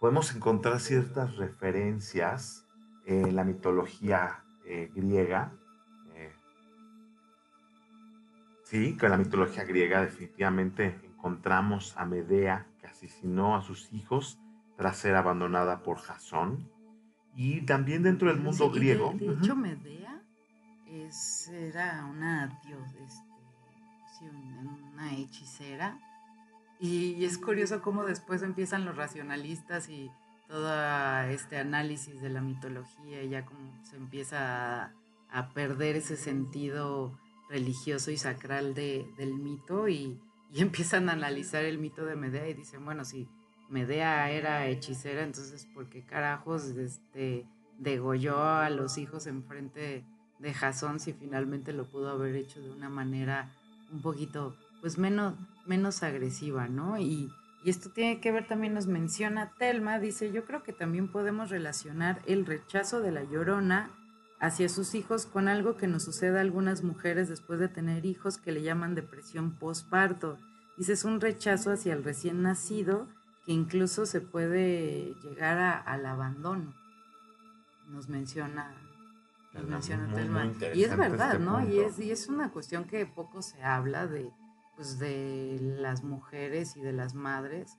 Podemos 0.00 0.34
encontrar 0.34 0.80
ciertas 0.80 1.36
referencias 1.36 2.66
en 3.04 3.36
la 3.36 3.44
mitología 3.44 4.42
eh, 4.64 4.90
griega. 4.94 5.52
eh, 6.14 6.32
sí, 8.62 8.96
que 8.96 9.04
en 9.04 9.12
la 9.12 9.18
mitología 9.18 9.64
griega 9.64 10.00
definitivamente 10.00 10.98
encontramos 11.04 11.94
a 11.98 12.06
Medea 12.06 12.66
que 12.80 12.86
asesinó 12.86 13.56
a 13.56 13.60
sus 13.60 13.92
hijos 13.92 14.40
tras 14.78 14.96
ser 14.96 15.16
abandonada 15.16 15.82
por 15.82 15.98
Jasón. 15.98 16.72
Y 17.36 17.62
también 17.62 18.02
dentro 18.02 18.28
del 18.28 18.38
mundo 18.38 18.52
Sí, 18.52 18.64
y 18.64 18.68
de- 18.72 18.78
griego. 18.78 19.12
De, 19.16 19.32
hecho, 19.32 19.56
Medea 19.56 20.22
es, 20.86 21.48
era 21.48 22.06
una 22.06 22.60
dios, 22.64 22.82
este, 23.04 24.30
una 24.30 25.12
hechicera. 25.14 25.98
Y, 26.80 27.12
y 27.14 27.24
es 27.24 27.38
curioso 27.38 27.82
cómo 27.82 28.04
después 28.04 28.42
empiezan 28.42 28.84
los 28.84 28.96
racionalistas 28.96 29.88
y 29.88 30.10
todo 30.48 30.70
este 31.30 31.56
análisis 31.58 32.20
de 32.20 32.28
la 32.28 32.40
mitología, 32.42 33.22
y 33.22 33.30
ya 33.30 33.44
como 33.46 33.82
se 33.84 33.96
empieza 33.96 34.84
a, 34.84 34.92
a 35.30 35.48
perder 35.54 35.96
ese 35.96 36.16
sentido 36.16 37.18
religioso 37.48 38.10
y 38.10 38.16
sacral 38.16 38.74
de- 38.74 39.06
del 39.16 39.34
mito 39.34 39.88
y, 39.88 40.20
y 40.52 40.60
empiezan 40.62 41.08
a 41.08 41.12
analizar 41.12 41.64
el 41.64 41.78
mito 41.78 42.04
de 42.04 42.16
Medea 42.16 42.48
y 42.48 42.54
dicen, 42.54 42.84
bueno, 42.84 43.04
si 43.04 43.28
Medea 43.74 44.30
era 44.30 44.68
hechicera, 44.68 45.24
entonces 45.24 45.66
¿por 45.74 45.88
qué 45.88 46.04
carajos 46.04 46.66
este, 46.66 47.44
degolló 47.76 48.40
a 48.40 48.70
los 48.70 48.98
hijos 48.98 49.26
enfrente 49.26 50.04
de 50.38 50.54
Jasón 50.54 51.00
si 51.00 51.12
finalmente 51.12 51.72
lo 51.72 51.90
pudo 51.90 52.10
haber 52.10 52.36
hecho 52.36 52.62
de 52.62 52.70
una 52.70 52.88
manera 52.88 53.52
un 53.90 54.00
poquito, 54.00 54.56
pues 54.80 54.96
menos, 54.96 55.34
menos 55.66 56.04
agresiva, 56.04 56.68
¿no? 56.68 56.98
Y, 56.98 57.32
y 57.64 57.70
esto 57.70 57.90
tiene 57.90 58.20
que 58.20 58.30
ver 58.30 58.46
también, 58.46 58.74
nos 58.74 58.86
menciona 58.86 59.50
Telma, 59.58 59.98
dice, 59.98 60.30
yo 60.30 60.44
creo 60.44 60.62
que 60.62 60.72
también 60.72 61.10
podemos 61.10 61.50
relacionar 61.50 62.22
el 62.26 62.46
rechazo 62.46 63.00
de 63.00 63.10
la 63.10 63.24
llorona 63.24 63.90
hacia 64.38 64.68
sus 64.68 64.94
hijos 64.94 65.26
con 65.26 65.48
algo 65.48 65.76
que 65.76 65.88
nos 65.88 66.04
sucede 66.04 66.38
a 66.38 66.42
algunas 66.42 66.84
mujeres 66.84 67.28
después 67.28 67.58
de 67.58 67.68
tener 67.68 68.06
hijos 68.06 68.38
que 68.38 68.52
le 68.52 68.62
llaman 68.62 68.94
depresión 68.94 69.58
postparto. 69.58 70.38
Dice, 70.76 70.92
es 70.92 71.04
un 71.04 71.20
rechazo 71.20 71.72
hacia 71.72 71.92
el 71.92 72.04
recién 72.04 72.42
nacido 72.42 73.08
que 73.44 73.52
incluso 73.52 74.06
se 74.06 74.20
puede 74.20 75.14
llegar 75.22 75.58
a- 75.58 75.78
al 75.78 76.06
abandono. 76.06 76.72
Nos 77.88 78.08
menciona, 78.08 78.74
nos 79.52 79.64
menciona 79.64 80.06
muy, 80.06 80.16
Y 80.78 80.84
es 80.84 80.90
verdad, 80.96 81.32
este 81.32 81.44
¿no? 81.44 81.60
Y 81.68 81.80
es, 81.80 81.98
y 81.98 82.10
es 82.10 82.28
una 82.28 82.50
cuestión 82.50 82.84
que 82.84 83.04
poco 83.06 83.42
se 83.42 83.62
habla 83.62 84.06
de, 84.06 84.30
pues, 84.76 84.98
de 84.98 85.58
las 85.60 86.02
mujeres 86.02 86.76
y 86.76 86.80
de 86.80 86.92
las 86.92 87.14
madres 87.14 87.78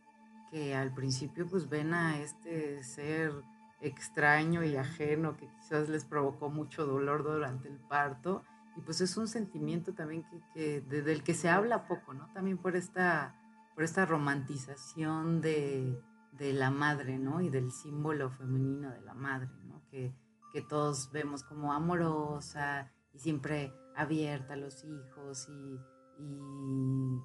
que 0.51 0.75
al 0.75 0.93
principio 0.93 1.47
pues 1.47 1.67
ven 1.69 1.93
a 1.93 2.19
este 2.19 2.81
ser 2.83 3.33
extraño 3.81 4.63
y 4.63 4.77
ajeno 4.77 5.35
que 5.35 5.47
quizás 5.49 5.89
les 5.89 6.05
provocó 6.05 6.49
mucho 6.49 6.85
dolor 6.85 7.23
durante 7.23 7.67
el 7.67 7.77
parto 7.77 8.43
y 8.77 8.81
pues 8.81 9.01
es 9.01 9.17
un 9.17 9.27
sentimiento 9.27 9.93
también 9.93 10.23
que, 10.23 10.39
que 10.53 10.81
de- 10.81 11.01
del 11.01 11.23
que 11.23 11.33
se 11.33 11.49
habla 11.49 11.87
poco, 11.87 12.13
¿no? 12.13 12.27
También 12.33 12.57
por 12.57 12.75
esta, 12.75 13.35
por 13.75 13.83
esta 13.83 14.05
romantización 14.05 15.41
de, 15.41 16.01
de 16.31 16.53
la 16.53 16.71
madre, 16.71 17.19
¿no? 17.19 17.41
Y 17.41 17.49
del 17.49 17.71
símbolo 17.71 18.31
femenino 18.31 18.89
de 18.89 19.01
la 19.01 19.13
madre, 19.13 19.49
¿no? 19.65 19.81
Que, 19.91 20.15
que 20.53 20.61
todos 20.61 21.11
vemos 21.11 21.43
como 21.43 21.73
amorosa 21.73 22.91
y 23.13 23.19
siempre 23.19 23.73
abierta 23.95 24.53
a 24.53 24.57
los 24.57 24.83
hijos 24.83 25.47
y, 25.49 25.79
y- 26.19 27.19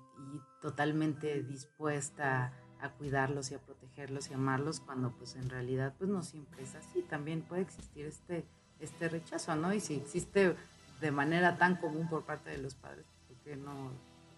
totalmente 0.61 1.43
dispuesta 1.43 2.53
a 2.81 2.91
cuidarlos 2.91 3.51
y 3.51 3.55
a 3.55 3.59
protegerlos 3.63 4.31
y 4.31 4.35
amarlos 4.35 4.81
cuando 4.81 5.17
pues 5.17 5.37
en 5.37 5.49
realidad 5.49 5.95
pues 5.99 6.11
no 6.11 6.23
siempre 6.23 6.63
es 6.65 6.75
así. 6.75 7.03
También 7.03 7.43
puede 7.43 7.63
existir 7.63 8.07
este, 8.07 8.47
este 8.79 9.09
rechazo, 9.09 9.55
¿no? 9.57 9.73
Y 9.73 9.81
si 9.81 9.95
existe 9.95 10.55
de 11.01 11.11
manera 11.11 11.57
tan 11.57 11.77
común 11.77 12.09
por 12.09 12.25
parte 12.27 12.51
de 12.51 12.59
los 12.59 12.75
padres, 12.75 13.07
¿por 13.27 13.37
qué 13.39 13.57
no 13.57 13.93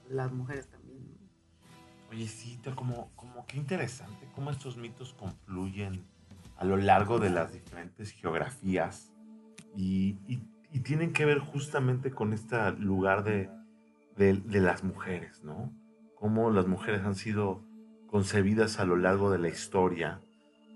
las 0.09 0.31
mujeres 0.33 0.69
también? 0.69 0.82
Oye, 2.13 2.29
sí, 2.29 2.61
como, 2.75 3.11
como 3.17 3.47
qué 3.47 3.57
interesante 3.57 4.29
cómo 4.35 4.51
estos 4.51 4.77
mitos 4.77 5.15
confluyen 5.15 6.05
a 6.59 6.65
lo 6.65 6.77
largo 6.77 7.19
de 7.19 7.31
las 7.31 7.53
diferentes 7.55 8.11
geografías 8.13 9.11
y, 9.75 10.19
y- 10.29 10.43
y 10.71 10.81
tienen 10.81 11.13
que 11.15 11.25
ver 11.25 11.39
justamente 11.39 12.11
con 12.11 12.33
este 12.35 12.73
lugar 12.73 13.25
de, 13.25 13.51
de- 14.17 14.35
de 14.37 14.61
las 14.61 14.85
mujeres, 14.85 15.43
¿no? 15.43 15.73
Cómo 16.19 16.51
las 16.51 16.67
mujeres 16.67 17.03
han 17.03 17.15
sido 17.15 17.65
concebidas 18.09 18.79
a 18.79 18.85
lo 18.85 18.97
largo 18.97 19.31
de 19.31 19.39
la 19.39 19.49
historia 19.49 20.21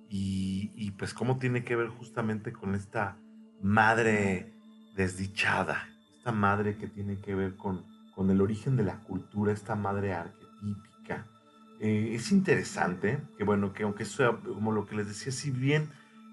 y, 0.09 0.71
y 0.75 0.93
pues 0.93 1.13
cómo 1.13 1.39
tiene 1.39 1.65
que 1.65 1.77
ver 1.77 1.89
justamente 1.89 2.53
con 2.53 2.75
esta 2.75 3.19
madre 3.63 4.55
desdichada, 4.95 5.87
esta 6.17 6.33
madre 6.33 6.77
que 6.79 6.87
tiene 6.89 7.21
que 7.21 7.35
ver 7.35 7.57
con, 7.57 7.85
con 8.15 8.31
el 8.31 8.41
origen 8.41 8.77
de 8.77 8.85
la 8.85 9.03
cultura, 9.03 9.53
esta 9.53 9.75
madre 9.77 10.15
arquetípica. 10.15 10.96
Eh, 11.81 12.15
es 12.15 12.33
interesante 12.33 13.19
que, 13.37 13.45
bueno, 13.45 13.73
que 13.73 13.83
aunque 13.83 14.05
sea 14.05 14.37
como 14.37 14.73
lo 14.73 14.87
que 14.87 14.97
les 14.97 15.09
decía, 15.09 15.33
si 15.33 15.51
bien 15.51 15.91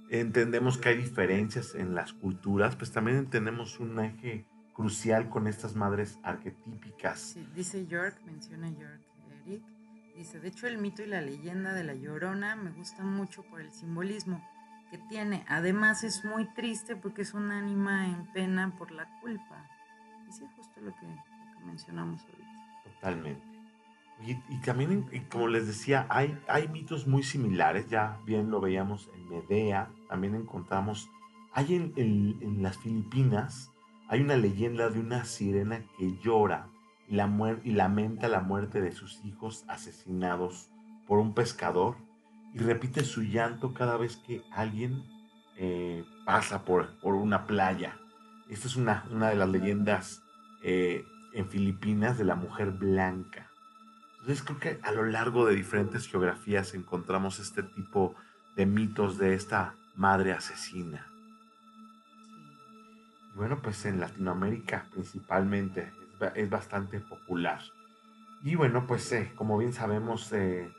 entendemos 0.10 0.78
que 0.78 0.90
hay 0.90 0.98
diferencias 0.98 1.76
en 1.76 1.96
las 1.96 2.14
culturas, 2.14 2.76
pues 2.76 2.92
también 2.92 3.18
entendemos 3.18 3.80
un 3.80 4.00
eje 4.00 4.46
crucial 4.74 5.30
con 5.30 5.48
estas 5.48 5.76
madres 5.76 6.20
arquetípicas. 6.24 7.20
Sí, 7.20 7.48
dice 7.56 7.86
York, 7.88 8.20
menciona 8.26 8.70
York 8.70 9.02
Eric, 9.46 9.64
dice, 10.16 10.40
de 10.40 10.48
hecho 10.48 10.68
el 10.68 10.78
mito 10.78 11.04
y 11.04 11.08
la 11.08 11.22
leyenda 11.22 11.74
de 11.74 11.84
la 11.84 11.94
Llorona 11.94 12.56
me 12.56 12.72
gusta 12.72 13.04
mucho 13.04 13.44
por 13.44 13.62
el 13.62 13.72
simbolismo 13.72 14.44
que 14.92 14.98
tiene. 15.10 15.46
Además 15.48 16.04
es 16.04 16.24
muy 16.24 16.46
triste 16.54 16.96
porque 16.96 17.24
es 17.24 17.34
un 17.34 17.52
ánima 17.52 18.08
en 18.08 18.32
pena 18.32 18.74
por 18.78 18.92
la 18.92 19.08
culpa. 19.22 19.68
Y 20.30 20.32
sí, 20.32 20.46
justo 20.56 20.82
lo 20.82 20.94
que, 20.96 21.08
lo 21.08 21.60
que 21.60 21.66
mencionamos 21.66 22.22
ahorita. 22.22 22.84
Totalmente. 22.84 23.53
Y, 24.26 24.62
también, 24.62 25.10
como 25.30 25.48
les 25.48 25.68
decía, 25.68 26.08
hay, 26.10 26.38
hay 26.48 26.68
mitos 26.70 27.08
muy 27.08 27.24
similares, 27.24 27.90
ya 27.90 28.20
bien 28.26 28.50
lo 28.50 28.62
veíamos 28.62 29.10
en 29.16 29.28
Medea, 29.30 29.90
también 30.08 30.36
encontramos, 30.36 31.10
hay 31.54 31.76
en, 31.76 31.94
en- 31.98 32.64
las 32.64 32.78
Filipinas, 32.78 33.72
hay 34.08 34.22
una 34.22 34.38
leyenda 34.38 34.90
de 34.90 35.00
una 35.00 35.26
sirena 35.26 35.84
que 35.98 36.18
llora 36.24 36.68
y, 37.10 37.16
la 37.16 37.60
y 37.64 37.72
lamenta 37.72 38.28
la 38.30 38.40
muerte 38.40 38.80
de 38.82 38.94
sus 38.94 39.24
hijos 39.26 39.66
asesinados 39.68 40.70
por 41.06 41.20
un 41.20 41.34
pescador 41.34 41.98
y 42.54 42.60
repite 42.60 43.04
su 43.04 43.24
llanto 43.24 43.74
cada 43.74 43.98
vez 43.98 44.16
que 44.18 44.42
alguien 44.52 45.04
eh, 45.58 46.06
pasa 46.26 46.64
por, 46.64 46.98
por 47.00 47.16
una 47.16 47.46
playa. 47.46 47.98
Esta 48.50 48.68
es 48.68 48.76
una, 48.76 49.04
una 49.12 49.30
de 49.30 49.36
las 49.36 49.50
leyendas 49.50 50.22
eh, 50.64 51.04
en 51.34 51.50
Filipinas 51.50 52.18
de 52.18 52.24
la 52.26 52.36
mujer 52.36 52.72
blanca. 52.72 53.50
Entonces 54.24 54.44
creo 54.46 54.60
que 54.60 54.80
a 54.84 54.92
lo 54.94 55.04
largo 55.06 55.46
de 55.46 55.54
diferentes 55.54 56.08
geografías 56.08 56.74
encontramos 56.76 57.40
este 57.40 57.62
tipo 57.62 58.16
de 58.56 58.66
mitos 58.66 59.18
de 59.18 59.34
esta 59.34 59.76
madre 59.98 60.32
asesina. 60.32 61.06
Y 63.34 63.38
bueno, 63.38 63.62
pues 63.62 63.84
en 63.86 64.00
Latinoamérica 64.00 64.86
principalmente 64.94 65.82
es, 66.14 66.20
ba- 66.20 66.28
es 66.36 66.50
bastante 66.50 67.02
popular. 67.02 67.60
Y 68.44 68.56
bueno, 68.56 68.88
pues 68.88 69.12
eh, 69.12 69.34
como 69.36 69.58
bien 69.58 69.74
sabemos, 69.74 70.32
eh, 70.32 70.72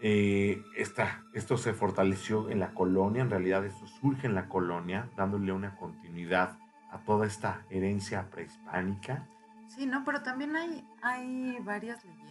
eh, 0.00 0.64
esta- 0.76 1.22
esto 1.34 1.56
se 1.58 1.74
fortaleció 1.74 2.50
en 2.50 2.58
la 2.58 2.74
colonia, 2.74 3.22
en 3.22 3.30
realidad 3.30 3.64
esto 3.64 3.86
surge 4.00 4.26
en 4.26 4.34
la 4.34 4.48
colonia, 4.48 5.08
dándole 5.16 5.52
una 5.52 5.76
continuidad 5.76 6.58
a 6.90 6.98
toda 7.04 7.28
esta 7.28 7.64
herencia 7.70 8.28
prehispánica. 8.28 9.28
Sí, 9.68 9.86
no, 9.86 10.02
pero 10.04 10.20
también 10.22 10.56
hay, 10.56 10.84
hay 11.00 11.58
varias 11.60 12.04
leyendas 12.04 12.21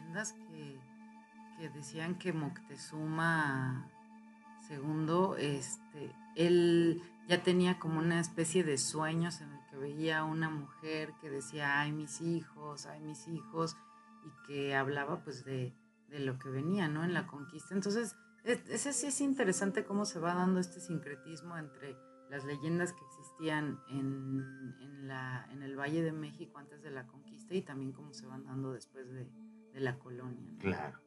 que, 0.47 0.79
que 1.57 1.69
decían 1.69 2.17
que 2.17 2.33
Moctezuma 2.33 3.87
II, 4.69 5.35
este, 5.37 6.13
él 6.35 7.01
ya 7.27 7.43
tenía 7.43 7.79
como 7.79 7.99
una 7.99 8.19
especie 8.19 8.63
de 8.63 8.77
sueños 8.77 9.41
en 9.41 9.51
el 9.51 9.59
que 9.69 9.77
veía 9.77 10.19
a 10.19 10.23
una 10.23 10.49
mujer 10.49 11.13
que 11.21 11.29
decía, 11.29 11.79
ay, 11.81 11.91
mis 11.91 12.21
hijos, 12.21 12.85
ay, 12.85 13.01
mis 13.01 13.27
hijos, 13.27 13.75
y 14.25 14.47
que 14.47 14.75
hablaba 14.75 15.23
pues 15.23 15.43
de, 15.45 15.73
de 16.09 16.19
lo 16.19 16.37
que 16.39 16.49
venía, 16.49 16.87
¿no? 16.87 17.03
En 17.03 17.13
la 17.13 17.27
conquista. 17.27 17.73
Entonces, 17.73 18.15
es- 18.43 18.67
ese 18.69 18.93
sí 18.93 19.07
es 19.07 19.21
interesante 19.21 19.85
cómo 19.85 20.05
se 20.05 20.19
va 20.19 20.33
dando 20.35 20.59
este 20.59 20.79
sincretismo 20.79 21.57
entre 21.57 21.95
las 22.29 22.45
leyendas 22.45 22.93
que 22.93 23.03
existían 23.05 23.79
en, 23.89 24.75
en 24.79 25.07
la, 25.07 25.45
en 25.51 25.63
el 25.63 25.77
Valle 25.77 26.01
de 26.01 26.13
México 26.13 26.59
antes 26.59 26.81
de 26.81 26.91
la 26.91 27.05
conquista 27.07 27.53
y 27.53 27.61
también 27.61 27.91
cómo 27.91 28.13
se 28.13 28.25
van 28.25 28.45
dando 28.45 28.71
después 28.71 29.09
de, 29.11 29.29
de 29.73 29.79
la 29.79 29.97
colonia. 29.97 30.51
Claro. 30.59 30.99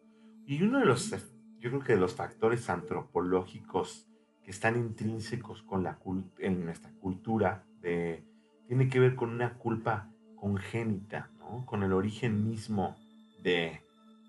Y 0.47 0.63
uno 0.63 0.81
de 0.81 0.87
los, 0.87 1.11
yo 1.59 1.71
creo 1.71 1.81
que 1.81 1.95
de 1.95 2.01
los 2.01 2.15
factores 2.15 2.69
antropológicos 2.69 4.09
que 4.43 4.51
están 4.51 4.77
intrínsecos 4.77 5.63
con 5.63 5.83
la 5.83 5.99
en 6.39 6.65
nuestra 6.65 6.93
cultura, 7.01 7.65
tiene 7.81 8.89
que 8.89 9.01
ver 9.01 9.15
con 9.15 9.31
una 9.31 9.55
culpa 9.55 10.11
congénita, 10.37 11.31
¿no? 11.39 11.65
con 11.67 11.83
el 11.83 11.93
origen 11.93 12.47
mismo 12.47 12.97
de, 13.43 13.81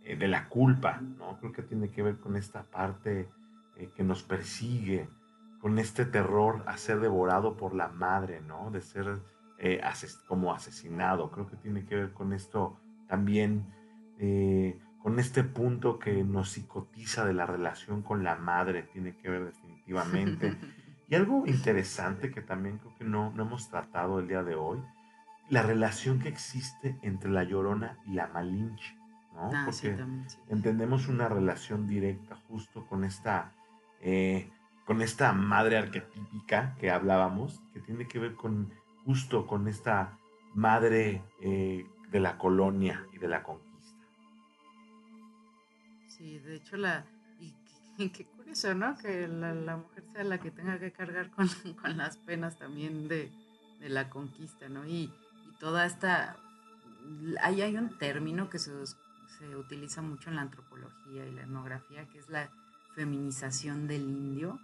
eh, 0.04 0.16
de 0.16 0.28
la 0.28 0.48
culpa. 0.50 1.02
¿no? 1.02 1.38
Creo 1.40 1.52
que 1.52 1.62
tiene 1.62 1.90
que 1.90 2.04
ver 2.04 2.20
con 2.20 2.36
esta 2.36 2.64
parte 2.64 3.30
eh, 3.76 3.90
que 3.96 4.04
nos 4.04 4.24
persigue, 4.24 5.10
con 5.60 5.80
este 5.80 6.06
terror 6.06 6.64
a 6.68 6.78
ser 6.78 7.00
devorado 7.00 7.58
por 7.58 7.74
la 7.74 7.90
madre, 7.90 8.42
¿no? 8.42 8.72
de 8.72 8.82
ser 8.82 9.20
eh, 9.58 9.82
como 10.28 10.54
asesinado. 10.54 11.32
Creo 11.32 11.48
que 11.48 11.58
tiene 11.58 11.86
que 11.86 11.96
ver 11.96 12.14
con 12.14 12.34
esto 12.34 12.80
también, 13.08 13.66
eh, 14.20 14.80
con 15.02 15.20
este 15.20 15.44
punto 15.44 16.00
que 16.00 16.24
nos 16.24 16.50
psicotiza 16.50 17.26
de 17.26 17.34
la 17.34 17.46
relación 17.46 18.02
con 18.02 18.24
la 18.24 18.36
madre, 18.36 18.84
tiene 18.84 19.16
que 19.16 19.30
ver 19.30 19.46
definitivamente. 19.46 20.56
Y 21.08 21.14
algo 21.14 21.44
interesante 21.46 22.32
que 22.32 22.42
también 22.42 22.80
creo 22.80 22.96
que 22.96 23.04
no, 23.04 23.32
no 23.36 23.44
hemos 23.44 23.70
tratado 23.70 24.18
el 24.18 24.28
día 24.28 24.42
de 24.42 24.56
hoy, 24.56 24.80
la 25.50 25.62
relación 25.62 26.20
que 26.20 26.30
existe 26.30 26.98
entre 27.04 27.30
la 27.30 27.44
llorona 27.44 28.00
y 28.08 28.14
la 28.14 28.28
malinche, 28.28 28.98
¿no? 29.34 29.52
Ah, 29.54 29.68
sí, 29.72 29.84
Porque 29.84 29.98
también, 29.98 30.30
sí. 30.30 30.40
entendemos 30.50 31.08
una 31.08 31.30
relación 31.30 31.88
directa 31.88 32.36
justo 32.48 32.88
con 32.88 33.04
esta, 33.04 33.54
eh, 34.02 34.50
con 34.86 35.04
esta 35.04 35.32
madre 35.34 35.78
arquetípica 35.78 36.76
que 36.80 36.90
hablábamos, 36.90 37.62
que 37.74 37.82
tiene 37.82 38.08
que 38.08 38.18
ver 38.18 38.34
con 38.34 38.74
justo 39.06 39.46
con 39.46 39.68
esta 39.68 40.18
madre 40.56 41.22
eh, 41.42 41.86
de 42.10 42.20
la 42.20 42.38
colonia 42.40 43.06
y 43.14 43.20
de 43.20 43.28
la 43.28 43.44
conquista. 43.44 43.65
Sí, 46.26 46.40
de 46.40 46.56
hecho, 46.56 46.76
la. 46.76 47.06
Y 47.40 47.54
qué, 47.98 48.12
qué 48.12 48.26
curioso, 48.26 48.74
¿no? 48.74 48.98
Que 48.98 49.28
la, 49.28 49.54
la 49.54 49.78
mujer 49.78 50.04
sea 50.12 50.24
la 50.24 50.40
que 50.40 50.50
tenga 50.50 50.80
que 50.80 50.92
cargar 50.92 51.30
con, 51.30 51.48
con 51.82 51.98
las 51.98 52.18
penas 52.18 52.58
también 52.58 53.08
de, 53.08 53.32
de 53.80 53.90
la 53.90 54.10
conquista, 54.10 54.68
¿no? 54.68 54.88
Y, 54.88 55.04
y 55.04 55.60
toda 55.60 55.86
esta. 55.86 56.36
Ahí 57.42 57.62
hay 57.62 57.78
un 57.78 57.96
término 58.00 58.50
que 58.50 58.58
se, 58.58 58.72
se 58.88 59.56
utiliza 59.56 60.02
mucho 60.02 60.32
en 60.32 60.38
la 60.38 60.42
antropología 60.42 61.28
y 61.28 61.32
la 61.32 61.44
etnografía, 61.44 62.08
que 62.08 62.18
es 62.18 62.28
la 62.28 62.50
feminización 62.96 63.88
del 63.88 64.02
indio. 64.02 64.60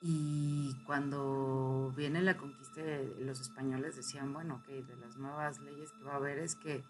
Y 0.00 0.74
cuando 0.86 1.92
viene 1.94 2.22
la 2.22 2.38
conquista, 2.38 2.80
los 3.18 3.38
españoles 3.38 3.96
decían, 3.96 4.32
bueno, 4.32 4.62
que 4.66 4.82
de 4.82 4.96
las 4.96 5.18
nuevas 5.18 5.60
leyes 5.60 5.92
que 5.92 6.04
va 6.04 6.14
a 6.14 6.16
haber 6.16 6.38
es 6.38 6.54
que 6.54 6.82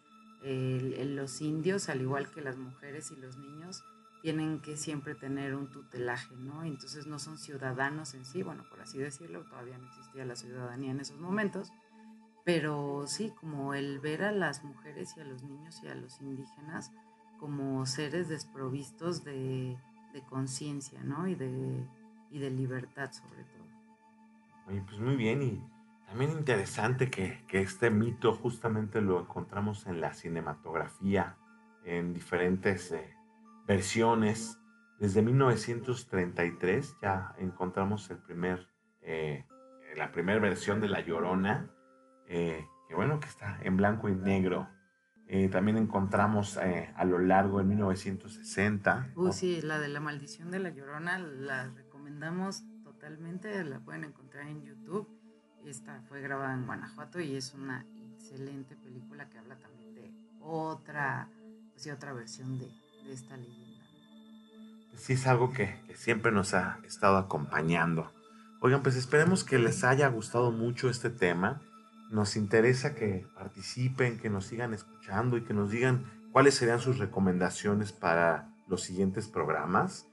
el- 0.43 1.17
los 1.17 1.41
indios, 1.41 1.89
al 1.89 2.01
igual 2.01 2.31
que 2.31 2.41
las 2.41 2.57
mujeres 2.57 3.11
y 3.11 3.17
los 3.17 3.37
niños, 3.37 3.83
tienen 4.23 4.61
que 4.61 4.77
siempre 4.77 5.15
tener 5.15 5.55
un 5.55 5.71
tutelaje, 5.71 6.37
¿no? 6.37 6.63
Entonces 6.65 7.07
no 7.07 7.19
son 7.19 7.39
ciudadanos 7.39 8.15
en 8.15 8.25
sí, 8.25 8.43
bueno, 8.43 8.65
por 8.69 8.81
así 8.81 8.99
decirlo, 8.99 9.45
todavía 9.45 9.79
no 9.79 9.87
existía 9.87 10.25
la 10.25 10.37
ciudadanía 10.37 10.91
en 10.91 11.01
esos 11.01 11.19
momentos, 11.19 11.73
pero 12.45 13.05
sí, 13.07 13.33
como 13.41 13.75
el 13.75 13.99
ver 14.01 14.23
a 14.23 14.33
las 14.33 14.65
mujeres 14.65 15.15
y 15.17 15.21
a 15.21 15.25
los 15.25 15.43
niños 15.43 15.81
y 15.83 15.89
a 15.89 15.95
los 15.95 16.21
indígenas 16.21 16.91
como 17.39 17.87
seres 17.87 18.29
desprovistos 18.29 19.25
de, 19.25 19.79
de 20.13 20.23
conciencia, 20.29 21.03
¿no? 21.03 21.27
Y 21.27 21.35
de, 21.35 21.87
y 22.31 22.39
de 22.39 22.51
libertad 22.51 23.11
sobre 23.13 23.45
todo. 23.45 23.65
Oye, 24.67 24.83
pues 24.87 25.01
muy 25.01 25.17
bien 25.17 25.43
y 25.43 25.63
también 26.11 26.33
interesante 26.33 27.09
que, 27.09 27.45
que 27.47 27.61
este 27.61 27.89
mito 27.89 28.35
justamente 28.35 29.01
lo 29.01 29.21
encontramos 29.21 29.87
en 29.87 30.01
la 30.01 30.13
cinematografía, 30.13 31.37
en 31.85 32.13
diferentes 32.13 32.91
eh, 32.91 33.15
versiones. 33.65 34.59
Desde 34.99 35.23
1933 35.23 36.97
ya 37.01 37.33
encontramos 37.39 38.11
el 38.11 38.19
primer, 38.19 38.69
eh, 39.03 39.47
la 39.97 40.11
primera 40.11 40.41
versión 40.41 40.81
de 40.81 40.89
La 40.89 41.01
Llorona, 41.01 41.71
eh, 42.27 42.67
que 42.89 42.95
bueno, 42.97 43.21
que 43.21 43.29
está 43.29 43.61
en 43.63 43.77
blanco 43.77 44.09
y 44.09 44.17
negro. 44.17 44.69
Eh, 45.29 45.49
también 45.49 45.77
encontramos 45.77 46.57
eh, 46.57 46.93
a 46.97 47.05
lo 47.05 47.21
largo 47.21 47.61
en 47.61 47.69
1960. 47.69 49.13
Uy, 49.15 49.33
sí, 49.33 49.61
la 49.63 49.79
de 49.79 49.87
la 49.87 50.01
maldición 50.01 50.51
de 50.51 50.59
la 50.59 50.71
llorona 50.71 51.19
la 51.19 51.69
recomendamos 51.69 52.65
totalmente, 52.83 53.63
la 53.63 53.79
pueden 53.79 54.03
encontrar 54.03 54.49
en 54.49 54.65
YouTube. 54.65 55.20
Esta 55.67 56.01
fue 56.09 56.21
grabada 56.21 56.55
en 56.55 56.67
Guanajuato 56.67 57.21
y 57.21 57.37
es 57.37 57.55
una 57.55 57.85
excelente 58.15 58.77
película 58.77 59.29
que 59.29 59.39
habla 59.39 59.57
también 59.57 59.95
de 59.95 60.11
otra, 60.41 61.29
pues 61.73 61.87
otra 61.89 62.13
versión 62.13 62.59
de, 62.59 62.67
de 63.05 63.13
esta 63.13 63.37
leyenda. 63.37 63.85
¿no? 64.93 64.99
sí 64.99 65.15
es 65.15 65.27
algo 65.27 65.53
que, 65.53 65.81
que 65.87 65.97
siempre 65.97 66.33
nos 66.33 66.55
ha 66.55 66.79
estado 66.85 67.17
acompañando. 67.17 68.13
Oigan, 68.61 68.83
pues 68.83 68.97
esperemos 68.97 69.45
que 69.45 69.59
les 69.59 69.85
haya 69.85 70.09
gustado 70.09 70.53
mucho 70.53 70.91
este 70.91 71.11
tema. 71.11 71.63
Nos 72.11 72.37
interesa 72.37 72.95
que 72.95 73.27
participen, 73.35 74.19
que 74.19 74.29
nos 74.29 74.47
sigan 74.47 74.75
escuchando 74.75 75.37
y 75.37 75.45
que 75.45 75.55
nos 75.55 75.71
digan 75.71 76.05
cuáles 76.33 76.55
serían 76.55 76.81
sus 76.81 76.99
recomendaciones 76.99 77.93
para 77.93 78.53
los 78.69 78.83
siguientes 78.83 79.29
programas. 79.29 80.07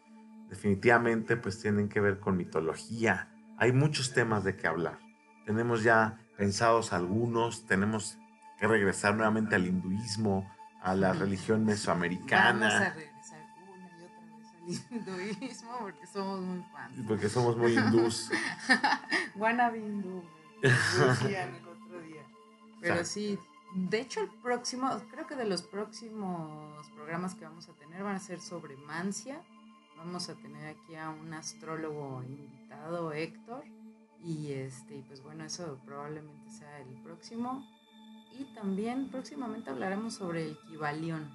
Definitivamente, 0.49 1.35
pues 1.35 1.59
tienen 1.59 1.89
que 1.89 1.99
ver 1.99 2.19
con 2.19 2.37
mitología. 2.37 3.29
Hay 3.57 3.73
muchos 3.73 4.13
temas 4.13 4.43
de 4.43 4.55
qué 4.55 4.67
hablar. 4.67 5.06
Tenemos 5.47 5.81
ya 5.81 6.19
pensados 6.35 6.91
algunos, 6.91 7.65
tenemos 7.67 8.17
que 8.59 8.67
regresar 8.67 9.15
nuevamente 9.15 9.55
al 9.55 9.65
hinduismo, 9.65 10.45
a 10.81 10.93
la 10.93 11.13
religión 11.13 11.63
mesoamericana. 11.63 12.67
Vamos 12.67 12.81
a 12.81 12.93
regresar 12.93 13.39
una 13.73 13.89
y 14.67 14.75
otra 14.75 15.15
vez 15.15 15.37
al 15.37 15.37
hinduismo 15.39 15.77
porque 15.79 16.05
somos 16.05 16.41
muy 16.41 16.63
fans. 16.63 17.07
Porque 17.07 17.29
somos 17.29 17.55
muy 17.55 17.77
hindús. 17.77 18.29
Wannabe 19.37 19.77
hindú, 19.77 20.21
me 20.61 20.67
decían 20.67 21.55
el 21.55 21.65
otro 21.65 22.01
día. 22.01 22.23
Pero 22.81 23.05
sí, 23.05 23.39
de 23.73 24.01
hecho 24.01 24.19
el 24.19 24.29
próximo, 24.43 25.01
creo 25.09 25.27
que 25.27 25.37
de 25.37 25.45
los 25.45 25.61
próximos 25.61 26.89
programas 26.89 27.35
que 27.35 27.45
vamos 27.45 27.69
a 27.69 27.73
tener 27.75 28.03
van 28.03 28.17
a 28.17 28.19
ser 28.19 28.41
sobre 28.41 28.75
Mancia. 28.75 29.41
Vamos 29.95 30.27
a 30.27 30.35
tener 30.35 30.75
aquí 30.75 30.97
a 30.97 31.09
un 31.09 31.33
astrólogo 31.33 32.21
invitado, 32.23 33.13
Héctor. 33.13 33.63
Y 34.23 34.51
este, 34.51 35.03
pues 35.07 35.21
bueno, 35.21 35.43
eso 35.45 35.79
probablemente 35.85 36.49
sea 36.49 36.79
el 36.81 37.01
próximo. 37.03 37.65
Y 38.37 38.45
también 38.53 39.09
próximamente 39.09 39.69
hablaremos 39.69 40.13
sobre 40.15 40.49
el 40.49 40.57
Kibalión. 40.67 41.29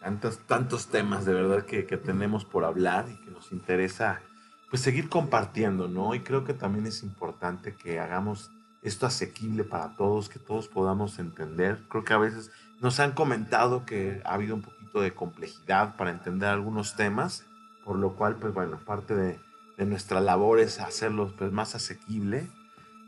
tantos, 0.00 0.38
tantos 0.46 0.88
temas 0.88 1.24
de 1.24 1.32
verdad 1.32 1.64
que, 1.64 1.86
que 1.86 1.96
tenemos 1.96 2.44
por 2.44 2.64
hablar 2.64 3.06
y 3.08 3.16
que 3.24 3.30
nos 3.30 3.52
interesa 3.52 4.20
pues 4.68 4.82
seguir 4.82 5.08
compartiendo, 5.08 5.88
¿no? 5.88 6.14
Y 6.14 6.20
creo 6.20 6.44
que 6.44 6.52
también 6.52 6.86
es 6.86 7.02
importante 7.02 7.74
que 7.74 8.00
hagamos 8.00 8.50
esto 8.82 9.06
asequible 9.06 9.64
para 9.64 9.94
todos, 9.94 10.28
que 10.28 10.38
todos 10.38 10.68
podamos 10.68 11.18
entender. 11.18 11.80
Creo 11.88 12.04
que 12.04 12.12
a 12.12 12.18
veces 12.18 12.50
nos 12.80 13.00
han 13.00 13.12
comentado 13.12 13.86
que 13.86 14.20
ha 14.24 14.34
habido 14.34 14.54
un 14.54 14.62
poquito 14.62 15.00
de 15.00 15.14
complejidad 15.14 15.96
para 15.96 16.10
entender 16.10 16.50
algunos 16.50 16.96
temas, 16.96 17.46
por 17.84 17.96
lo 17.96 18.14
cual, 18.14 18.36
pues 18.36 18.52
bueno, 18.52 18.78
parte 18.84 19.14
de, 19.14 19.40
de 19.76 19.86
nuestra 19.86 20.20
labor 20.20 20.60
es 20.60 20.80
hacerlos 20.80 21.32
pues 21.38 21.52
más 21.52 21.74
asequible. 21.74 22.48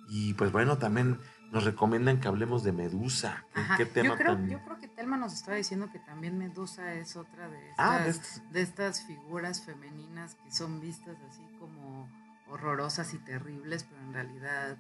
Y 0.09 0.35
pues 0.35 0.53
bueno, 0.53 0.79
también 0.79 1.19
nos 1.53 1.65
recomiendan 1.65 2.21
que 2.21 2.29
hablemos 2.29 2.63
de 2.65 2.73
Medusa. 2.73 3.45
¿Qué, 3.55 3.61
Ajá, 3.61 3.77
qué 3.77 3.87
tema 3.87 4.09
yo, 4.11 4.17
creo, 4.17 4.33
tan... 4.35 4.49
yo 4.49 4.63
creo 4.65 4.79
que 4.79 4.89
Telma 4.89 5.17
nos 5.17 5.33
estaba 5.33 5.57
diciendo 5.57 5.89
que 5.93 5.99
también 6.01 6.39
Medusa 6.39 6.95
es 6.95 7.17
otra 7.17 7.49
de 7.49 7.71
estas, 7.71 7.77
Ah, 7.79 7.99
de 8.05 8.11
estas- 8.11 8.53
de 8.53 8.63
estas 8.63 9.03
figuras 9.07 9.65
femeninas 9.65 10.35
que 10.37 10.51
son 10.53 10.81
vistas 10.81 11.17
así 11.29 11.43
como 11.59 12.09
horrorosas 12.49 13.13
y 13.15 13.19
terribles, 13.19 13.85
pero 13.85 14.01
en 14.03 14.13
realidad 14.13 14.77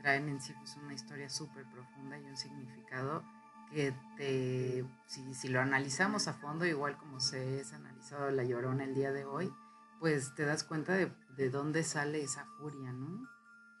traen 0.00 0.28
en 0.28 0.40
sí 0.40 0.52
pues, 0.58 0.76
una 0.76 0.94
historia 0.94 1.28
súper 1.28 1.64
profunda 1.66 2.18
y 2.18 2.24
un 2.24 2.36
significado 2.36 3.24
que 3.72 3.92
te, 4.16 4.84
si, 5.06 5.34
si 5.34 5.48
lo 5.48 5.60
analizamos 5.60 6.26
a 6.28 6.34
fondo, 6.34 6.64
igual 6.66 6.96
como 6.96 7.20
se 7.20 7.60
es 7.60 7.72
analizado 7.72 8.30
La 8.30 8.44
Llorona 8.44 8.84
el 8.84 8.94
día 8.94 9.10
de 9.12 9.24
hoy, 9.24 9.52
pues 10.00 10.34
te 10.36 10.44
das 10.46 10.62
cuenta 10.64 10.92
de, 10.94 11.12
de 11.38 11.48
dónde 11.50 11.84
sale 11.84 12.20
esa 12.22 12.44
furia, 12.58 12.92
¿no? 12.92 13.26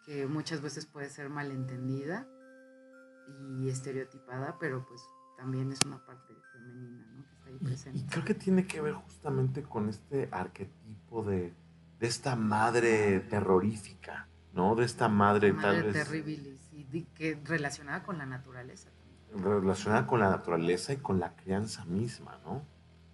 Que 0.04 0.26
muchas 0.26 0.62
veces 0.62 0.86
puede 0.86 1.10
ser 1.10 1.28
malentendida 1.28 2.26
y 3.60 3.68
estereotipada, 3.68 4.56
pero 4.58 4.86
pues 4.86 5.02
también 5.36 5.70
es 5.72 5.80
una 5.84 5.98
parte 6.06 6.34
femenina, 6.52 7.04
¿no? 7.14 7.24
Que 7.26 7.34
está 7.34 7.46
ahí 7.48 7.58
Y, 7.60 7.64
presente. 7.64 7.98
y 7.98 8.02
creo 8.06 8.24
que 8.24 8.34
tiene 8.34 8.66
que 8.66 8.80
ver 8.80 8.94
justamente 8.94 9.62
con 9.62 9.88
este 9.88 10.28
arquetipo 10.32 11.22
de, 11.24 11.52
de 11.98 12.06
esta 12.06 12.36
madre 12.36 13.20
terrorífica, 13.20 14.28
¿no? 14.54 14.74
De 14.74 14.84
esta 14.84 15.08
madre, 15.08 15.52
Madre 15.52 15.82
tal 15.82 15.92
vez 15.92 16.04
terribilis, 16.04 16.68
y 16.72 17.04
que 17.14 17.38
relacionada 17.44 18.02
con 18.04 18.18
la 18.18 18.24
naturaleza 18.26 18.88
también. 19.30 19.60
relacionada 19.60 20.06
con 20.06 20.20
la 20.20 20.30
naturaleza 20.30 20.92
y 20.92 20.96
con 20.98 21.18
la 21.20 21.34
crianza 21.36 21.84
misma, 21.84 22.38
¿no? 22.44 22.62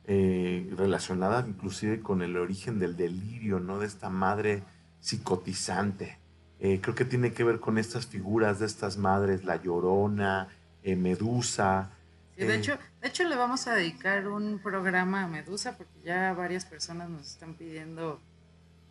Eh, 0.06 0.70
relacionada 0.76 1.44
inclusive 1.48 2.00
con 2.00 2.20
el 2.20 2.36
origen 2.36 2.78
del 2.78 2.94
delirio, 2.96 3.58
¿no? 3.58 3.78
De 3.78 3.86
esta 3.86 4.10
madre 4.10 4.62
psicotizante. 5.00 6.18
Eh, 6.60 6.80
creo 6.82 6.94
que 6.94 7.04
tiene 7.06 7.32
que 7.32 7.42
ver 7.44 7.58
con 7.58 7.78
estas 7.78 8.06
figuras 8.06 8.58
de 8.58 8.66
estas 8.66 8.96
madres, 8.98 9.44
la 9.44 9.56
llorona, 9.62 10.48
eh, 10.82 10.94
Medusa. 10.96 11.90
Sí, 12.36 12.44
de, 12.44 12.54
Eh. 12.54 12.58
hecho, 12.58 12.78
de 13.00 13.08
hecho, 13.08 13.24
le 13.24 13.36
vamos 13.36 13.66
a 13.66 13.74
dedicar 13.74 14.28
un 14.28 14.58
programa 14.58 15.22
a 15.24 15.28
Medusa 15.28 15.76
porque 15.76 15.92
ya 16.04 16.32
varias 16.34 16.64
personas 16.66 17.08
nos 17.08 17.26
están 17.30 17.54
pidiendo 17.54 18.20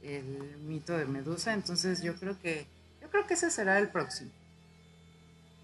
el 0.01 0.57
mito 0.65 0.97
de 0.97 1.05
Medusa. 1.05 1.53
Entonces 1.53 2.01
yo 2.01 2.15
creo 2.15 2.39
que 2.41 2.65
yo 3.01 3.09
creo 3.09 3.27
que 3.27 3.35
ese 3.35 3.51
será 3.51 3.77
el 3.79 3.89
próximo. 3.89 4.31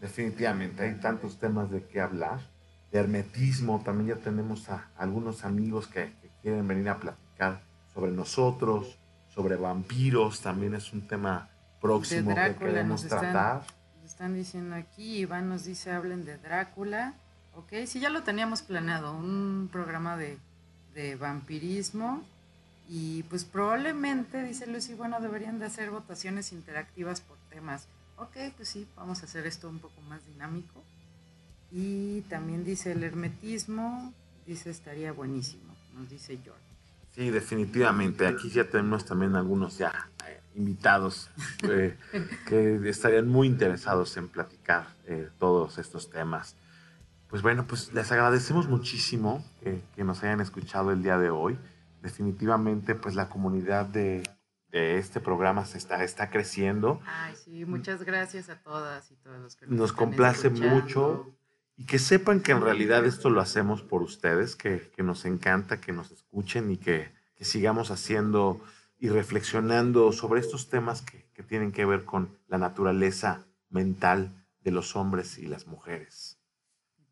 Definitivamente, 0.02 0.84
hay 0.84 0.95
tantos 1.00 1.39
temas 1.39 1.72
de 1.72 1.84
qué 1.86 2.00
hablar. 2.02 2.39
De 2.92 3.00
hermetismo, 3.00 3.82
también 3.86 4.18
ya 4.18 4.24
tenemos 4.24 4.68
a 4.70 4.90
algunos 4.98 5.46
amigos 5.46 5.88
que, 5.88 6.06
que 6.22 6.30
quieren 6.42 6.68
venir 6.68 6.90
a 6.90 6.98
platicar 7.00 7.62
sobre 7.94 8.12
nosotros, 8.12 8.98
sobre 9.34 9.56
vampiros, 9.58 10.42
también 10.42 10.74
es 10.74 10.92
un 10.92 11.08
tema 11.08 11.50
próximo 11.82 12.34
que 12.36 12.56
queremos 12.56 13.04
nos 13.04 13.04
están- 13.04 13.20
tratar. 13.20 13.62
Nos 14.02 14.12
están 14.12 14.34
diciendo 14.34 14.76
aquí, 14.76 15.20
Iván 15.20 15.50
nos 15.50 15.66
dice 15.66 15.92
hablen 15.92 16.26
de 16.26 16.38
Drácula. 16.40 17.14
Ok, 17.56 17.74
sí, 17.86 18.00
ya 18.00 18.10
lo 18.10 18.24
teníamos 18.24 18.62
planeado, 18.64 19.16
un 19.16 19.70
programa 19.72 20.18
de, 20.18 20.38
de 20.96 21.16
vampirismo. 21.16 22.24
Y 22.88 23.22
pues 23.24 23.46
probablemente, 23.46 24.42
dice 24.44 24.66
Lucy, 24.66 24.96
bueno, 24.96 25.20
deberían 25.22 25.60
de 25.60 25.66
hacer 25.68 25.92
votaciones 25.92 26.52
interactivas 26.52 27.22
por 27.22 27.38
temas. 27.52 27.88
Ok, 28.18 28.36
pues 28.58 28.68
sí, 28.70 28.88
vamos 28.96 29.22
a 29.22 29.26
hacer 29.26 29.46
esto 29.46 29.70
un 29.70 29.78
poco 29.80 30.02
más 30.10 30.26
dinámico. 30.26 30.84
Y 31.72 32.22
también 32.22 32.64
dice 32.64 32.92
el 32.94 33.04
hermetismo, 33.04 34.14
dice 34.46 34.70
estaría 34.70 35.12
buenísimo, 35.12 35.76
nos 35.96 36.10
dice 36.10 36.40
George. 36.44 36.62
Sí, 37.12 37.30
definitivamente. 37.32 38.28
Aquí 38.28 38.50
ya 38.50 38.70
tenemos 38.70 39.06
también 39.06 39.36
algunos 39.36 39.78
ya 39.78 40.10
eh, 40.28 40.42
invitados 40.56 41.30
eh, 41.64 41.98
que 42.48 42.90
estarían 42.90 43.28
muy 43.28 43.48
interesados 43.48 44.16
en 44.18 44.28
platicar 44.30 44.88
eh, 45.06 45.30
todos 45.40 45.78
estos 45.78 46.10
temas. 46.10 46.56
Pues 47.30 47.42
bueno, 47.44 47.68
pues 47.68 47.94
les 47.94 48.12
agradecemos 48.12 48.68
muchísimo 48.68 49.46
que, 49.62 49.82
que 49.96 50.04
nos 50.04 50.24
hayan 50.24 50.42
escuchado 50.42 50.92
el 50.92 51.04
día 51.04 51.18
de 51.20 51.30
hoy. 51.30 51.60
Definitivamente, 52.02 52.96
pues 52.96 53.14
la 53.14 53.30
comunidad 53.30 53.86
de, 53.86 54.24
de 54.72 54.98
este 54.98 55.20
programa 55.20 55.66
se 55.66 55.78
está, 55.78 56.04
está 56.04 56.30
creciendo. 56.30 57.02
Ay, 57.06 57.36
sí, 57.36 57.66
muchas 57.66 58.04
gracias 58.04 58.50
a 58.50 58.62
todas 58.62 59.12
y 59.12 59.16
todos 59.16 59.40
los 59.40 59.56
que 59.56 59.68
Nos 59.68 59.92
están 59.92 60.06
complace 60.06 60.48
escuchando. 60.48 60.76
mucho 60.76 61.36
y 61.80 61.86
que 61.86 61.98
sepan 61.98 62.42
que 62.42 62.52
en 62.52 62.60
realidad 62.60 63.06
esto 63.06 63.30
lo 63.30 63.40
hacemos 63.40 63.82
por 63.82 64.02
ustedes, 64.02 64.58
que, 64.58 64.92
que 64.94 65.02
nos 65.02 65.24
encanta 65.24 65.80
que 65.80 65.94
nos 65.94 66.12
escuchen 66.12 66.70
y 66.72 66.78
que, 66.78 67.10
que 67.36 67.46
sigamos 67.46 67.90
haciendo 67.90 68.62
y 69.00 69.08
reflexionando 69.08 70.12
sobre 70.12 70.42
estos 70.42 70.68
temas 70.68 71.02
que, 71.02 71.32
que 71.32 71.42
tienen 71.42 71.72
que 71.72 71.86
ver 71.86 72.04
con 72.04 72.38
la 72.50 72.58
naturaleza 72.58 73.46
mental 73.70 74.46
de 74.62 74.72
los 74.72 74.98
hombres 74.98 75.38
y 75.38 75.48
las 75.48 75.68
mujeres. 75.68 76.38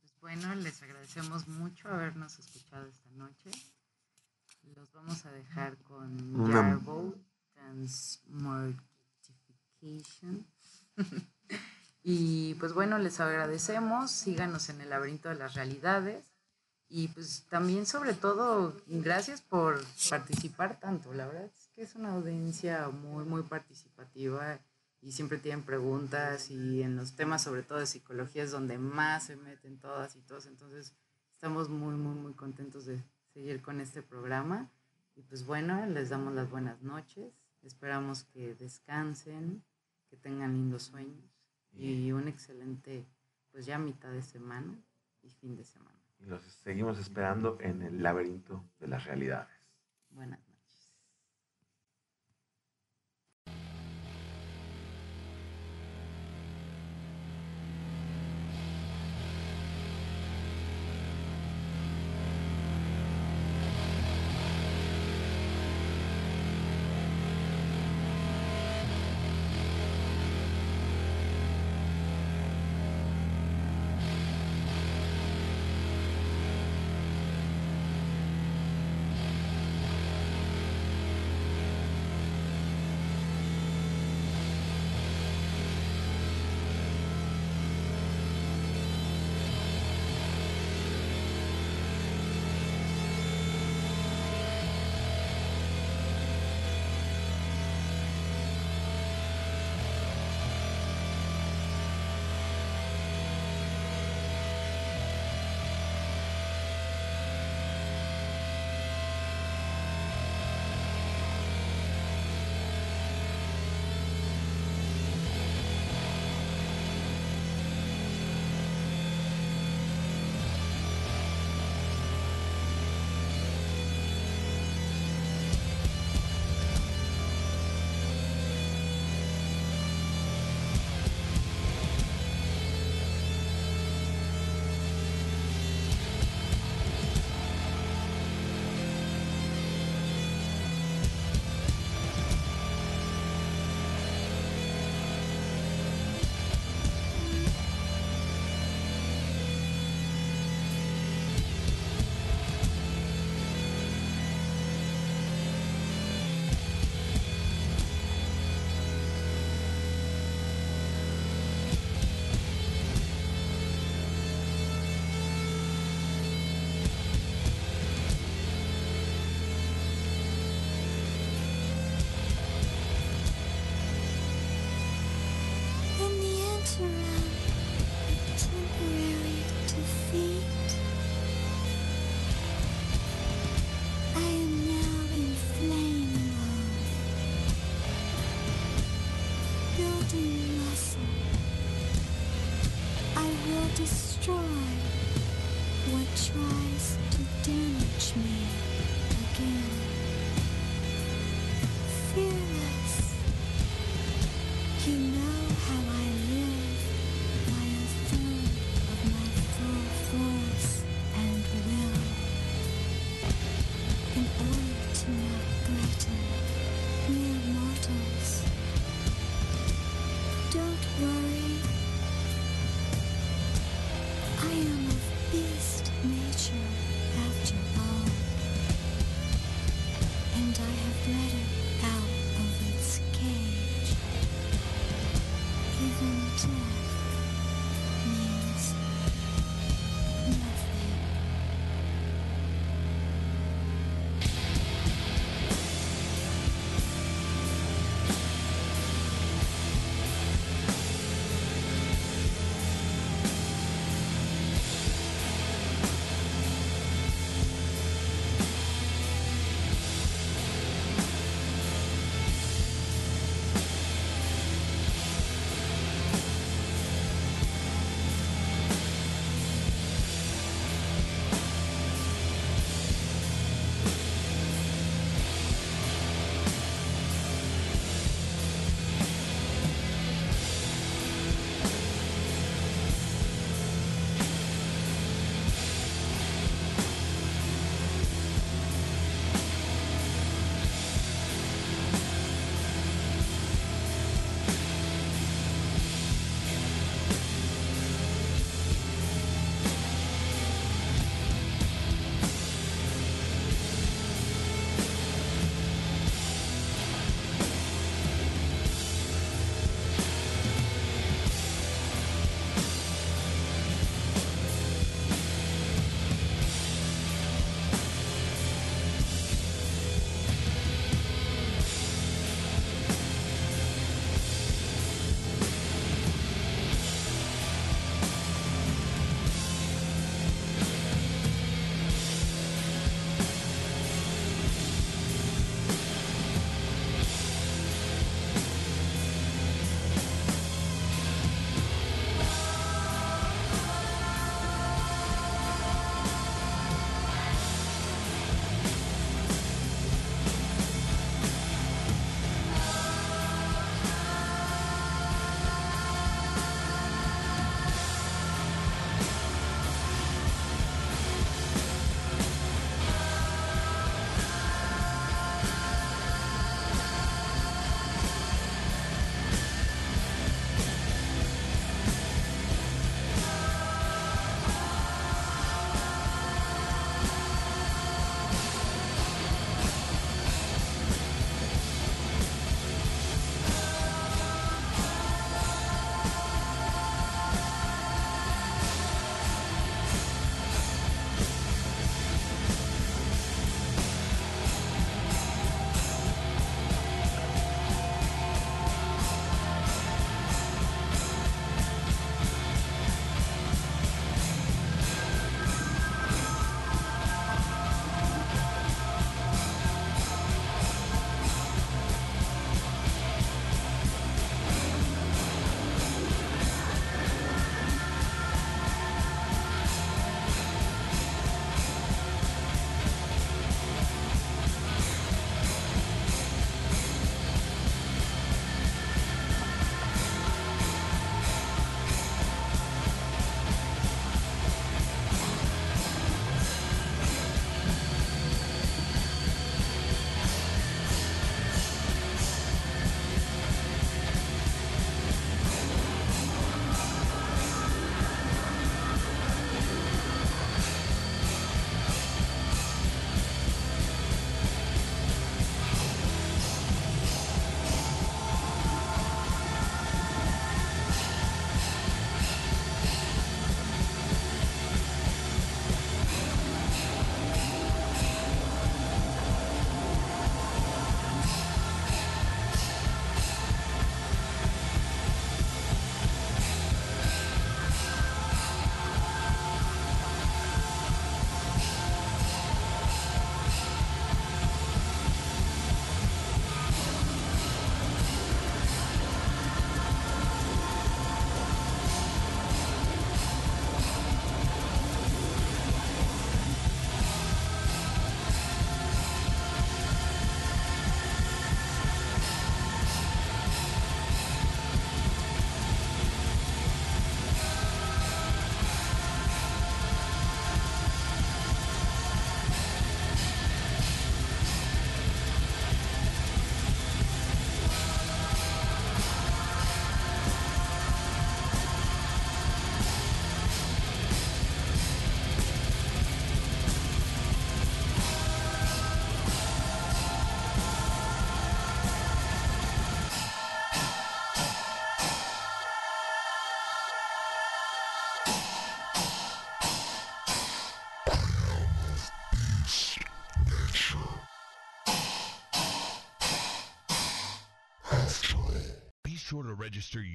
Pues 0.01 0.19
bueno, 0.19 0.53
les 0.55 0.83
agradecemos 0.83 1.47
mucho 1.47 1.87
habernos 1.87 2.37
escuchado 2.37 2.87
esta 2.87 3.09
noche. 3.11 3.49
Los 4.75 4.91
vamos 4.91 5.25
a 5.25 5.31
dejar 5.31 5.77
con 5.77 6.51
Jarbo, 6.51 7.15
Transmortification. 7.53 10.45
y 12.03 12.53
pues 12.55 12.73
bueno, 12.73 12.97
les 12.99 13.19
agradecemos. 13.19 14.11
Síganos 14.11 14.69
en 14.69 14.81
el 14.81 14.89
laberinto 14.89 15.29
de 15.29 15.35
las 15.35 15.55
realidades. 15.55 16.23
Y 16.89 17.09
pues 17.09 17.45
también, 17.49 17.85
sobre 17.85 18.13
todo, 18.13 18.73
gracias 18.87 19.41
por 19.41 19.83
participar 20.09 20.79
tanto. 20.79 21.13
La 21.13 21.27
verdad 21.27 21.45
es 21.45 21.69
que 21.75 21.81
es 21.81 21.95
una 21.95 22.13
audiencia 22.13 22.87
muy, 22.89 23.25
muy 23.25 23.43
participativa 23.43 24.59
y 25.01 25.11
siempre 25.11 25.37
tienen 25.37 25.63
preguntas 25.63 26.49
y 26.49 26.81
en 26.81 26.95
los 26.95 27.15
temas 27.15 27.43
sobre 27.43 27.61
todo 27.63 27.79
de 27.79 27.85
psicología 27.85 28.43
es 28.43 28.51
donde 28.51 28.77
más 28.77 29.25
se 29.25 29.35
meten 29.35 29.77
todas 29.77 30.15
y 30.15 30.21
todos. 30.21 30.45
Entonces 30.45 30.93
estamos 31.33 31.67
muy, 31.67 31.95
muy, 31.95 32.15
muy 32.15 32.33
contentos 32.33 32.85
de 32.85 33.03
seguir 33.33 33.61
con 33.61 33.81
este 33.81 34.01
programa. 34.01 34.69
Y 35.15 35.23
pues 35.23 35.45
bueno, 35.45 35.85
les 35.87 36.09
damos 36.09 36.33
las 36.33 36.49
buenas 36.49 36.81
noches. 36.83 37.33
Esperamos 37.63 38.23
que 38.23 38.55
descansen, 38.55 39.61
que 40.09 40.15
tengan 40.15 40.53
lindos 40.53 40.83
sueños 40.83 41.36
y 41.73 42.11
un 42.11 42.27
excelente, 42.27 43.07
pues 43.51 43.65
ya 43.65 43.77
mitad 43.77 44.11
de 44.11 44.21
semana 44.21 44.79
y 45.21 45.29
fin 45.29 45.55
de 45.55 45.63
semana. 45.63 45.97
Y 46.19 46.25
los 46.25 46.41
seguimos 46.43 46.97
esperando 46.97 47.57
en 47.59 47.81
el 47.81 48.01
laberinto 48.01 48.63
de 48.79 48.87
las 48.87 49.05
realidades. 49.05 49.53
Buenas 50.09 50.46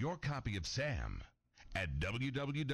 your 0.02 0.16
copy 0.16 0.56
of 0.56 0.66
SAM 0.66 1.22
at 1.76 2.00
www 2.00 2.66